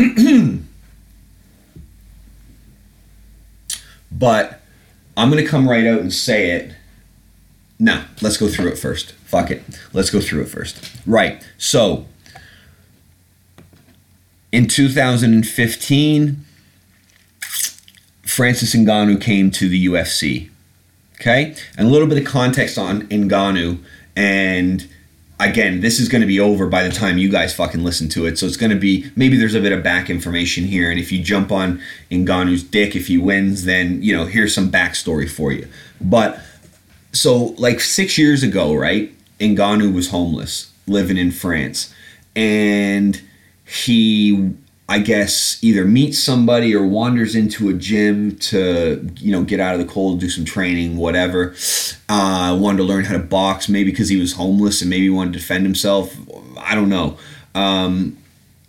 but 4.10 4.60
I'm 5.16 5.30
going 5.30 5.44
to 5.44 5.48
come 5.48 5.68
right 5.68 5.86
out 5.86 6.00
and 6.00 6.12
say 6.12 6.52
it. 6.52 6.74
No, 7.80 8.04
let's 8.20 8.36
go 8.36 8.46
through 8.46 8.68
it 8.68 8.78
first. 8.78 9.12
Fuck 9.24 9.50
it. 9.50 9.62
Let's 9.94 10.10
go 10.10 10.20
through 10.20 10.42
it 10.42 10.48
first. 10.48 10.94
Right. 11.06 11.42
So, 11.56 12.04
in 14.52 14.68
2015, 14.68 16.44
Francis 18.22 18.74
Ngannou 18.74 19.20
came 19.20 19.50
to 19.52 19.66
the 19.66 19.86
UFC. 19.86 20.50
Okay? 21.14 21.56
And 21.78 21.88
a 21.88 21.90
little 21.90 22.06
bit 22.06 22.18
of 22.18 22.24
context 22.24 22.76
on 22.76 23.06
Ngannou. 23.08 23.82
And 24.14 24.86
again, 25.38 25.80
this 25.80 25.98
is 25.98 26.10
going 26.10 26.20
to 26.20 26.26
be 26.26 26.38
over 26.38 26.66
by 26.66 26.82
the 26.82 26.90
time 26.90 27.16
you 27.16 27.30
guys 27.30 27.54
fucking 27.54 27.82
listen 27.82 28.10
to 28.10 28.26
it. 28.26 28.38
So 28.38 28.44
it's 28.44 28.58
going 28.58 28.70
to 28.70 28.78
be 28.78 29.10
maybe 29.16 29.38
there's 29.38 29.54
a 29.54 29.60
bit 29.60 29.72
of 29.72 29.82
back 29.82 30.10
information 30.10 30.64
here. 30.64 30.90
And 30.90 31.00
if 31.00 31.10
you 31.10 31.22
jump 31.22 31.50
on 31.50 31.80
Ngannou's 32.10 32.62
dick, 32.62 32.94
if 32.94 33.06
he 33.06 33.16
wins, 33.16 33.64
then, 33.64 34.02
you 34.02 34.14
know, 34.14 34.26
here's 34.26 34.54
some 34.54 34.70
backstory 34.70 35.30
for 35.30 35.50
you. 35.50 35.66
But 35.98 36.40
so, 37.12 37.54
like 37.58 37.80
six 37.80 38.18
years 38.18 38.42
ago, 38.42 38.74
right? 38.74 39.12
Ngannou 39.38 39.94
was 39.94 40.10
homeless, 40.10 40.72
living 40.86 41.16
in 41.16 41.30
France. 41.30 41.92
And 42.36 43.20
he 43.64 44.54
I 44.90 44.98
guess 44.98 45.62
either 45.62 45.84
meets 45.84 46.18
somebody 46.18 46.74
or 46.74 46.84
wanders 46.84 47.36
into 47.36 47.68
a 47.68 47.72
gym 47.72 48.36
to 48.38 49.08
you 49.20 49.30
know 49.30 49.44
get 49.44 49.60
out 49.60 49.74
of 49.74 49.78
the 49.78 49.86
cold, 49.86 50.18
do 50.18 50.28
some 50.28 50.44
training, 50.44 50.96
whatever. 50.96 51.54
Uh, 52.08 52.58
wanted 52.60 52.78
to 52.78 52.82
learn 52.82 53.04
how 53.04 53.12
to 53.12 53.22
box, 53.22 53.68
maybe 53.68 53.92
because 53.92 54.08
he 54.08 54.18
was 54.18 54.32
homeless 54.32 54.80
and 54.80 54.90
maybe 54.90 55.08
wanted 55.08 55.32
to 55.34 55.38
defend 55.38 55.64
himself. 55.64 56.16
I 56.58 56.74
don't 56.74 56.88
know. 56.88 57.16
Um, 57.54 58.18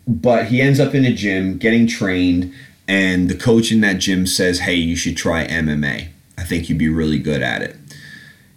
but 0.07 0.45
he 0.45 0.61
ends 0.61 0.79
up 0.79 0.93
in 0.93 1.05
a 1.05 1.11
gym 1.11 1.57
getting 1.57 1.87
trained, 1.87 2.53
and 2.87 3.27
the 3.27 3.35
coach 3.35 3.71
in 3.71 3.81
that 3.81 3.93
gym 3.93 4.27
says, 4.27 4.59
"Hey, 4.59 4.75
you 4.75 4.95
should 4.95 5.17
try 5.17 5.47
MMA. 5.47 6.09
I 6.37 6.43
think 6.43 6.69
you'd 6.69 6.77
be 6.77 6.87
really 6.87 7.17
good 7.17 7.41
at 7.41 7.63
it." 7.63 7.80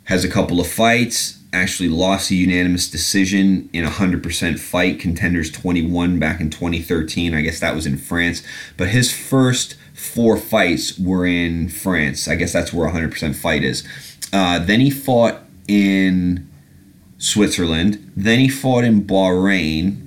Has 0.05 0.25
a 0.25 0.29
couple 0.29 0.61
of 0.61 0.67
fights 0.67 1.39
actually 1.55 1.89
lost 1.89 2.31
a 2.31 2.35
unanimous 2.35 2.91
decision 2.91 3.71
in 3.73 3.85
a 3.85 3.91
100% 3.91 4.59
fight, 4.59 4.99
Contenders 4.99 5.51
21 5.51 6.19
back 6.19 6.41
in 6.41 6.51
2013. 6.51 7.35
I 7.35 7.41
guess 7.41 7.61
that 7.61 7.75
was 7.75 7.87
in 7.87 7.97
France. 7.97 8.43
But 8.77 8.89
his 8.89 9.13
first 9.13 9.77
four 9.95 10.37
fights 10.37 10.99
were 10.99 11.27
in 11.27 11.69
France. 11.69 12.29
I 12.29 12.35
guess 12.35 12.53
that's 12.53 12.73
where 12.73 12.91
100% 12.91 13.35
fight 13.35 13.63
is. 13.63 13.87
Uh, 14.33 14.59
then 14.59 14.81
he 14.81 14.91
fought 14.91 15.43
in 15.69 16.51
Switzerland. 17.19 18.13
Then 18.17 18.41
he 18.41 18.49
fought 18.49 18.85
in 18.85 19.05
Bahrain. 19.05 20.01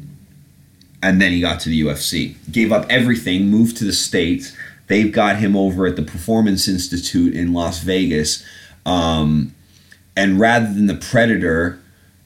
And 1.01 1.21
then 1.21 1.31
he 1.31 1.39
got 1.39 1.59
to 1.61 1.69
the 1.69 1.81
UFC. 1.81 2.35
Gave 2.51 2.71
up 2.71 2.85
everything, 2.89 3.49
moved 3.49 3.77
to 3.77 3.85
the 3.85 3.93
States. 3.93 4.55
They've 4.87 5.11
got 5.11 5.37
him 5.37 5.55
over 5.55 5.85
at 5.85 5.95
the 5.95 6.01
Performance 6.01 6.67
Institute 6.67 7.33
in 7.35 7.53
Las 7.53 7.79
Vegas. 7.79 8.43
Um, 8.85 9.53
and 10.17 10.39
rather 10.39 10.65
than 10.65 10.87
the 10.87 10.95
Predator, 10.95 11.79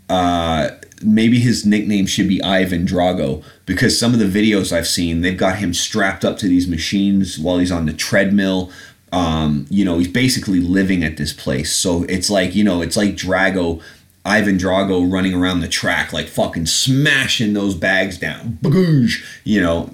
uh, 0.09 0.69
maybe 1.03 1.39
his 1.39 1.65
nickname 1.65 2.05
should 2.07 2.29
be 2.29 2.41
Ivan 2.41 2.85
Drago 2.85 3.43
because 3.65 3.99
some 3.99 4.13
of 4.13 4.19
the 4.19 4.25
videos 4.25 4.71
I've 4.71 4.87
seen, 4.87 5.21
they've 5.21 5.37
got 5.37 5.57
him 5.57 5.73
strapped 5.73 6.23
up 6.23 6.37
to 6.37 6.47
these 6.47 6.67
machines 6.67 7.37
while 7.37 7.57
he's 7.57 7.71
on 7.71 7.85
the 7.85 7.93
treadmill. 7.93 8.71
Um, 9.11 9.67
you 9.69 9.83
know, 9.83 9.97
he's 9.97 10.07
basically 10.07 10.61
living 10.61 11.03
at 11.03 11.17
this 11.17 11.33
place. 11.33 11.75
So 11.75 12.03
it's 12.03 12.29
like, 12.29 12.55
you 12.55 12.63
know, 12.63 12.81
it's 12.81 12.95
like 12.95 13.15
Drago, 13.15 13.81
Ivan 14.23 14.57
Drago 14.57 15.11
running 15.11 15.33
around 15.33 15.59
the 15.59 15.67
track, 15.67 16.13
like 16.13 16.27
fucking 16.27 16.67
smashing 16.67 17.51
those 17.51 17.75
bags 17.75 18.17
down. 18.17 18.57
Bagoosh! 18.61 19.21
You 19.43 19.59
know, 19.59 19.93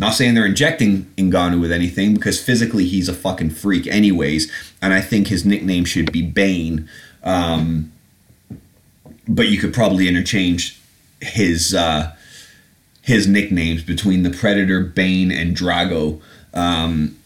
not 0.00 0.14
saying 0.14 0.34
they're 0.34 0.46
injecting 0.46 1.04
Ngannou 1.16 1.60
with 1.60 1.70
anything 1.70 2.14
because 2.14 2.42
physically 2.42 2.86
he's 2.86 3.08
a 3.08 3.14
fucking 3.14 3.50
freak, 3.50 3.86
anyways. 3.86 4.50
And 4.80 4.94
I 4.94 5.00
think 5.00 5.28
his 5.28 5.44
nickname 5.44 5.84
should 5.84 6.10
be 6.10 6.22
Bane. 6.22 6.88
Um, 7.22 7.92
but 9.28 9.48
you 9.48 9.58
could 9.58 9.74
probably 9.74 10.08
interchange 10.08 10.80
his 11.20 11.74
uh, 11.74 12.14
his 13.02 13.26
nicknames 13.26 13.82
between 13.82 14.22
the 14.22 14.30
Predator, 14.30 14.80
Bane, 14.80 15.30
and 15.30 15.56
Drago. 15.56 16.20
Um, 16.54 17.16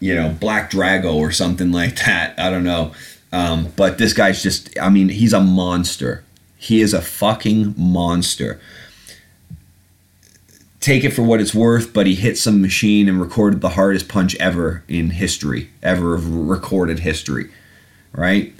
you 0.00 0.14
know, 0.14 0.36
Black 0.40 0.70
Drago 0.70 1.14
or 1.14 1.32
something 1.32 1.72
like 1.72 1.96
that. 2.04 2.38
I 2.38 2.50
don't 2.50 2.64
know. 2.64 2.92
Um, 3.32 3.72
but 3.76 3.98
this 3.98 4.12
guy's 4.12 4.42
just, 4.42 4.78
I 4.80 4.88
mean, 4.88 5.08
he's 5.08 5.32
a 5.32 5.40
monster. 5.40 6.24
He 6.56 6.80
is 6.80 6.94
a 6.94 7.02
fucking 7.02 7.74
monster 7.76 8.60
take 10.88 11.04
it 11.04 11.10
for 11.10 11.22
what 11.22 11.38
it's 11.38 11.54
worth, 11.54 11.92
but 11.92 12.06
he 12.06 12.14
hit 12.14 12.38
some 12.38 12.62
machine 12.62 13.10
and 13.10 13.20
recorded 13.20 13.60
the 13.60 13.68
hardest 13.68 14.08
punch 14.08 14.34
ever 14.36 14.82
in 14.88 15.10
history, 15.10 15.68
ever 15.82 16.16
recorded 16.16 17.00
history, 17.00 17.50
right? 18.12 18.54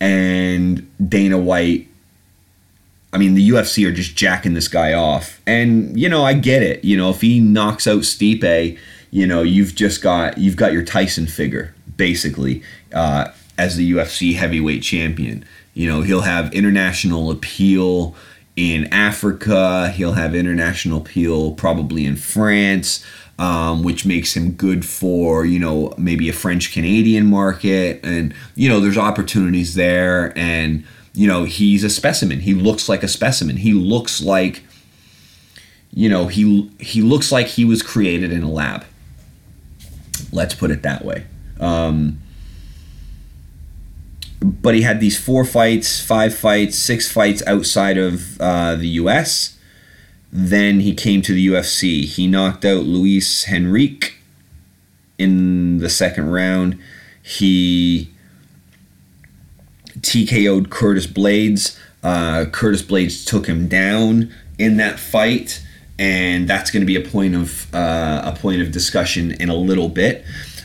And 0.00 0.90
Dana 1.06 1.36
White, 1.36 1.86
I 3.12 3.18
mean, 3.18 3.34
the 3.34 3.50
UFC 3.50 3.86
are 3.86 3.92
just 3.92 4.16
jacking 4.16 4.54
this 4.54 4.66
guy 4.66 4.94
off. 4.94 5.42
And, 5.46 5.98
you 6.00 6.08
know, 6.08 6.24
I 6.24 6.32
get 6.32 6.62
it. 6.62 6.82
You 6.84 6.96
know, 6.96 7.10
if 7.10 7.20
he 7.20 7.38
knocks 7.38 7.86
out 7.86 8.00
Stipe, 8.00 8.78
you 9.10 9.26
know, 9.26 9.42
you've 9.42 9.74
just 9.74 10.02
got, 10.02 10.38
you've 10.38 10.56
got 10.56 10.72
your 10.72 10.84
Tyson 10.84 11.26
figure, 11.26 11.74
basically, 11.98 12.62
uh, 12.94 13.28
as 13.58 13.76
the 13.76 13.92
UFC 13.92 14.36
heavyweight 14.36 14.82
champion. 14.82 15.44
You 15.74 15.90
know, 15.90 16.00
he'll 16.00 16.22
have 16.22 16.54
international 16.54 17.30
appeal 17.30 18.16
in 18.56 18.92
Africa. 18.92 19.90
He'll 19.90 20.12
have 20.12 20.34
international 20.34 20.98
appeal 20.98 21.52
probably 21.52 22.04
in 22.04 22.16
France, 22.16 23.04
um, 23.38 23.82
which 23.82 24.06
makes 24.06 24.36
him 24.36 24.52
good 24.52 24.84
for, 24.84 25.44
you 25.44 25.58
know, 25.58 25.92
maybe 25.98 26.28
a 26.28 26.32
French 26.32 26.72
Canadian 26.72 27.26
market. 27.26 28.00
And, 28.04 28.34
you 28.54 28.68
know, 28.68 28.80
there's 28.80 28.98
opportunities 28.98 29.74
there. 29.74 30.32
And, 30.36 30.84
you 31.14 31.26
know, 31.26 31.44
he's 31.44 31.84
a 31.84 31.90
specimen. 31.90 32.40
He 32.40 32.54
looks 32.54 32.88
like 32.88 33.02
a 33.02 33.08
specimen. 33.08 33.56
He 33.56 33.72
looks 33.72 34.22
like, 34.22 34.62
you 35.92 36.08
know, 36.08 36.26
he 36.26 36.70
he 36.80 37.02
looks 37.02 37.30
like 37.30 37.46
he 37.46 37.64
was 37.64 37.82
created 37.82 38.32
in 38.32 38.42
a 38.42 38.50
lab. 38.50 38.84
Let's 40.32 40.54
put 40.54 40.72
it 40.72 40.82
that 40.82 41.04
way. 41.04 41.24
Um, 41.60 42.20
but 44.44 44.74
he 44.74 44.82
had 44.82 45.00
these 45.00 45.18
four 45.18 45.44
fights, 45.44 46.00
five 46.00 46.34
fights, 46.34 46.78
six 46.78 47.10
fights 47.10 47.42
outside 47.46 47.96
of 47.96 48.38
uh, 48.40 48.76
the 48.76 48.88
U.S. 48.88 49.56
Then 50.30 50.80
he 50.80 50.94
came 50.94 51.22
to 51.22 51.32
the 51.32 51.46
UFC. 51.46 52.04
He 52.04 52.26
knocked 52.26 52.64
out 52.64 52.84
Luis 52.84 53.48
Henrique 53.48 54.16
in 55.18 55.78
the 55.78 55.88
second 55.88 56.30
round. 56.30 56.78
He 57.22 58.10
TKO'd 60.00 60.68
Curtis 60.68 61.06
Blaydes. 61.06 61.78
Uh, 62.02 62.44
Curtis 62.46 62.82
Blaydes 62.82 63.26
took 63.26 63.46
him 63.46 63.66
down 63.66 64.34
in 64.58 64.76
that 64.76 64.98
fight, 65.00 65.62
and 65.98 66.46
that's 66.46 66.70
going 66.70 66.82
to 66.82 66.86
be 66.86 66.96
a 66.96 67.08
point 67.08 67.34
of 67.34 67.74
uh, 67.74 68.20
a 68.24 68.36
point 68.38 68.60
of 68.60 68.70
discussion 68.70 69.32
in 69.32 69.48
a 69.48 69.56
little 69.56 69.88
bit. 69.88 70.22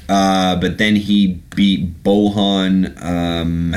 Uh, 0.10 0.56
but 0.56 0.80
then 0.80 0.96
he 0.96 1.40
beat 1.56 2.04
Bohan 2.04 3.00
um, 3.02 3.74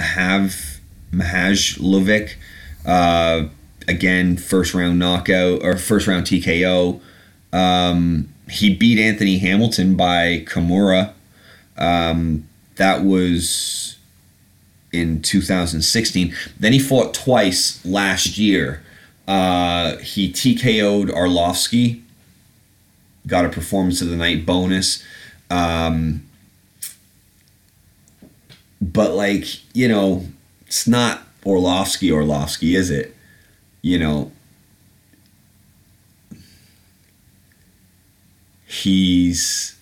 Mihajlovic. 1.13 2.33
Uh, 2.87 3.45
again, 3.87 4.39
first 4.39 4.73
round 4.73 4.99
knockout 4.99 5.63
or 5.63 5.77
first 5.77 6.07
round 6.07 6.25
TKO. 6.27 7.01
Um, 7.53 8.33
he 8.51 8.75
beat 8.75 8.99
Anthony 8.99 9.39
Hamilton 9.39 9.95
by 9.95 10.45
Kimura. 10.47 11.13
Um, 11.77 12.49
that 12.77 13.05
was 13.05 13.99
in 14.91 15.21
2016. 15.21 16.35
Then 16.59 16.73
he 16.73 16.79
fought 16.79 17.13
twice 17.13 17.85
last 17.85 18.39
year. 18.39 18.83
Uh, 19.29 19.97
he 19.99 20.33
TKO'd 20.33 21.11
Arlovsky, 21.11 22.01
got 23.27 23.45
a 23.45 23.49
performance 23.49 24.01
of 24.01 24.09
the 24.09 24.17
night 24.17 24.47
bonus. 24.47 25.03
Um, 25.53 26.27
but 28.81 29.13
like 29.13 29.45
you 29.75 29.87
know, 29.87 30.27
it's 30.67 30.89
not 30.89 31.23
Orlovsky 31.45 32.11
Orlovsky, 32.11 32.75
is 32.75 32.91
it? 32.91 33.15
You 33.83 33.99
know, 33.99 34.33
he's 38.65 39.77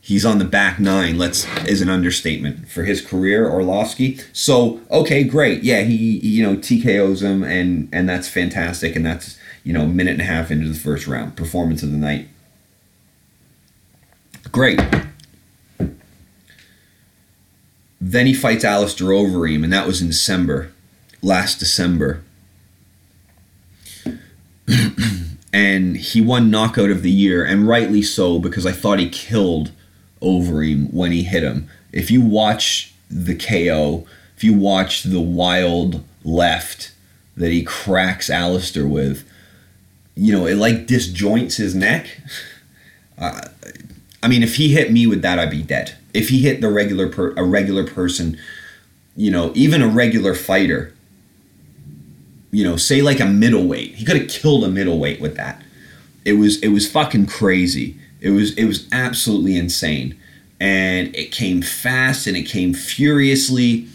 he's 0.00 0.24
on 0.24 0.38
the 0.38 0.44
back 0.44 0.78
nine. 0.78 1.18
Let's 1.18 1.46
is 1.66 1.82
an 1.82 1.88
understatement 1.88 2.68
for 2.68 2.84
his 2.84 3.04
career, 3.04 3.50
Orlovsky. 3.50 4.20
So 4.32 4.80
okay, 4.90 5.24
great, 5.24 5.64
yeah, 5.64 5.82
he, 5.82 5.96
you 6.20 6.44
know 6.44 6.56
TKO's 6.56 7.22
him, 7.22 7.42
and 7.42 7.88
and 7.92 8.08
that's 8.08 8.28
fantastic, 8.28 8.94
and 8.94 9.04
that's 9.04 9.36
you 9.64 9.72
know 9.72 9.82
a 9.82 9.88
minute 9.88 10.12
and 10.12 10.22
a 10.22 10.26
half 10.26 10.52
into 10.52 10.68
the 10.68 10.78
first 10.78 11.08
round, 11.08 11.36
performance 11.36 11.82
of 11.82 11.90
the 11.90 11.98
night. 11.98 12.28
Great. 14.52 14.80
Then 17.98 18.26
he 18.26 18.34
fights 18.34 18.64
Alistair 18.64 19.08
Overeem, 19.08 19.64
and 19.64 19.72
that 19.72 19.86
was 19.86 20.02
in 20.02 20.08
December, 20.08 20.72
last 21.22 21.58
December. 21.58 22.22
and 25.52 25.96
he 25.96 26.20
won 26.20 26.50
knockout 26.50 26.90
of 26.90 27.02
the 27.02 27.10
year, 27.10 27.42
and 27.42 27.66
rightly 27.66 28.02
so 28.02 28.38
because 28.38 28.66
I 28.66 28.72
thought 28.72 28.98
he 28.98 29.08
killed 29.08 29.72
Overeem 30.20 30.92
when 30.92 31.12
he 31.12 31.22
hit 31.22 31.42
him. 31.42 31.70
If 31.90 32.10
you 32.10 32.20
watch 32.20 32.92
the 33.10 33.34
KO, 33.34 34.06
if 34.36 34.44
you 34.44 34.52
watch 34.52 35.04
the 35.04 35.20
wild 35.20 36.04
left 36.24 36.92
that 37.36 37.52
he 37.52 37.62
cracks 37.62 38.28
Alistair 38.28 38.86
with, 38.86 39.26
you 40.14 40.32
know, 40.32 40.44
it 40.46 40.56
like 40.56 40.86
disjoints 40.86 41.56
his 41.56 41.74
neck. 41.74 42.20
Uh, 43.18 43.42
I 44.22 44.28
mean, 44.28 44.42
if 44.42 44.56
he 44.56 44.72
hit 44.72 44.92
me 44.92 45.06
with 45.06 45.22
that, 45.22 45.38
I'd 45.38 45.50
be 45.50 45.62
dead. 45.62 45.96
If 46.14 46.28
he 46.28 46.42
hit 46.42 46.60
the 46.60 46.70
regular 46.70 47.08
per, 47.08 47.32
a 47.36 47.44
regular 47.44 47.84
person, 47.84 48.38
you 49.16 49.30
know, 49.30 49.52
even 49.54 49.82
a 49.82 49.88
regular 49.88 50.34
fighter, 50.34 50.94
you 52.50 52.62
know, 52.62 52.76
say 52.76 53.02
like 53.02 53.18
a 53.18 53.26
middleweight, 53.26 53.96
he 53.96 54.04
could 54.04 54.16
have 54.16 54.28
killed 54.28 54.64
a 54.64 54.68
middleweight 54.68 55.20
with 55.20 55.36
that. 55.36 55.62
It 56.24 56.34
was 56.34 56.60
it 56.60 56.68
was 56.68 56.90
fucking 56.90 57.26
crazy. 57.26 57.96
It 58.20 58.30
was 58.30 58.54
it 58.56 58.66
was 58.66 58.86
absolutely 58.92 59.56
insane, 59.56 60.18
and 60.60 61.14
it 61.16 61.32
came 61.32 61.62
fast 61.62 62.26
and 62.26 62.36
it 62.36 62.42
came 62.42 62.74
furiously. 62.74 63.88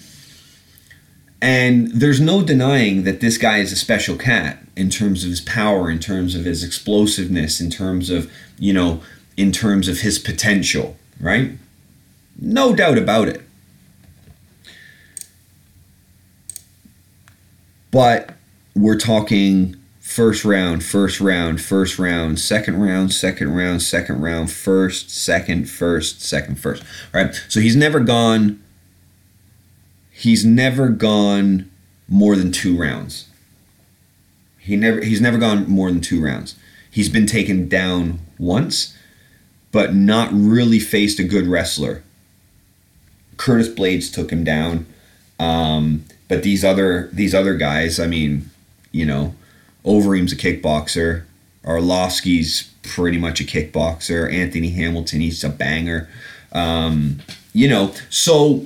And 1.39 1.91
there's 1.91 2.19
no 2.19 2.41
denying 2.41 3.03
that 3.03 3.21
this 3.21 3.37
guy 3.37 3.59
is 3.59 3.71
a 3.71 3.75
special 3.75 4.17
cat 4.17 4.57
in 4.75 4.89
terms 4.89 5.23
of 5.23 5.29
his 5.29 5.39
power, 5.39 5.89
in 5.89 5.99
terms 5.99 6.33
of 6.33 6.45
his 6.45 6.63
explosiveness, 6.63 7.61
in 7.61 7.69
terms 7.69 8.09
of, 8.09 8.31
you 8.57 8.73
know, 8.73 9.01
in 9.37 9.51
terms 9.51 9.87
of 9.87 10.01
his 10.01 10.19
potential, 10.19 10.97
right? 11.19 11.51
No 12.39 12.75
doubt 12.75 12.97
about 12.97 13.29
it. 13.29 13.41
But 17.91 18.33
we're 18.75 18.97
talking 18.97 19.75
first 19.99 20.43
round, 20.43 20.83
first 20.83 21.21
round, 21.21 21.61
first 21.61 21.97
round, 21.99 22.39
second 22.39 22.81
round, 22.81 23.13
second 23.13 23.55
round, 23.55 23.81
second 23.81 24.21
round, 24.21 24.51
first, 24.51 25.09
second, 25.09 25.69
first, 25.69 26.21
second, 26.21 26.59
first. 26.59 26.83
Right? 27.13 27.33
So 27.47 27.59
he's 27.59 27.75
never 27.75 27.99
gone 27.99 28.61
he's 30.17 30.43
never 30.43 30.89
gone 30.89 31.69
more 32.07 32.35
than 32.35 32.51
2 32.51 32.77
rounds. 32.77 33.29
He 34.57 34.75
never 34.75 35.03
he's 35.03 35.21
never 35.21 35.37
gone 35.37 35.69
more 35.69 35.91
than 35.91 36.01
2 36.01 36.23
rounds. 36.23 36.55
He's 36.89 37.09
been 37.09 37.27
taken 37.27 37.69
down 37.69 38.19
once, 38.39 38.96
but 39.71 39.93
not 39.93 40.29
really 40.31 40.79
faced 40.79 41.19
a 41.19 41.23
good 41.23 41.47
wrestler. 41.47 42.03
Curtis 43.37 43.69
Blaydes 43.69 44.11
took 44.11 44.31
him 44.31 44.43
down. 44.43 44.85
Um, 45.39 46.05
but 46.27 46.43
these 46.43 46.65
other 46.65 47.09
these 47.13 47.33
other 47.33 47.55
guys, 47.55 47.99
I 47.99 48.07
mean, 48.07 48.49
you 48.91 49.05
know, 49.05 49.35
Overeem's 49.85 50.33
a 50.33 50.35
kickboxer. 50.35 51.23
Arlovsky's 51.63 52.71
pretty 52.83 53.17
much 53.17 53.39
a 53.39 53.43
kickboxer. 53.43 54.31
Anthony 54.31 54.69
Hamilton, 54.71 55.21
he's 55.21 55.43
a 55.43 55.49
banger. 55.49 56.09
Um, 56.51 57.19
you 57.53 57.67
know, 57.69 57.93
so 58.09 58.65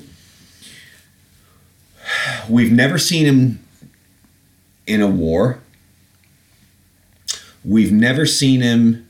we've 2.50 2.72
never 2.72 2.98
seen 2.98 3.26
him 3.26 3.60
in 4.88 5.02
a 5.02 5.08
war. 5.08 5.60
We've 7.64 7.92
never 7.92 8.26
seen 8.26 8.62
him. 8.62 9.08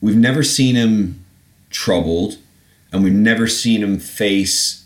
We've 0.00 0.16
never 0.16 0.42
seen 0.42 0.76
him 0.76 1.24
troubled, 1.70 2.38
and 2.92 3.02
we've 3.02 3.12
never 3.12 3.46
seen 3.46 3.82
him 3.82 3.98
face 3.98 4.84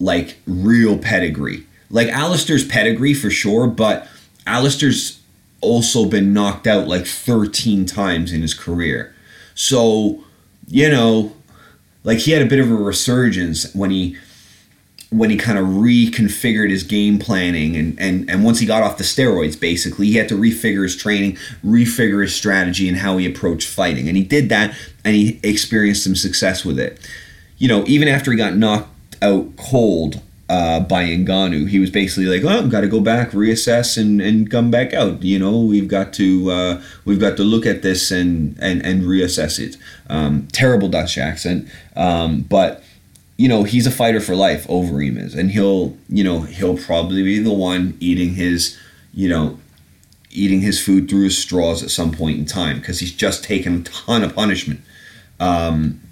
like 0.00 0.38
real 0.46 0.98
pedigree 0.98 1.66
like 1.90 2.08
Alistair's 2.08 2.66
pedigree 2.66 3.14
for 3.14 3.30
sure, 3.30 3.66
but 3.66 4.06
Alistair's 4.46 5.20
also 5.60 6.04
been 6.04 6.32
knocked 6.32 6.66
out 6.66 6.86
like 6.86 7.06
13 7.06 7.86
times 7.86 8.32
in 8.32 8.42
his 8.42 8.54
career. 8.54 9.14
So, 9.54 10.24
you 10.66 10.88
know, 10.88 11.34
like 12.04 12.18
he 12.18 12.32
had 12.32 12.42
a 12.42 12.46
bit 12.46 12.60
of 12.60 12.70
a 12.70 12.74
resurgence 12.74 13.74
when 13.74 13.90
he 13.90 14.16
when 15.10 15.30
he 15.30 15.36
kind 15.36 15.58
of 15.58 15.66
reconfigured 15.66 16.70
his 16.70 16.82
game 16.82 17.18
planning 17.18 17.76
and, 17.76 17.98
and 17.98 18.28
and 18.28 18.44
once 18.44 18.58
he 18.58 18.66
got 18.66 18.82
off 18.82 18.98
the 18.98 19.04
steroids 19.04 19.58
basically 19.58 20.06
he 20.06 20.14
had 20.14 20.28
to 20.28 20.34
refigure 20.34 20.82
his 20.82 20.96
training 20.96 21.34
refigure 21.64 22.22
his 22.22 22.34
strategy 22.34 22.88
and 22.88 22.98
how 22.98 23.16
he 23.16 23.26
approached 23.26 23.68
fighting 23.68 24.06
and 24.06 24.16
he 24.16 24.22
did 24.22 24.48
that 24.48 24.76
and 25.04 25.14
he 25.14 25.40
experienced 25.42 26.04
some 26.04 26.14
success 26.14 26.64
with 26.64 26.78
it 26.78 27.00
you 27.56 27.66
know 27.66 27.84
even 27.86 28.06
after 28.06 28.30
he 28.30 28.36
got 28.36 28.54
knocked 28.54 28.88
out 29.22 29.56
cold 29.56 30.20
uh, 30.48 30.80
by 30.80 31.04
Ngannou. 31.04 31.68
He 31.68 31.78
was 31.78 31.90
basically 31.90 32.24
like, 32.26 32.42
"Oh, 32.42 32.58
I've 32.58 32.70
got 32.70 32.80
to 32.80 32.88
go 32.88 33.00
back, 33.00 33.32
reassess, 33.32 33.98
and, 33.98 34.20
and 34.20 34.50
come 34.50 34.70
back 34.70 34.94
out. 34.94 35.22
You 35.22 35.38
know, 35.38 35.60
we've 35.60 35.88
got 35.88 36.12
to 36.14 36.50
uh, 36.50 36.82
we've 37.04 37.20
got 37.20 37.36
to 37.36 37.44
look 37.44 37.66
at 37.66 37.82
this 37.82 38.10
and 38.10 38.56
and 38.58 38.84
and 38.84 39.02
reassess 39.02 39.58
it." 39.58 39.76
Um, 40.08 40.48
terrible 40.50 40.88
Dutch 40.88 41.18
accent, 41.18 41.68
um, 41.96 42.42
but 42.42 42.82
you 43.38 43.48
know 43.48 43.64
he's 43.64 43.86
a 43.86 43.90
fighter 43.90 44.20
for 44.20 44.36
life. 44.36 44.66
Overeem 44.66 45.16
is, 45.16 45.34
and 45.34 45.50
he'll 45.52 45.96
you 46.10 46.22
know 46.22 46.42
he'll 46.42 46.76
probably 46.76 47.22
be 47.22 47.38
the 47.38 47.52
one 47.52 47.96
eating 48.00 48.34
his 48.34 48.78
you 49.14 49.28
know 49.30 49.58
eating 50.30 50.60
his 50.60 50.84
food 50.84 51.08
through 51.08 51.24
his 51.24 51.38
straws 51.38 51.82
at 51.82 51.90
some 51.90 52.12
point 52.12 52.38
in 52.38 52.44
time 52.44 52.78
because 52.78 53.00
he's 53.00 53.12
just 53.12 53.42
taken 53.42 53.76
a 53.76 53.82
ton 53.84 54.22
of 54.22 54.34
punishment. 54.34 54.82
Um, 55.40 56.02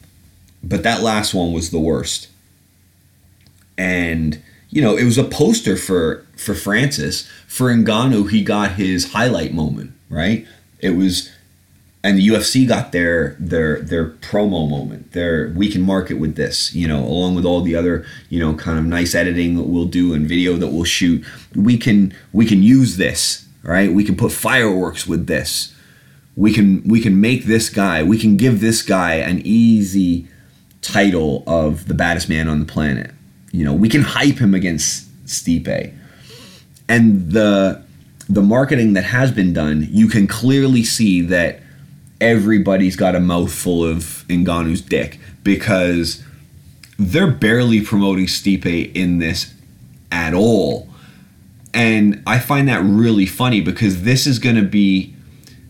but 0.63 0.83
that 0.85 1.03
last 1.03 1.35
one 1.35 1.53
was 1.53 1.71
the 1.71 1.79
worst 1.79 2.29
and 3.79 4.43
you 4.71 4.83
know 4.83 4.97
it 4.97 5.05
was 5.05 5.19
a 5.19 5.25
poster 5.25 5.77
for 5.77 6.27
for 6.37 6.55
Francis 6.55 7.29
for 7.47 7.71
Ngannou. 7.71 8.31
He 8.31 8.43
got 8.43 8.73
his 8.73 9.13
highlight 9.13 9.53
moment, 9.53 9.93
right? 10.09 10.47
It 10.81 10.91
was, 10.91 11.31
and 12.03 12.19
the 12.19 12.29
UFC 12.29 12.67
got 12.67 12.93
their 12.93 13.37
their 13.39 13.81
their 13.81 14.11
promo 14.11 14.69
moment. 14.69 15.13
Their 15.13 15.53
we 15.57 15.71
can 15.71 15.83
market 15.83 16.19
with 16.19 16.37
this, 16.37 16.75
you 16.75 16.87
know, 16.87 17.05
along 17.05 17.35
with 17.35 17.45
all 17.45 17.63
the 17.63 17.75
other 17.75 18.05
you 18.29 18.41
know 18.41 18.55
kind 18.55 18.79
of 18.79 18.85
nice 18.85 19.15
editing 19.15 19.57
that 19.57 19.65
we'll 19.65 19.87
do 19.87 20.15
and 20.15 20.27
video 20.27 20.57
that 20.57 20.69
we'll 20.69 20.85
shoot. 20.85 21.25
We 21.55 21.77
can 21.79 22.15
we 22.33 22.47
can 22.47 22.63
use 22.63 22.97
this, 22.97 23.47
right? 23.63 23.93
We 23.93 24.05
can 24.05 24.17
put 24.17 24.33
fireworks 24.33 25.07
with 25.07 25.27
this. 25.27 25.75
We 26.37 26.53
can 26.53 26.87
we 26.87 27.01
can 27.01 27.21
make 27.21 27.45
this 27.45 27.69
guy. 27.69 28.03
We 28.03 28.19
can 28.19 28.37
give 28.37 28.61
this 28.61 28.83
guy 28.83 29.15
an 29.15 29.41
easy 29.45 30.29
title 30.83 31.43
of 31.47 31.89
the 31.89 31.95
baddest 31.95 32.29
man 32.29 32.49
on 32.49 32.61
the 32.61 32.67
planet 32.67 33.11
you 33.57 33.65
know, 33.65 33.73
we 33.73 33.89
can 33.89 34.03
hype 34.03 34.37
him 34.37 34.55
against 34.55 35.09
Stipe. 35.25 35.95
And 36.89 37.33
the 37.33 37.83
the 38.29 38.43
marketing 38.43 38.93
that 38.93 39.05
has 39.05 39.33
been 39.33 39.55
done, 39.55 39.87
you 39.91 40.09
can 40.09 40.27
clearly 40.27 40.85
see 40.85 41.23
that 41.23 41.61
everybody's 42.21 42.97
got 42.97 43.15
a 43.15 43.21
mouthful 43.21 43.85
of 43.85 44.25
Ngannou's 44.29 44.81
dick 44.81 45.19
because 45.43 46.23
they're 46.99 47.31
barely 47.31 47.81
promoting 47.81 48.27
Stipe 48.27 48.95
in 48.95 49.19
this 49.19 49.55
at 50.11 50.35
all. 50.35 50.89
And 51.75 52.23
I 52.27 52.39
find 52.39 52.69
that 52.69 52.83
really 52.83 53.27
funny 53.27 53.61
because 53.61 54.03
this 54.03 54.27
is 54.27 54.39
going 54.39 54.57
to 54.57 54.63
be 54.63 55.15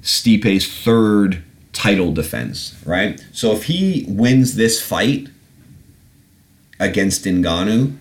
Stipe's 0.02 0.66
third 0.66 1.42
title 1.72 2.12
defense, 2.12 2.80
right? 2.86 3.22
So 3.32 3.52
if 3.52 3.64
he 3.64 4.04
wins 4.08 4.54
this 4.54 4.80
fight, 4.80 5.28
against 6.78 7.24
Ngannou. 7.24 7.96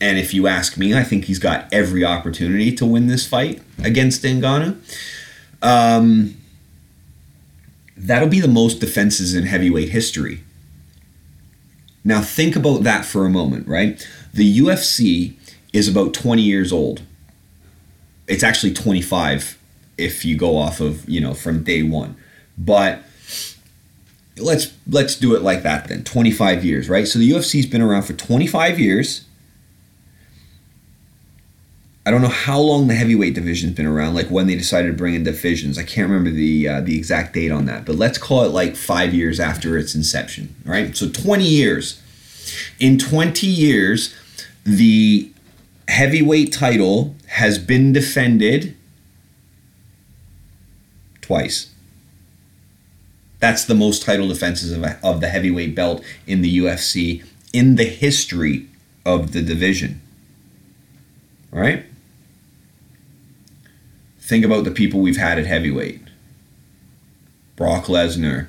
And 0.00 0.18
if 0.18 0.34
you 0.34 0.46
ask 0.46 0.76
me, 0.76 0.94
I 0.94 1.04
think 1.04 1.26
he's 1.26 1.38
got 1.38 1.72
every 1.72 2.04
opportunity 2.04 2.72
to 2.74 2.84
win 2.84 3.06
this 3.06 3.26
fight 3.26 3.62
against 3.82 4.22
Ngannou. 4.22 4.76
Um, 5.62 6.36
that'll 8.02 8.28
be 8.28 8.40
the 8.40 8.48
most 8.48 8.80
defenses 8.80 9.34
in 9.34 9.44
heavyweight 9.44 9.90
history. 9.90 10.42
Now, 12.04 12.20
think 12.20 12.56
about 12.56 12.82
that 12.82 13.04
for 13.04 13.24
a 13.24 13.30
moment, 13.30 13.68
right? 13.68 14.06
The 14.34 14.58
UFC 14.58 15.34
is 15.72 15.88
about 15.88 16.12
20 16.12 16.42
years 16.42 16.72
old. 16.72 17.02
It's 18.26 18.42
actually 18.42 18.74
25 18.74 19.58
if 19.96 20.24
you 20.24 20.36
go 20.36 20.56
off 20.56 20.80
of, 20.80 21.08
you 21.08 21.20
know, 21.20 21.32
from 21.32 21.62
day 21.62 21.82
one. 21.82 22.16
But 22.58 23.02
let's 24.38 24.72
let's 24.88 25.14
do 25.16 25.34
it 25.34 25.42
like 25.42 25.62
that 25.62 25.88
then 25.88 26.02
25 26.02 26.64
years 26.64 26.88
right 26.88 27.06
so 27.06 27.18
the 27.18 27.30
ufc's 27.32 27.66
been 27.66 27.82
around 27.82 28.02
for 28.02 28.14
25 28.14 28.80
years 28.80 29.26
i 32.04 32.10
don't 32.10 32.22
know 32.22 32.28
how 32.28 32.58
long 32.58 32.88
the 32.88 32.94
heavyweight 32.94 33.34
division's 33.34 33.74
been 33.74 33.86
around 33.86 34.14
like 34.14 34.28
when 34.28 34.46
they 34.46 34.54
decided 34.54 34.88
to 34.88 34.96
bring 34.96 35.14
in 35.14 35.24
divisions 35.24 35.78
i 35.78 35.82
can't 35.82 36.08
remember 36.08 36.30
the 36.30 36.68
uh, 36.68 36.80
the 36.80 36.96
exact 36.96 37.34
date 37.34 37.50
on 37.50 37.66
that 37.66 37.84
but 37.84 37.96
let's 37.96 38.18
call 38.18 38.44
it 38.44 38.48
like 38.48 38.76
five 38.76 39.14
years 39.14 39.38
after 39.40 39.76
its 39.76 39.94
inception 39.94 40.54
right 40.64 40.96
so 40.96 41.08
20 41.08 41.44
years 41.44 42.00
in 42.78 42.98
20 42.98 43.46
years 43.46 44.14
the 44.64 45.30
heavyweight 45.88 46.52
title 46.52 47.14
has 47.26 47.58
been 47.58 47.92
defended 47.92 48.76
twice 51.20 51.72
that's 53.42 53.64
the 53.64 53.74
most 53.74 54.04
title 54.04 54.28
defenses 54.28 54.70
of, 54.70 54.84
of 55.02 55.20
the 55.20 55.28
heavyweight 55.28 55.74
belt 55.74 56.04
in 56.28 56.42
the 56.42 56.58
UFC 56.58 57.24
in 57.52 57.74
the 57.74 57.84
history 57.84 58.68
of 59.04 59.32
the 59.32 59.42
division. 59.42 60.00
All 61.52 61.58
right? 61.58 61.84
Think 64.22 64.44
about 64.44 64.64
the 64.64 64.70
people 64.70 65.00
we've 65.00 65.16
had 65.16 65.38
at 65.38 65.46
heavyweight. 65.46 66.00
Brock 67.56 67.86
Lesnar, 67.86 68.46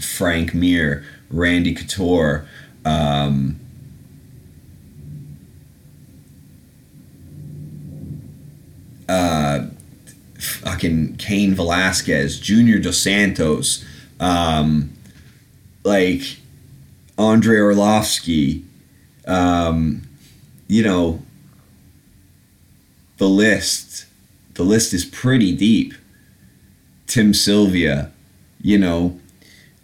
Frank 0.00 0.54
Mir, 0.54 1.04
Randy 1.30 1.74
Couture, 1.74 2.46
um, 2.84 3.58
uh, 9.08 9.66
fucking 10.38 11.16
Cain 11.16 11.54
Velasquez, 11.54 12.38
Junior 12.38 12.78
Dos 12.78 13.00
Santos, 13.00 13.84
um, 14.20 14.92
like 15.82 16.38
Andre 17.16 17.56
Arlovsky, 17.56 18.64
um, 19.26 20.02
you 20.68 20.82
know, 20.82 21.22
the 23.16 23.28
list, 23.28 24.06
the 24.54 24.62
list 24.62 24.92
is 24.92 25.04
pretty 25.04 25.54
deep. 25.54 25.94
Tim 27.06 27.34
Sylvia, 27.34 28.10
you 28.60 28.78
know, 28.78 29.18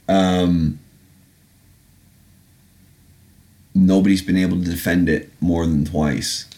um, 0.08 0.78
nobody's 3.74 4.22
been 4.22 4.36
able 4.36 4.56
to 4.56 4.64
defend 4.64 5.08
it 5.08 5.30
more 5.40 5.66
than 5.66 5.84
twice. 5.84 6.48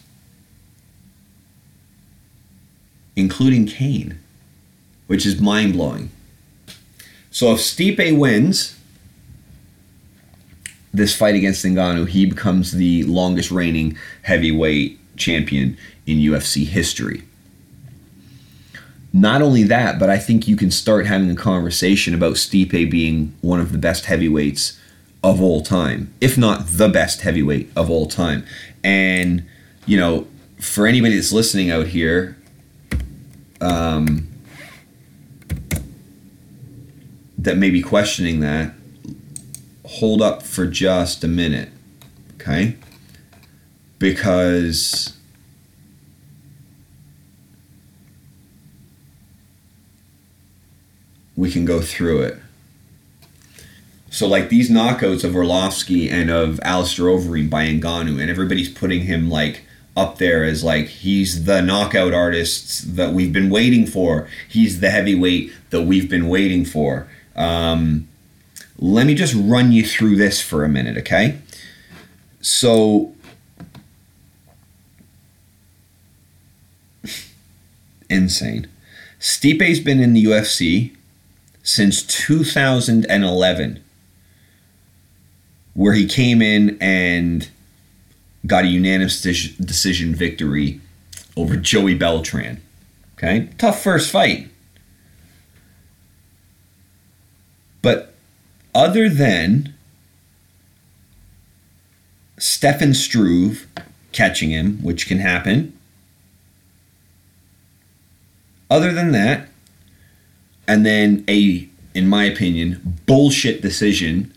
including 3.21 3.67
Cain, 3.67 4.19
which 5.07 5.25
is 5.27 5.41
mind 5.41 5.75
blowing. 5.75 6.11
So 7.31 7.53
if 7.53 7.59
Stipe 7.59 8.19
wins 8.19 8.77
this 10.93 11.17
fight 11.17 11.37
against 11.37 11.65
Ngannou, 11.65 12.09
he 12.09 12.27
becomes 12.27 12.73
the 12.73 13.05
longest 13.05 13.51
reigning 13.51 13.97
heavyweight 14.23 14.99
champion 15.17 15.77
in 16.07 16.19
UFC 16.19 16.67
history. 16.67 17.23
Not 19.13 19.43
only 19.43 19.65
that, 19.65 19.99
but 19.99 20.09
I 20.09 20.19
think 20.19 20.47
you 20.47 20.57
can 20.57 20.71
start 20.71 21.07
having 21.07 21.31
a 21.31 21.35
conversation 21.35 22.15
about 22.15 22.35
Stipe 22.35 22.91
being 22.91 23.37
one 23.41 23.61
of 23.61 23.73
the 23.73 23.79
best 23.79 24.05
heavyweights 24.05 24.79
of 25.23 25.43
all 25.43 25.63
time, 25.63 26.13
if 26.21 26.39
not 26.39 26.67
the 26.67 26.89
best 26.89 27.23
heavyweight 27.23 27.71
of 27.77 27.91
all 27.91 28.07
time. 28.07 28.45
And, 28.85 29.45
you 29.85 29.97
know, 29.97 30.27
for 30.59 30.87
anybody 30.87 31.17
that's 31.17 31.33
listening 31.33 31.71
out 31.71 31.89
here, 31.89 32.37
um, 33.61 34.29
that 37.37 37.57
may 37.57 37.71
be 37.71 37.83
questioning 37.83 38.41
that, 38.41 38.75
hold 39.87 40.23
up 40.23 40.43
for 40.43 40.67
just 40.67 41.25
a 41.25 41.29
minute, 41.29 41.71
okay? 42.35 42.77
Because 43.99 45.17
we 51.41 51.51
can 51.51 51.65
go 51.65 51.81
through 51.81 52.21
it. 52.21 52.39
So, 54.11 54.29
like 54.29 54.51
these 54.51 54.71
knockouts 54.71 55.25
of 55.25 55.33
Arlovsky 55.33 56.11
and 56.11 56.31
of 56.31 56.61
Alistair 56.63 57.07
Overeem 57.07 57.49
by 57.49 57.67
Ngannou, 57.67 58.21
and 58.21 58.29
everybody's 58.29 58.69
putting 58.69 59.03
him 59.03 59.31
like 59.31 59.63
up 59.97 60.19
there 60.19 60.45
as 60.45 60.63
like 60.63 60.89
he's 60.89 61.45
the 61.45 61.63
knockout 61.63 62.13
artist 62.13 62.95
that 62.97 63.15
we've 63.15 63.33
been 63.33 63.49
waiting 63.49 63.87
for. 63.87 64.29
He's 64.49 64.81
the 64.81 64.91
heavyweight 64.91 65.51
that 65.71 65.83
we've 65.83 66.11
been 66.11 66.29
waiting 66.29 66.67
for. 66.67 67.09
Um, 67.35 68.07
let 68.79 69.07
me 69.07 69.15
just 69.15 69.35
run 69.35 69.73
you 69.73 69.83
through 69.85 70.17
this 70.17 70.43
for 70.43 70.63
a 70.65 70.69
minute, 70.69 70.99
okay? 70.99 71.39
So, 72.43 73.15
insane. 78.11 78.67
Stipe's 79.19 79.79
been 79.79 80.01
in 80.01 80.13
the 80.13 80.25
UFC 80.25 80.97
since 81.71 82.03
2011, 82.03 83.85
where 85.73 85.93
he 85.93 86.05
came 86.05 86.43
in 86.43 86.77
and 86.81 87.49
got 88.45 88.65
a 88.65 88.67
unanimous 88.67 89.23
decision 89.23 90.13
victory 90.13 90.81
over 91.37 91.55
Joey 91.55 91.95
Beltran. 91.95 92.61
Okay, 93.15 93.51
tough 93.57 93.81
first 93.81 94.11
fight. 94.11 94.49
But 97.83 98.15
other 98.75 99.09
than 99.09 99.73
Stefan 102.37 102.95
Struve 102.95 103.69
catching 104.11 104.51
him, 104.51 104.83
which 104.83 105.07
can 105.07 105.19
happen, 105.19 105.79
other 108.69 108.93
than 108.93 109.13
that, 109.13 109.50
and 110.71 110.87
then 110.87 111.25
a, 111.29 111.69
in 111.95 112.07
my 112.07 112.23
opinion, 112.23 113.01
bullshit 113.05 113.61
decision 113.61 114.33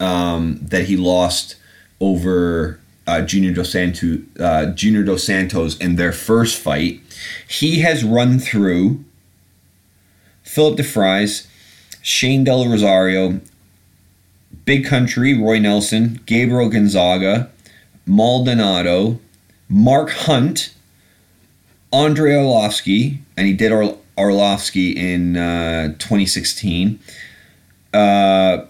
um, 0.00 0.58
that 0.60 0.84
he 0.84 0.98
lost 0.98 1.56
over 1.98 2.78
uh, 3.06 3.22
Junior 3.22 3.54
Dos 3.54 3.72
Santos, 3.72 4.18
uh, 4.38 4.66
Junior 4.74 5.02
Dos 5.02 5.24
Santos 5.24 5.78
in 5.78 5.96
their 5.96 6.12
first 6.12 6.58
fight. 6.58 7.00
He 7.48 7.80
has 7.80 8.04
run 8.04 8.38
through 8.38 9.02
Philip 10.42 10.78
DeFries, 10.78 11.46
Shane 12.02 12.44
Del 12.44 12.68
Rosario, 12.68 13.40
Big 14.66 14.84
Country, 14.84 15.32
Roy 15.32 15.58
Nelson, 15.58 16.20
Gabriel 16.26 16.68
Gonzaga, 16.68 17.50
Maldonado, 18.04 19.20
Mark 19.70 20.10
Hunt, 20.10 20.74
Andre 21.90 22.32
Arlovsky, 22.32 23.20
and 23.38 23.46
he 23.46 23.54
did 23.54 23.72
Ar- 23.72 23.96
Arlovsky 24.18 24.94
in 24.94 25.36
uh, 25.36 25.94
2016. 25.98 26.98
Uh, 27.94 28.64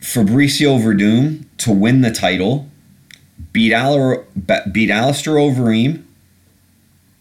Fabricio 0.00 0.80
Werdum 0.80 1.44
to 1.58 1.70
win 1.70 2.00
the 2.00 2.10
title 2.10 2.68
beat, 3.52 3.72
Al- 3.72 4.24
beat 4.72 4.90
Alistair 4.90 5.34
Overeem 5.34 6.04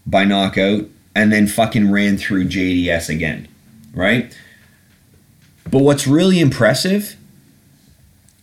by 0.06 0.24
knockout, 0.24 0.86
and 1.16 1.32
then 1.32 1.48
fucking 1.48 1.92
ran 1.92 2.18
through 2.18 2.46
JDS 2.46 3.10
again, 3.10 3.48
right? 3.94 4.36
But 5.70 5.80
what's 5.80 6.08
really 6.08 6.40
impressive, 6.40 7.16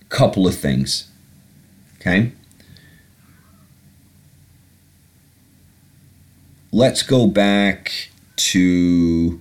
couple 0.08 0.46
of 0.46 0.56
things, 0.56 1.08
okay? 2.00 2.32
Let's 6.70 7.02
go 7.02 7.26
back 7.26 8.10
to 8.36 9.40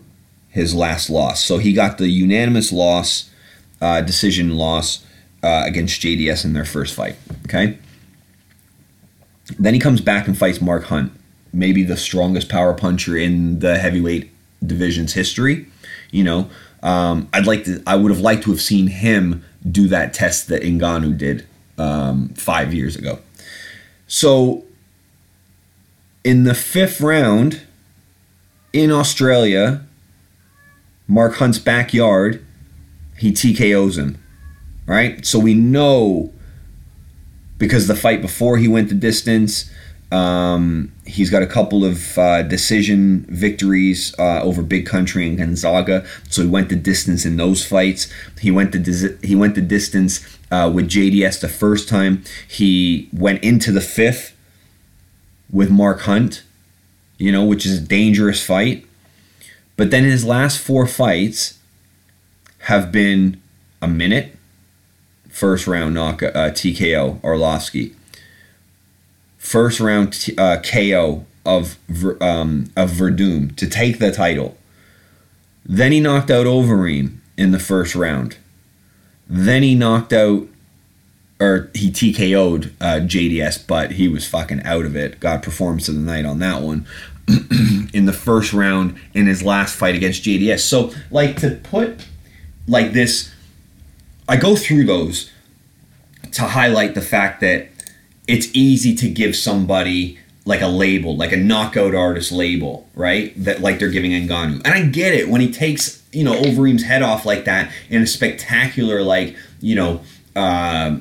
his 0.50 0.74
last 0.74 1.10
loss. 1.10 1.44
So 1.44 1.58
he 1.58 1.74
got 1.74 1.98
the 1.98 2.08
unanimous 2.08 2.72
loss, 2.72 3.30
uh, 3.82 4.02
decision 4.02 4.56
loss 4.56 5.06
uh, 5.44 5.64
against 5.66 6.02
JDS 6.02 6.46
in 6.46 6.54
their 6.54 6.66
first 6.66 6.96
fight, 6.96 7.18
okay? 7.46 7.78
Then 9.60 9.74
he 9.74 9.80
comes 9.80 10.02
back 10.02 10.28
and 10.28 10.38
fights 10.38 10.62
Mark 10.62 10.86
Hunt, 10.86 11.12
maybe 11.54 11.84
the 11.84 11.98
strongest 11.98 12.50
power 12.50 12.74
puncher 12.74 13.18
in 13.18 13.60
the 13.60 13.78
heavyweight 13.78 14.32
division's 14.66 15.14
history. 15.14 15.68
You 16.12 16.24
know, 16.24 16.50
um, 16.82 17.28
I'd 17.34 17.46
like 17.46 17.66
to. 17.66 17.84
I 17.86 17.96
would 17.96 18.12
have 18.12 18.22
liked 18.22 18.44
to 18.44 18.52
have 18.52 18.62
seen 18.62 18.88
him 18.88 19.44
do 19.70 19.88
that 19.90 20.14
test 20.14 20.48
that 20.48 20.64
Ngannou 20.64 21.18
did 21.18 21.46
um, 21.78 22.30
five 22.30 22.74
years 22.74 22.96
ago. 22.96 23.20
So, 24.08 24.64
in 26.24 26.44
the 26.44 26.56
fifth 26.56 27.02
round 27.02 27.62
in 28.76 28.92
Australia, 28.92 29.86
Mark 31.08 31.36
Hunt's 31.36 31.60
backyard, 31.60 32.46
he 33.18 33.32
TKOs 33.32 33.98
him. 33.98 34.22
Right? 34.86 35.26
So 35.26 35.40
we 35.40 35.54
know 35.54 36.34
because 37.58 37.88
the 37.88 37.96
fight 37.96 38.22
before 38.22 38.58
he 38.58 38.68
went 38.68 38.90
the 38.90 38.96
distance, 38.96 39.72
um, 40.12 40.92
he's 41.08 41.30
got 41.30 41.42
a 41.42 41.48
couple 41.48 41.86
of 41.86 42.18
uh, 42.18 42.44
decision 42.44 43.26
victories 43.30 44.14
uh, 44.20 44.42
over 44.42 44.62
Big 44.62 44.86
Country 44.86 45.26
and 45.26 45.38
Gonzaga, 45.38 46.06
so 46.30 46.44
he 46.44 46.48
went 46.48 46.70
the 46.70 46.76
distance 46.76 47.26
in 47.26 47.38
those 47.38 47.66
fights. 47.66 48.12
He 48.40 48.52
went 48.52 48.74
the 48.74 48.80
dis- 48.80 49.16
he 49.24 49.36
went 49.36 49.56
the 49.56 49.62
distance 49.62 50.24
uh, 50.52 50.70
with 50.74 50.90
JDS 50.90 51.40
the 51.40 51.48
first 51.48 51.90
time. 51.90 52.24
He 52.48 53.10
went 53.12 53.44
into 53.44 53.72
the 53.72 53.82
fifth 53.82 54.36
with 55.50 55.72
Mark 55.72 56.02
Hunt, 56.02 56.44
you 57.18 57.32
know, 57.32 57.44
which 57.44 57.66
is 57.66 57.80
a 57.80 57.82
dangerous 57.82 58.44
fight. 58.44 58.86
But 59.78 59.92
then 59.92 60.04
his 60.04 60.26
last 60.26 60.60
four 60.60 60.88
fights 60.88 61.60
have 62.60 62.92
been 62.92 63.42
a 63.82 63.88
minute, 63.88 64.36
first 65.30 65.68
round 65.68 65.94
knock 65.94 66.24
uh, 66.24 66.52
TKO 66.52 67.20
Arlovsky. 67.22 67.94
First 69.38 69.80
round 69.80 70.14
t- 70.14 70.36
uh, 70.38 70.62
KO 70.62 71.26
of 71.46 71.78
um, 72.22 72.72
of 72.76 72.92
Werdum 72.94 73.56
to 73.58 73.68
take 73.68 74.00
the 74.00 74.12
title. 74.12 74.58
Then 75.66 75.92
he 75.92 76.00
knocked 76.00 76.32
out 76.32 76.46
Overeem 76.46 77.18
in 77.38 77.52
the 77.52 77.60
first 77.60 77.96
round. 77.96 78.38
Then 79.28 79.64
he 79.64 79.76
knocked 79.76 80.14
out, 80.14 80.48
or 81.40 81.70
he 81.74 81.92
TKO'd 81.92 82.74
uh, 82.80 83.00
JDS, 83.02 83.68
but 83.68 83.92
he 83.92 84.08
was 84.08 84.28
fucking 84.28 84.64
out 84.64 84.86
of 84.86 84.96
it. 84.96 85.20
Got 85.20 85.44
performance 85.44 85.88
of 85.90 85.96
the 85.96 86.02
night 86.02 86.26
on 86.26 86.40
that 86.40 86.62
one. 86.62 86.88
in 87.94 88.06
the 88.06 88.14
first 88.14 88.54
round 88.54 88.96
in 89.16 89.26
his 89.26 89.42
last 89.42 89.76
fight 89.76 89.96
against 89.96 90.24
JDS. 90.24 90.60
So, 90.60 90.92
like, 91.10 91.38
to 91.38 91.60
put 91.64 92.06
like 92.68 92.94
this, 92.94 93.34
I 94.30 94.38
go 94.38 94.56
through 94.56 94.86
those 94.86 95.32
to 96.34 96.44
highlight 96.44 96.94
the 96.94 97.02
fact 97.02 97.42
that 97.42 97.70
it's 98.28 98.48
easy 98.54 98.96
to 98.96 99.10
give 99.10 99.36
somebody 99.36 100.20
like 100.46 100.62
a 100.62 100.68
label, 100.68 101.18
like 101.18 101.32
a 101.32 101.38
knockout 101.38 101.96
artist 101.96 102.32
label, 102.32 102.88
right? 102.94 103.34
That 103.44 103.62
like 103.62 103.80
they're 103.80 103.90
giving 103.90 104.12
Ngannou. 104.12 104.62
And 104.64 104.68
I 104.68 104.86
get 104.86 105.14
it 105.14 105.28
when 105.30 105.42
he 105.42 105.52
takes, 105.52 106.04
you 106.12 106.24
know, 106.24 106.36
Overeem's 106.36 106.84
head 106.84 107.02
off 107.02 107.26
like 107.26 107.46
that 107.46 107.72
in 107.90 108.04
a 108.04 108.08
spectacular, 108.08 109.02
like, 109.02 109.36
you 109.60 109.76
know, 109.76 110.02
uh, 110.36 110.98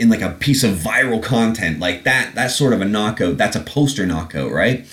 in 0.00 0.08
like 0.08 0.22
a 0.22 0.30
piece 0.30 0.64
of 0.64 0.76
viral 0.76 1.22
content 1.22 1.78
like 1.78 2.04
that, 2.04 2.34
that's 2.34 2.56
sort 2.56 2.72
of 2.72 2.80
a 2.80 2.86
knockout. 2.86 3.36
That's 3.36 3.54
a 3.54 3.60
poster 3.60 4.06
knockout, 4.06 4.50
right? 4.50 4.86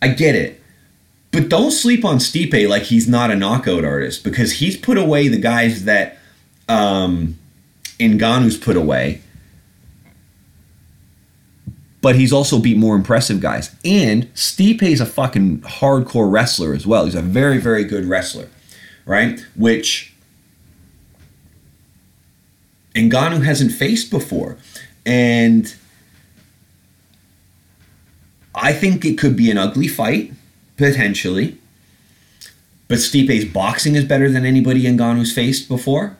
I 0.00 0.08
get 0.08 0.36
it. 0.36 0.62
But 1.32 1.48
don't 1.48 1.72
sleep 1.72 2.04
on 2.04 2.18
Stipe 2.18 2.68
like 2.68 2.84
he's 2.84 3.08
not 3.08 3.32
a 3.32 3.34
knockout 3.34 3.84
artist 3.84 4.22
because 4.22 4.52
he's 4.52 4.76
put 4.76 4.96
away 4.96 5.26
the 5.26 5.38
guys 5.38 5.84
that 5.86 6.18
um, 6.68 7.36
Ngannou's 7.98 8.56
put 8.56 8.76
away. 8.76 9.20
But 12.00 12.14
he's 12.14 12.32
also 12.32 12.60
beat 12.60 12.76
more 12.76 12.94
impressive 12.94 13.40
guys. 13.40 13.74
And 13.84 14.32
Stipe's 14.34 15.00
a 15.00 15.06
fucking 15.06 15.62
hardcore 15.62 16.30
wrestler 16.30 16.74
as 16.74 16.86
well. 16.86 17.06
He's 17.06 17.16
a 17.16 17.22
very, 17.22 17.58
very 17.58 17.82
good 17.82 18.04
wrestler, 18.04 18.48
right? 19.04 19.44
Which 19.56 20.13
Ngannou 22.94 23.44
hasn't 23.44 23.72
faced 23.72 24.10
before. 24.10 24.56
And 25.04 25.74
I 28.54 28.72
think 28.72 29.04
it 29.04 29.18
could 29.18 29.36
be 29.36 29.50
an 29.50 29.58
ugly 29.58 29.88
fight, 29.88 30.32
potentially. 30.76 31.58
But 32.88 32.98
Stipe's 32.98 33.44
boxing 33.44 33.96
is 33.96 34.04
better 34.04 34.30
than 34.30 34.44
anybody 34.44 34.84
Ngannou's 34.84 35.32
faced 35.32 35.68
before. 35.68 36.16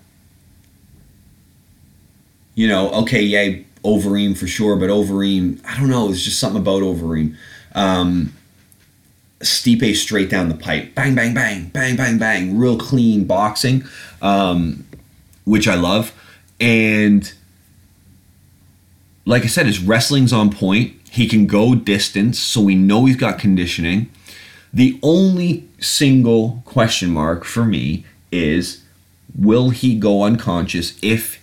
You 2.54 2.68
know, 2.68 2.90
okay, 2.90 3.22
yeah, 3.22 3.58
Overeem 3.84 4.36
for 4.36 4.46
sure, 4.46 4.76
but 4.76 4.88
Overeem, 4.88 5.60
I 5.66 5.78
don't 5.78 5.90
know, 5.90 6.06
there's 6.06 6.24
just 6.24 6.40
something 6.40 6.60
about 6.60 6.82
Overeem. 6.82 7.36
Um, 7.74 8.32
Stipe 9.40 9.94
straight 9.94 10.30
down 10.30 10.48
the 10.48 10.54
pipe, 10.54 10.94
bang, 10.94 11.14
bang, 11.14 11.34
bang, 11.34 11.68
bang, 11.68 11.96
bang, 11.96 12.18
bang, 12.18 12.56
real 12.56 12.78
clean 12.78 13.24
boxing, 13.24 13.84
um, 14.22 14.86
which 15.44 15.68
I 15.68 15.74
love. 15.74 16.14
And 16.60 17.32
like 19.26 19.42
I 19.44 19.46
said, 19.46 19.66
his 19.66 19.80
wrestling's 19.80 20.32
on 20.32 20.50
point. 20.50 20.94
He 21.10 21.28
can 21.28 21.46
go 21.46 21.74
distance, 21.74 22.38
so 22.38 22.60
we 22.60 22.74
know 22.74 23.04
he's 23.04 23.16
got 23.16 23.38
conditioning. 23.38 24.10
The 24.72 24.98
only 25.02 25.68
single 25.78 26.62
question 26.64 27.10
mark 27.10 27.44
for 27.44 27.64
me 27.64 28.04
is 28.32 28.82
will 29.36 29.70
he 29.70 29.94
go 29.96 30.24
unconscious 30.24 30.98
if 31.02 31.40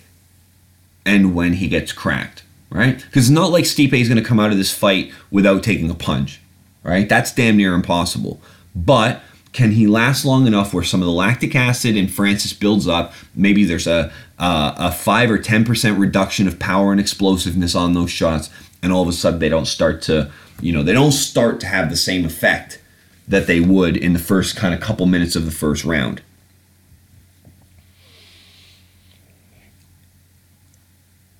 and 1.05 1.33
when 1.33 1.53
he 1.53 1.67
gets 1.67 1.93
cracked, 1.93 2.43
right? 2.69 2.97
Because 2.97 3.25
it's 3.25 3.29
not 3.29 3.51
like 3.51 3.63
Stipe 3.63 3.93
is 3.93 4.09
going 4.09 4.21
to 4.21 4.27
come 4.27 4.39
out 4.39 4.51
of 4.51 4.57
this 4.57 4.73
fight 4.73 5.11
without 5.31 5.63
taking 5.63 5.89
a 5.89 5.95
punch, 5.95 6.41
right? 6.83 7.07
That's 7.07 7.33
damn 7.33 7.57
near 7.57 7.73
impossible. 7.73 8.41
But 8.75 9.21
can 9.53 9.71
he 9.71 9.85
last 9.85 10.23
long 10.23 10.47
enough 10.47 10.73
where 10.73 10.83
some 10.83 11.01
of 11.01 11.05
the 11.05 11.11
lactic 11.11 11.55
acid 11.55 11.97
in 11.97 12.07
Francis 12.07 12.53
builds 12.53 12.87
up? 12.87 13.13
Maybe 13.35 13.65
there's 13.65 13.87
a 13.87 14.11
uh, 14.39 14.73
a 14.77 14.91
five 14.91 15.29
or 15.29 15.37
ten 15.37 15.65
percent 15.65 15.99
reduction 15.99 16.47
of 16.47 16.57
power 16.57 16.91
and 16.91 17.01
explosiveness 17.01 17.75
on 17.75 17.93
those 17.93 18.11
shots, 18.11 18.49
and 18.81 18.93
all 18.93 19.01
of 19.01 19.09
a 19.09 19.13
sudden 19.13 19.39
they 19.39 19.49
don't 19.49 19.65
start 19.65 20.01
to, 20.03 20.31
you 20.61 20.71
know, 20.71 20.83
they 20.83 20.93
don't 20.93 21.11
start 21.11 21.59
to 21.61 21.67
have 21.67 21.89
the 21.89 21.97
same 21.97 22.25
effect 22.25 22.81
that 23.27 23.47
they 23.47 23.59
would 23.59 23.97
in 23.97 24.13
the 24.13 24.19
first 24.19 24.55
kind 24.55 24.73
of 24.73 24.79
couple 24.79 25.05
minutes 25.05 25.35
of 25.35 25.45
the 25.45 25.51
first 25.51 25.83
round. 25.83 26.21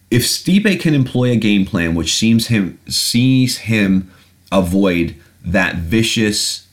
If 0.10 0.24
Stipe 0.24 0.80
can 0.82 0.94
employ 0.94 1.32
a 1.32 1.38
game 1.38 1.66
plan 1.66 1.96
which 1.96 2.14
seems 2.14 2.48
him 2.48 2.78
sees 2.90 3.60
him 3.60 4.12
avoid 4.52 5.16
that 5.44 5.78
vicious 5.78 6.68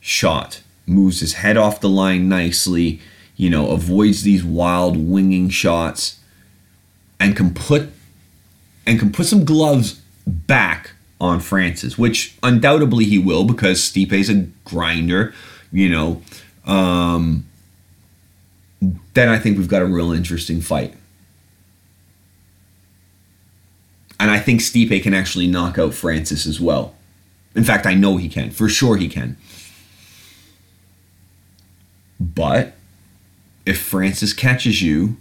shot 0.00 0.62
moves 0.90 1.20
his 1.20 1.34
head 1.34 1.56
off 1.56 1.80
the 1.80 1.88
line 1.88 2.28
nicely, 2.28 3.00
you 3.36 3.48
know, 3.48 3.70
avoids 3.70 4.22
these 4.22 4.44
wild 4.44 4.96
winging 4.96 5.48
shots, 5.48 6.18
and 7.18 7.36
can 7.36 7.54
put 7.54 7.90
and 8.86 8.98
can 8.98 9.12
put 9.12 9.26
some 9.26 9.44
gloves 9.44 10.00
back 10.26 10.92
on 11.20 11.40
Francis, 11.40 11.96
which 11.96 12.36
undoubtedly 12.42 13.04
he 13.04 13.18
will 13.18 13.44
because 13.44 13.80
Stipe's 13.80 14.28
a 14.28 14.46
grinder, 14.64 15.34
you 15.70 15.88
know. 15.88 16.22
Um, 16.66 17.46
then 19.14 19.28
I 19.28 19.38
think 19.38 19.58
we've 19.58 19.68
got 19.68 19.82
a 19.82 19.86
real 19.86 20.12
interesting 20.12 20.60
fight. 20.60 20.94
And 24.18 24.30
I 24.30 24.38
think 24.38 24.60
Stipe 24.60 25.02
can 25.02 25.14
actually 25.14 25.46
knock 25.46 25.78
out 25.78 25.94
Francis 25.94 26.46
as 26.46 26.60
well. 26.60 26.94
In 27.54 27.64
fact, 27.64 27.86
I 27.86 27.94
know 27.94 28.16
he 28.16 28.28
can. 28.28 28.50
For 28.50 28.68
sure 28.68 28.96
he 28.96 29.08
can. 29.08 29.36
But 32.20 32.74
if 33.64 33.80
Francis 33.80 34.34
catches 34.34 34.82
you, 34.82 35.16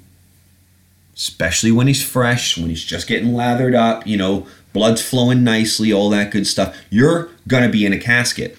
especially 1.15 1.71
when 1.71 1.87
he's 1.87 2.03
fresh, 2.03 2.57
when 2.57 2.69
he's 2.69 2.83
just 2.83 3.07
getting 3.07 3.33
lathered 3.33 3.73
up, 3.73 4.05
you 4.05 4.17
know, 4.17 4.45
blood's 4.73 5.01
flowing 5.01 5.43
nicely, 5.43 5.93
all 5.93 6.09
that 6.09 6.31
good 6.31 6.45
stuff, 6.45 6.77
you're 6.89 7.29
going 7.47 7.63
to 7.63 7.69
be 7.69 7.85
in 7.85 7.93
a 7.93 7.97
casket. 7.97 8.57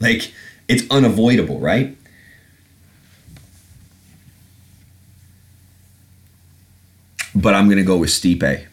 Like, 0.00 0.32
it's 0.68 0.84
unavoidable, 0.90 1.60
right? 1.60 1.96
But 7.34 7.54
I'm 7.54 7.66
going 7.66 7.78
to 7.78 7.84
go 7.84 7.96
with 7.98 8.10
Stipe. 8.10 8.66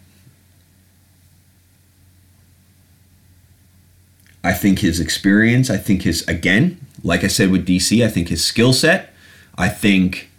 I 4.43 4.53
think 4.53 4.79
his 4.79 4.99
experience, 4.99 5.69
I 5.69 5.77
think 5.77 6.03
his, 6.03 6.27
again, 6.27 6.79
like 7.03 7.23
I 7.23 7.27
said 7.27 7.51
with 7.51 7.67
DC, 7.67 8.03
I 8.03 8.09
think 8.09 8.29
his 8.29 8.43
skill 8.43 8.73
set, 8.73 9.13
I 9.57 9.69
think 9.69 10.29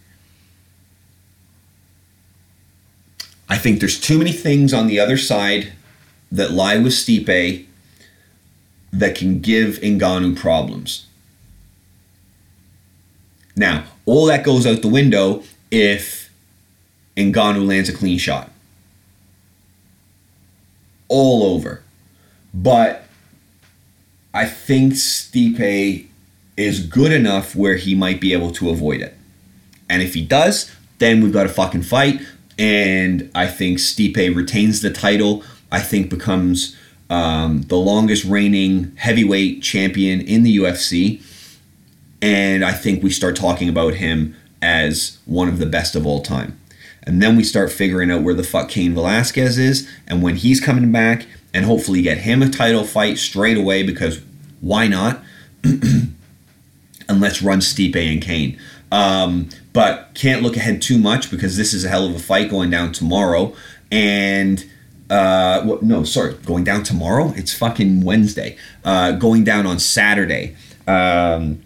I 3.51 3.59
think 3.59 3.81
there's 3.81 3.99
too 3.99 4.17
many 4.17 4.31
things 4.31 4.73
on 4.73 4.87
the 4.87 5.01
other 5.01 5.17
side 5.17 5.73
that 6.31 6.53
lie 6.53 6.79
with 6.79 6.93
Stipe 6.93 7.67
that 8.93 9.17
can 9.17 9.41
give 9.41 9.81
Ngannou 9.81 10.37
problems. 10.37 11.07
Now, 13.57 13.85
all 14.07 14.27
that 14.27 14.45
goes 14.45 14.67
out 14.67 14.83
the 14.83 14.89
window 14.89 15.43
if 15.71 16.31
Ngannou 17.17 17.67
lands 17.67 17.89
a 17.89 17.93
clean 17.93 18.19
shot. 18.19 18.53
All 21.09 21.43
over. 21.43 21.83
But 22.55 23.05
I 24.33 24.47
think 24.47 24.95
Stipe 24.95 26.07
is 26.57 26.87
good 26.87 27.13
enough 27.13 27.57
where 27.57 27.77
he 27.77 27.95
might 27.95 28.21
be 28.21 28.33
able 28.33 28.53
to 28.53 28.71
avoid 28.71 29.01
it. 29.01 29.17
And 29.89 30.03
if 30.03 30.15
he 30.15 30.25
does, 30.25 30.71
then 30.99 31.23
we've 31.23 31.33
got 31.33 31.47
a 31.47 31.49
fucking 31.49 31.83
fight. 31.83 32.21
And 32.59 33.31
I 33.35 33.47
think 33.47 33.79
Stipe 33.79 34.37
retains 34.37 34.83
the 34.83 34.91
title. 34.91 35.43
I 35.73 35.81
think 35.81 36.11
becomes 36.11 36.77
um, 37.09 37.63
the 37.63 37.77
longest 37.77 38.25
reigning 38.25 38.95
heavyweight 38.97 39.63
champion 39.63 40.21
in 40.21 40.43
the 40.43 40.59
UFC. 40.59 41.23
And 42.23 42.65
I 42.65 42.73
think 42.73 43.03
we 43.03 43.11
start 43.11 43.35
talking 43.35 43.69
about 43.69 43.95
him 43.95 44.37
as 44.63 45.19
one 45.25 45.49
of 45.49 45.59
the 45.59 45.67
best 45.67 45.97
of 45.97 46.07
all 46.07 46.21
time. 46.23 46.61
And 47.03 47.23
then 47.23 47.37
we 47.37 47.43
start 47.43 47.73
figuring 47.73 48.11
out 48.11 48.23
where 48.23 48.35
the 48.35 48.45
fuck 48.45 48.69
Cain 48.69 48.95
Velasquez 48.95 49.59
is 49.59 49.91
and 50.07 50.23
when 50.23 50.37
he's 50.37 50.61
coming 50.61 50.93
back 50.93 51.27
and 51.53 51.65
hopefully 51.65 52.03
get 52.03 52.19
him 52.19 52.43
a 52.43 52.49
title 52.49 52.85
fight 52.85 53.19
straight 53.19 53.57
away 53.57 53.83
because 53.83 54.21
why 54.61 54.87
not? 54.87 55.23
and 55.63 57.21
let's 57.21 57.43
run 57.43 57.61
Stipe 57.61 57.97
and 57.97 58.23
Cain. 58.23 58.59
Um, 58.93 59.49
but 59.73 60.11
can't 60.15 60.43
look 60.43 60.57
ahead 60.57 60.83
too 60.83 60.99
much 60.99 61.31
because 61.31 61.57
this 61.57 61.73
is 61.73 61.85
a 61.85 61.89
hell 61.89 62.07
of 62.07 62.15
a 62.15 62.19
fight 62.19 62.51
going 62.51 62.71
down 62.71 62.93
tomorrow. 62.93 63.55
And 63.91 64.65
uh, 65.09 65.63
what, 65.63 65.83
no, 65.83 66.05
sorry, 66.05 66.35
going 66.45 66.65
down 66.65 66.83
tomorrow. 66.83 67.33
It's 67.37 67.53
fucking 67.53 68.03
Wednesday. 68.03 68.57
Uh, 68.85 69.13
going 69.13 69.45
down 69.45 69.67
on 69.67 69.79
Saturday. 69.79 70.57
Um, 70.87 71.63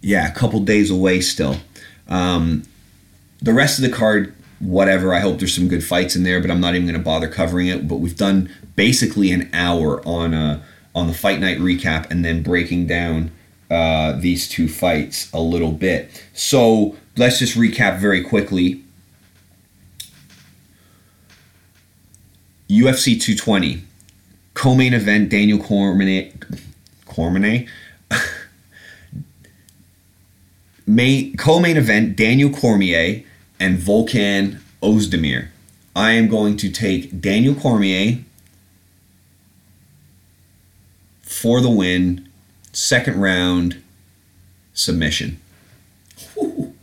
yeah, 0.00 0.28
a 0.28 0.34
couple 0.34 0.60
days 0.60 0.90
away 0.90 1.20
still. 1.20 1.56
Um, 2.08 2.64
the 3.40 3.52
rest 3.52 3.78
of 3.78 3.90
the 3.90 3.96
card, 3.96 4.34
whatever. 4.64 5.14
I 5.14 5.20
hope 5.20 5.38
there's 5.38 5.54
some 5.54 5.68
good 5.68 5.84
fights 5.84 6.16
in 6.16 6.22
there, 6.24 6.40
but 6.40 6.50
I'm 6.50 6.60
not 6.60 6.74
even 6.74 6.86
going 6.86 6.98
to 6.98 7.04
bother 7.04 7.28
covering 7.28 7.68
it. 7.68 7.86
But 7.86 7.96
we've 7.96 8.16
done 8.16 8.50
basically 8.76 9.30
an 9.30 9.50
hour 9.52 10.06
on 10.06 10.34
a 10.34 10.62
on 10.94 11.06
the 11.08 11.14
fight 11.14 11.40
night 11.40 11.58
recap 11.58 12.10
and 12.10 12.24
then 12.24 12.42
breaking 12.42 12.86
down 12.86 13.30
uh, 13.70 14.12
these 14.12 14.48
two 14.48 14.68
fights 14.68 15.32
a 15.32 15.40
little 15.40 15.72
bit. 15.72 16.24
So 16.32 16.96
let's 17.16 17.38
just 17.38 17.56
recap 17.56 17.98
very 17.98 18.22
quickly. 18.22 18.82
UFC 22.68 23.20
220. 23.20 23.82
co-main 24.54 24.94
event 24.94 25.28
Daniel 25.28 25.58
Cormier 25.58 26.32
Cormier 27.04 27.66
main 30.86 31.36
co-main 31.36 31.76
event 31.76 32.16
Daniel 32.16 32.50
Cormier 32.50 33.22
and 33.60 33.78
Volkan 33.78 34.60
Ozdemir. 34.82 35.48
I 35.96 36.12
am 36.12 36.28
going 36.28 36.56
to 36.58 36.70
take 36.70 37.20
Daniel 37.20 37.54
Cormier 37.54 38.24
for 41.22 41.60
the 41.60 41.70
win, 41.70 42.28
second 42.72 43.20
round 43.20 43.82
submission. 44.72 45.40
Whew. 46.34 46.74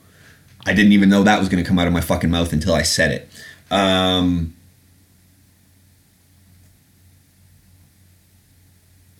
I 0.66 0.74
didn't 0.74 0.92
even 0.94 1.10
know 1.10 1.24
that 1.24 1.40
was 1.40 1.50
going 1.50 1.64
to 1.64 1.68
come 1.68 1.80
out 1.80 1.88
of 1.88 1.94
my 1.94 2.02
fucking 2.02 2.30
mouth 2.30 2.54
until 2.54 2.74
I 2.74 2.84
said 2.84 3.12
it. 3.12 3.30
Um, 3.72 4.56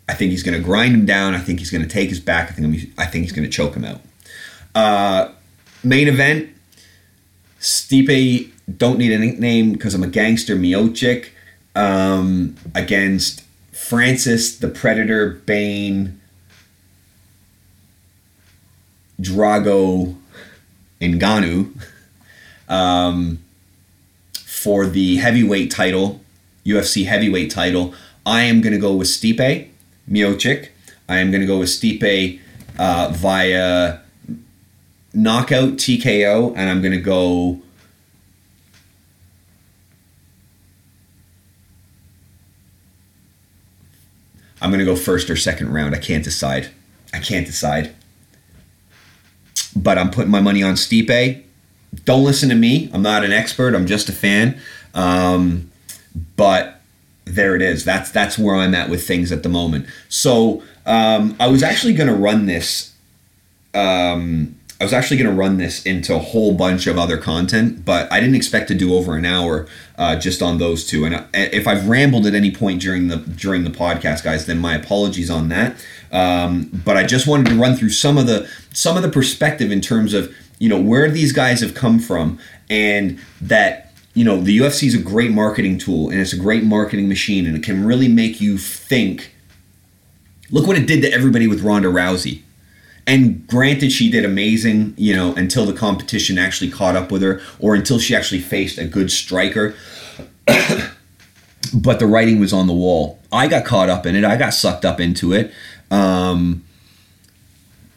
I 0.08 0.14
think 0.14 0.32
he's 0.32 0.44
going 0.44 0.58
to 0.58 0.64
grind 0.64 0.94
him 0.94 1.06
down. 1.06 1.34
I 1.34 1.40
think 1.40 1.60
he's 1.60 1.72
going 1.72 1.84
to 1.84 1.88
take 1.88 2.10
his 2.10 2.20
back. 2.20 2.50
I 2.50 2.54
think 2.54 2.92
I 2.98 3.06
think 3.06 3.24
he's 3.24 3.32
going 3.32 3.50
to 3.50 3.52
choke 3.52 3.74
him 3.76 3.86
out. 3.86 4.02
Uh, 4.76 5.32
main 5.84 6.08
event: 6.08 6.50
Stipe. 7.62 8.50
Don't 8.78 8.98
need 8.98 9.12
a 9.12 9.20
nickname 9.20 9.74
because 9.74 9.94
I'm 9.94 10.04
a 10.04 10.08
gangster. 10.08 10.56
Miocic 10.56 11.30
um, 11.76 12.56
against 12.76 13.44
Francis 13.72 14.58
the 14.58 14.68
Predator 14.68 15.30
Bane 15.30 16.20
Drago 19.22 20.16
Ngannou 21.00 21.80
um, 22.68 23.40
for 24.34 24.86
the 24.86 25.18
heavyweight 25.18 25.70
title, 25.72 26.22
UFC 26.66 27.06
heavyweight 27.06 27.52
title. 27.52 27.94
I 28.26 28.42
am 28.44 28.62
going 28.62 28.74
to 28.74 28.80
go 28.80 28.96
with 28.96 29.08
Stipe 29.08 29.70
Miocic. 30.10 30.70
I 31.08 31.18
am 31.18 31.32
going 31.32 31.42
to 31.42 31.48
go 31.48 31.60
with 31.60 31.70
Stipe 31.70 32.40
uh, 32.80 33.10
via 33.14 34.00
knockout 35.14 35.74
TKO, 35.74 36.54
and 36.56 36.70
I'm 36.70 36.82
going 36.82 36.94
to 36.94 37.02
go. 37.02 37.60
I'm 44.62 44.70
going 44.70 44.80
to 44.80 44.86
go 44.86 44.96
first 44.96 45.30
or 45.30 45.36
second 45.36 45.74
round. 45.74 45.96
I 45.96 45.98
can't 45.98 46.24
decide. 46.24 46.70
I 47.14 47.20
can't 47.20 47.48
decide. 47.48 47.96
But 49.76 49.98
I'm 49.98 50.12
putting 50.12 50.30
my 50.30 50.42
money 50.42 50.62
on 50.62 50.76
Stipe. 50.76 51.44
Don't 52.06 52.24
listen 52.24 52.50
to 52.50 52.56
me. 52.56 52.90
I'm 52.94 53.02
not 53.02 53.24
an 53.24 53.32
expert. 53.32 53.74
I'm 53.74 53.88
just 53.88 54.08
a 54.08 54.14
fan. 54.14 54.60
Um, 54.94 55.72
but 56.36 56.82
there 57.26 57.56
it 57.56 57.62
is. 57.62 57.86
That's 57.86 58.12
that's 58.12 58.38
where 58.38 58.56
I'm 58.56 58.76
at 58.76 58.90
with 58.90 59.06
things 59.06 59.32
at 59.32 59.44
the 59.44 59.50
moment. 59.50 59.88
So 60.10 60.64
um, 60.86 61.36
I 61.40 61.48
was 61.48 61.64
actually 61.64 61.94
going 61.94 62.10
to 62.10 62.16
run 62.16 62.46
this. 62.46 62.94
Um, 63.74 64.60
I 64.82 64.84
was 64.84 64.94
actually 64.94 65.18
going 65.18 65.30
to 65.30 65.36
run 65.36 65.58
this 65.58 65.86
into 65.86 66.16
a 66.16 66.18
whole 66.18 66.56
bunch 66.56 66.88
of 66.88 66.98
other 66.98 67.16
content, 67.16 67.86
but 67.86 68.12
I 68.12 68.20
didn't 68.20 68.34
expect 68.34 68.68
to 68.70 68.74
do 68.74 68.96
over 68.96 69.16
an 69.16 69.26
hour 69.26 69.68
uh, 69.96 70.16
just 70.16 70.42
on 70.42 70.58
those 70.58 70.88
two. 70.88 71.06
And 71.06 71.24
if 71.36 71.68
I've 71.68 71.88
rambled 71.88 72.26
at 72.26 72.34
any 72.34 72.50
point 72.50 72.82
during 72.82 73.08
the 73.08 73.18
during 73.18 73.64
the 73.64 73.70
podcast, 73.70 74.24
guys, 74.24 74.48
then 74.48 74.58
my 74.58 74.74
apologies 74.74 75.30
on 75.30 75.50
that. 75.50 75.76
Um, 76.12 76.72
but 76.84 76.98
I 76.98 77.04
just 77.04 77.28
wanted 77.28 77.50
to 77.50 77.56
run 77.60 77.76
through 77.76 77.92
some 77.92 78.18
of 78.18 78.26
the 78.26 78.50
some 78.74 78.98
of 78.98 79.04
the 79.04 79.10
perspective 79.10 79.72
in 79.72 79.82
terms 79.82 80.16
of 80.16 80.36
you 80.58 80.68
know 80.68 80.82
where 80.82 81.12
these 81.12 81.32
guys 81.32 81.62
have 81.62 81.76
come 81.76 82.00
from 82.00 82.40
and 82.68 83.20
that 83.40 83.94
you 84.16 84.26
know 84.26 84.42
the 84.42 84.58
UFC 84.58 84.88
is 84.88 84.96
a 84.96 85.02
great 85.02 85.30
marketing 85.30 85.78
tool 85.78 86.10
and 86.10 86.20
it's 86.20 86.34
a 86.34 86.40
great 86.40 86.64
marketing 86.64 87.08
machine 87.08 87.46
and 87.46 87.56
it 87.56 87.62
can 87.62 87.86
really 87.86 88.08
make 88.08 88.42
you 88.42 88.58
think. 88.58 89.36
Look 90.50 90.66
what 90.66 90.76
it 90.76 90.88
did 90.88 91.04
to 91.04 91.14
everybody 91.14 91.48
with 91.48 91.62
Ronda 91.62 91.90
Rousey. 91.90 92.42
And 93.08 93.46
granted, 93.48 93.92
she 93.92 94.12
did 94.12 94.26
amazing, 94.26 94.94
you 94.98 95.16
know, 95.16 95.34
until 95.36 95.66
the 95.66 95.74
competition 95.74 96.38
actually 96.38 96.70
caught 96.70 96.96
up 96.96 97.12
with 97.12 97.22
her 97.22 97.42
or 97.60 97.76
until 97.76 98.00
she 98.00 98.16
actually 98.16 98.42
faced 98.42 98.78
a 98.78 98.86
good 98.86 99.12
striker. 99.12 99.76
but 101.74 102.00
the 102.00 102.08
writing 102.08 102.40
was 102.40 102.54
on 102.54 102.68
the 102.68 102.74
wall. 102.74 103.20
I 103.32 103.48
got 103.48 103.66
caught 103.66 103.90
up 103.90 104.06
in 104.06 104.16
it. 104.16 104.24
I 104.24 104.38
got 104.38 104.54
sucked 104.54 104.86
up 104.86 105.00
into 105.00 105.34
it. 105.34 105.52
Um, 105.90 106.64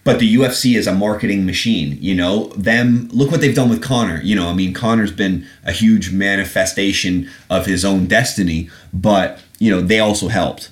but 0.05 0.19
the 0.19 0.35
UFC 0.35 0.77
is 0.77 0.87
a 0.87 0.93
marketing 0.93 1.47
machine, 1.47 1.97
you 2.01 2.15
know. 2.15 2.49
Them 2.49 3.09
look 3.11 3.31
what 3.31 3.41
they've 3.41 3.55
done 3.55 3.71
with 3.71 3.83
Conor. 3.83 4.21
You 4.23 4.37
know, 4.37 4.49
I 4.49 4.55
mean, 4.55 4.75
Conor's 4.75 5.13
been 5.13 5.47
a 5.65 5.73
huge 5.73 6.13
manifestation 6.13 7.31
of 7.49 7.65
his 7.65 7.85
own 7.85 8.07
destiny, 8.07 8.69
but 8.93 9.41
you 9.59 9.71
know, 9.71 9.81
they 9.81 9.99
also 9.99 10.29
helped. 10.29 10.71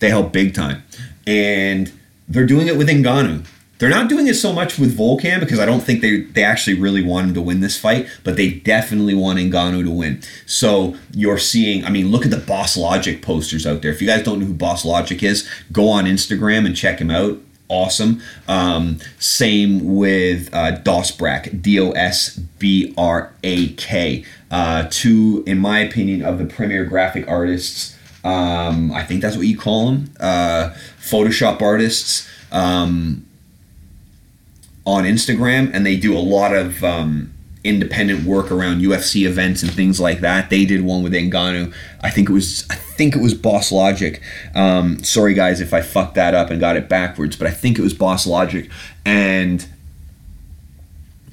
They 0.00 0.10
helped 0.10 0.32
big 0.32 0.52
time, 0.52 0.82
and 1.26 1.92
they're 2.28 2.46
doing 2.46 2.66
it 2.68 2.76
with 2.76 2.88
Ngannou. 2.88 3.46
They're 3.78 3.90
not 3.90 4.08
doing 4.08 4.26
it 4.26 4.34
so 4.34 4.54
much 4.54 4.78
with 4.78 4.96
Volkan 4.96 5.38
because 5.38 5.58
I 5.58 5.66
don't 5.66 5.82
think 5.82 6.00
they 6.00 6.22
they 6.22 6.42
actually 6.42 6.80
really 6.80 7.02
want 7.02 7.28
him 7.28 7.34
to 7.34 7.42
win 7.42 7.60
this 7.60 7.78
fight, 7.78 8.08
but 8.24 8.36
they 8.36 8.50
definitely 8.50 9.14
want 9.14 9.38
Ngannou 9.38 9.84
to 9.84 9.90
win. 9.90 10.22
So 10.46 10.96
you're 11.12 11.38
seeing, 11.38 11.84
I 11.84 11.90
mean, 11.90 12.10
look 12.10 12.24
at 12.24 12.30
the 12.30 12.38
Boss 12.38 12.76
Logic 12.76 13.20
posters 13.20 13.66
out 13.66 13.82
there. 13.82 13.90
If 13.90 14.00
you 14.00 14.08
guys 14.08 14.22
don't 14.22 14.40
know 14.40 14.46
who 14.46 14.54
Boss 14.54 14.84
Logic 14.84 15.22
is, 15.22 15.48
go 15.72 15.88
on 15.90 16.06
Instagram 16.06 16.64
and 16.64 16.74
check 16.74 17.00
him 17.00 17.10
out. 17.10 17.38
Awesome. 17.68 18.22
Um, 18.46 18.98
same 19.18 19.96
with 19.96 20.54
uh, 20.54 20.76
Dosbrak, 20.76 21.60
D 21.60 21.80
O 21.80 21.90
S 21.90 22.36
B 22.36 22.94
R 22.96 23.32
A 23.42 23.68
K. 23.70 24.24
Uh, 24.50 24.86
two, 24.88 25.42
in 25.46 25.58
my 25.58 25.80
opinion, 25.80 26.22
of 26.22 26.38
the 26.38 26.46
premier 26.46 26.84
graphic 26.84 27.28
artists. 27.28 27.95
Um, 28.26 28.92
I 28.92 29.04
think 29.04 29.22
that's 29.22 29.36
what 29.36 29.46
you 29.46 29.56
call 29.56 29.86
them. 29.86 30.14
Uh, 30.18 30.70
Photoshop 31.00 31.62
artists. 31.62 32.28
Um, 32.50 33.26
on 34.86 35.02
Instagram, 35.02 35.70
and 35.74 35.84
they 35.84 35.96
do 35.96 36.16
a 36.16 36.20
lot 36.20 36.54
of 36.54 36.82
um, 36.84 37.34
independent 37.64 38.24
work 38.24 38.52
around 38.52 38.80
UFC 38.80 39.26
events 39.26 39.62
and 39.62 39.72
things 39.72 40.00
like 40.00 40.20
that. 40.20 40.48
They 40.48 40.64
did 40.64 40.82
one 40.82 41.02
with 41.02 41.12
Ngannou. 41.12 41.74
I 42.00 42.10
think 42.10 42.30
it 42.30 42.32
was 42.32 42.64
I 42.70 42.76
think 42.76 43.16
it 43.16 43.20
was 43.20 43.34
Boss 43.34 43.72
Logic. 43.72 44.22
Um, 44.54 45.02
sorry 45.02 45.34
guys 45.34 45.60
if 45.60 45.74
I 45.74 45.82
fucked 45.82 46.14
that 46.14 46.34
up 46.34 46.50
and 46.50 46.60
got 46.60 46.76
it 46.76 46.88
backwards, 46.88 47.36
but 47.36 47.48
I 47.48 47.50
think 47.50 47.78
it 47.78 47.82
was 47.82 47.92
Boss 47.92 48.26
Logic, 48.26 48.70
and 49.04 49.66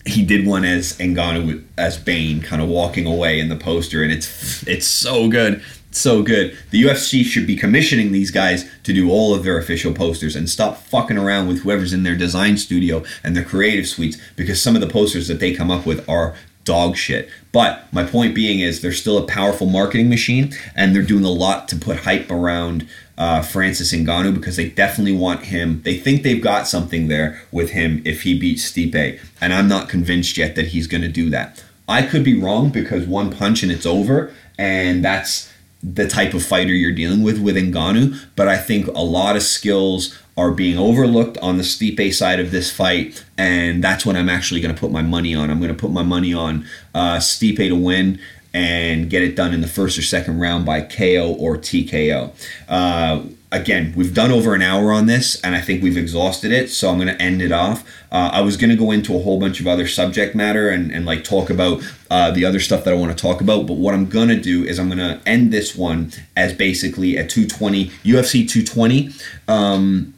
he 0.05 0.25
did 0.25 0.45
one 0.45 0.65
as 0.65 0.97
Ngannou 0.97 1.63
as 1.77 1.97
Bane, 1.97 2.41
kind 2.41 2.61
of 2.61 2.67
walking 2.67 3.05
away 3.05 3.39
in 3.39 3.49
the 3.49 3.55
poster, 3.55 4.01
and 4.01 4.11
it's 4.11 4.67
it's 4.67 4.87
so 4.87 5.29
good 5.29 5.63
so 5.93 6.23
good. 6.23 6.57
The 6.71 6.83
UFC 6.83 7.23
should 7.23 7.47
be 7.47 7.55
commissioning 7.55 8.11
these 8.11 8.31
guys 8.31 8.69
to 8.83 8.93
do 8.93 9.09
all 9.09 9.33
of 9.33 9.43
their 9.43 9.57
official 9.57 9.93
posters 9.93 10.35
and 10.35 10.49
stop 10.49 10.77
fucking 10.77 11.17
around 11.17 11.47
with 11.47 11.61
whoever's 11.61 11.93
in 11.93 12.03
their 12.03 12.15
design 12.15 12.57
studio 12.57 13.03
and 13.23 13.35
their 13.35 13.43
creative 13.43 13.87
suites 13.87 14.17
because 14.35 14.61
some 14.61 14.75
of 14.75 14.81
the 14.81 14.87
posters 14.87 15.27
that 15.27 15.39
they 15.39 15.53
come 15.53 15.71
up 15.71 15.85
with 15.85 16.07
are 16.09 16.35
dog 16.65 16.95
shit. 16.95 17.29
But 17.51 17.91
my 17.91 18.03
point 18.05 18.33
being 18.33 18.59
is 18.59 18.81
they're 18.81 18.91
still 18.91 19.17
a 19.17 19.27
powerful 19.27 19.67
marketing 19.67 20.09
machine 20.09 20.53
and 20.75 20.95
they're 20.95 21.03
doing 21.03 21.25
a 21.25 21.29
lot 21.29 21.67
to 21.69 21.75
put 21.75 21.97
hype 21.97 22.31
around 22.31 22.87
uh, 23.17 23.41
Francis 23.41 23.93
Ngannou 23.93 24.33
because 24.33 24.55
they 24.55 24.69
definitely 24.69 25.15
want 25.15 25.45
him. 25.45 25.81
They 25.83 25.97
think 25.97 26.23
they've 26.23 26.41
got 26.41 26.67
something 26.67 27.07
there 27.07 27.43
with 27.51 27.71
him 27.71 28.01
if 28.05 28.23
he 28.23 28.37
beats 28.37 28.71
Stipe, 28.71 29.19
and 29.39 29.53
I'm 29.53 29.67
not 29.67 29.89
convinced 29.89 30.37
yet 30.37 30.55
that 30.55 30.67
he's 30.67 30.87
going 30.87 31.03
to 31.03 31.09
do 31.09 31.29
that. 31.29 31.63
I 31.87 32.01
could 32.01 32.23
be 32.23 32.39
wrong 32.39 32.69
because 32.69 33.05
one 33.05 33.31
punch 33.31 33.61
and 33.61 33.71
it's 33.71 33.85
over, 33.85 34.33
and 34.57 35.05
that's 35.05 35.52
the 35.83 36.07
type 36.07 36.33
of 36.33 36.43
fighter 36.43 36.73
you're 36.73 36.93
dealing 36.93 37.23
with 37.23 37.39
with 37.39 37.57
Ngannou, 37.57 38.17
but 38.35 38.47
I 38.47 38.57
think 38.57 38.87
a 38.87 39.03
lot 39.03 39.35
of 39.35 39.43
skills 39.43 40.17
are 40.37 40.51
being 40.51 40.77
overlooked 40.77 41.37
on 41.39 41.57
the 41.57 41.63
Stipe 41.63 42.13
side 42.13 42.39
of 42.39 42.51
this 42.51 42.71
fight, 42.71 43.23
and 43.37 43.83
that's 43.83 44.05
what 44.05 44.15
I'm 44.15 44.29
actually 44.29 44.61
going 44.61 44.73
to 44.73 44.79
put 44.79 44.91
my 44.91 45.01
money 45.01 45.35
on. 45.35 45.51
I'm 45.51 45.59
going 45.59 45.75
to 45.75 45.79
put 45.79 45.91
my 45.91 46.03
money 46.03 46.33
on 46.33 46.65
uh, 46.95 47.17
Stipe 47.17 47.57
to 47.57 47.75
win 47.75 48.19
and 48.53 49.09
get 49.09 49.23
it 49.23 49.35
done 49.35 49.53
in 49.53 49.61
the 49.61 49.67
first 49.67 49.97
or 49.97 50.03
second 50.03 50.39
round 50.39 50.65
by 50.65 50.81
KO 50.81 51.35
or 51.39 51.57
TKO. 51.57 52.31
Uh, 52.69 53.23
again, 53.51 53.93
we've 53.95 54.13
done 54.13 54.31
over 54.31 54.53
an 54.53 54.61
hour 54.61 54.91
on 54.91 55.05
this, 55.05 55.39
and 55.41 55.55
I 55.55 55.61
think 55.61 55.81
we've 55.81 55.97
exhausted 55.97 56.51
it. 56.51 56.69
So 56.69 56.89
I'm 56.89 56.97
going 56.97 57.07
to 57.07 57.21
end 57.21 57.41
it 57.41 57.51
off. 57.51 57.87
Uh, 58.11 58.29
I 58.33 58.41
was 58.41 58.57
going 58.57 58.69
to 58.69 58.75
go 58.75 58.91
into 58.91 59.15
a 59.15 59.19
whole 59.19 59.39
bunch 59.39 59.59
of 59.59 59.67
other 59.67 59.87
subject 59.87 60.35
matter 60.35 60.69
and, 60.69 60.91
and 60.91 61.05
like 61.05 61.23
talk 61.23 61.49
about 61.49 61.81
uh, 62.11 62.31
the 62.31 62.45
other 62.45 62.59
stuff 62.59 62.83
that 62.83 62.93
I 62.93 62.97
want 62.97 63.15
to 63.17 63.21
talk 63.21 63.41
about. 63.41 63.65
But 63.65 63.77
what 63.77 63.93
I'm 63.93 64.07
going 64.07 64.29
to 64.29 64.39
do 64.39 64.63
is 64.63 64.79
I'm 64.79 64.87
going 64.87 64.99
to 64.99 65.19
end 65.27 65.51
this 65.51 65.75
one 65.75 66.11
as 66.35 66.53
basically 66.53 67.17
a 67.17 67.25
220 67.25 67.87
UFC 68.03 68.47
220 68.47 69.11
um, 69.47 70.13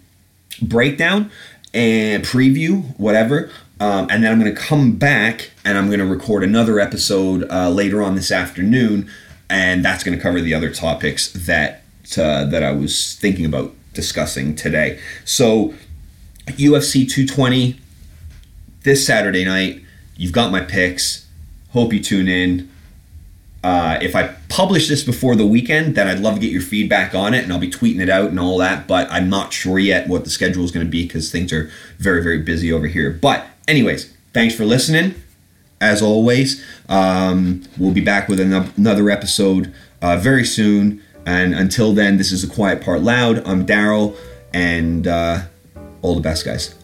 breakdown 0.62 1.32
and 1.74 2.24
preview, 2.24 2.98
whatever. 2.98 3.50
Um, 3.80 4.08
and 4.10 4.24
then 4.24 4.32
I'm 4.32 4.40
going 4.40 4.54
to 4.54 4.60
come 4.60 4.94
back 4.94 5.52
and 5.66 5.78
I'm 5.78 5.88
going 5.88 6.00
to 6.00 6.06
record 6.06 6.44
another 6.44 6.80
episode 6.80 7.50
uh, 7.50 7.70
later 7.70 8.02
on 8.02 8.16
this 8.16 8.32
afternoon, 8.32 9.10
and 9.50 9.84
that's 9.84 10.04
going 10.04 10.18
to 10.18 10.22
cover 10.22 10.40
the 10.42 10.54
other 10.54 10.72
topics 10.72 11.32
that 11.34 11.84
uh, 12.18 12.46
that 12.46 12.64
I 12.64 12.72
was 12.72 13.16
thinking 13.16 13.46
about 13.46 13.74
discussing 13.94 14.56
today. 14.56 15.00
So, 15.26 15.74
UFC 16.48 17.10
220 17.10 17.80
this 18.84 19.06
Saturday 19.06 19.44
night. 19.44 19.82
You've 20.16 20.32
got 20.32 20.52
my 20.52 20.62
picks. 20.62 21.28
Hope 21.72 21.92
you 21.92 22.00
tune 22.00 22.28
in. 22.28 22.72
Uh, 23.64 23.98
if 24.00 24.16
I 24.16 24.36
publish 24.48 24.88
this 24.88 25.04
before 25.04 25.36
the 25.36 25.46
weekend, 25.46 25.96
then 25.96 26.08
I'd 26.08 26.20
love 26.20 26.36
to 26.36 26.40
get 26.40 26.52
your 26.52 26.62
feedback 26.62 27.16
on 27.16 27.34
it, 27.34 27.44
and 27.44 27.52
I'll 27.52 27.60
be 27.60 27.72
tweeting 27.72 28.00
it 28.00 28.10
out 28.10 28.30
and 28.30 28.40
all 28.40 28.60
that. 28.60 28.88
But 28.88 29.12
I'm 29.12 29.28
not 29.28 29.52
sure 29.52 29.80
yet 29.80 30.08
what 30.08 30.24
the 30.24 30.30
schedule 30.30 30.64
is 30.64 30.72
going 30.72 30.86
to 30.86 30.92
be 30.92 31.04
because 31.04 31.32
things 31.32 31.52
are 31.52 31.72
very, 31.98 32.22
very 32.22 32.38
busy 32.38 32.72
over 32.72 32.86
here. 32.86 33.10
But, 33.10 33.48
anyways, 33.68 34.14
thanks 34.34 34.56
for 34.56 34.66
listening. 34.66 35.16
As 35.82 36.02
always, 36.02 36.64
um, 36.88 37.64
we'll 37.78 37.92
be 37.94 38.02
back 38.02 38.28
with 38.28 38.40
ano- 38.40 38.70
another 38.78 39.10
episode 39.10 39.74
uh, 40.02 40.18
very 40.18 40.46
soon. 40.46 41.02
And 41.26 41.54
until 41.54 41.94
then, 41.94 42.18
this 42.18 42.32
is 42.32 42.44
a 42.44 42.48
quiet 42.48 42.82
part 42.82 43.02
loud. 43.02 43.46
I'm 43.48 43.66
Daryl, 43.66 44.16
and 44.54 45.08
uh, 45.08 45.42
all 46.02 46.16
the 46.16 46.22
best, 46.22 46.46
guys. 46.46 46.76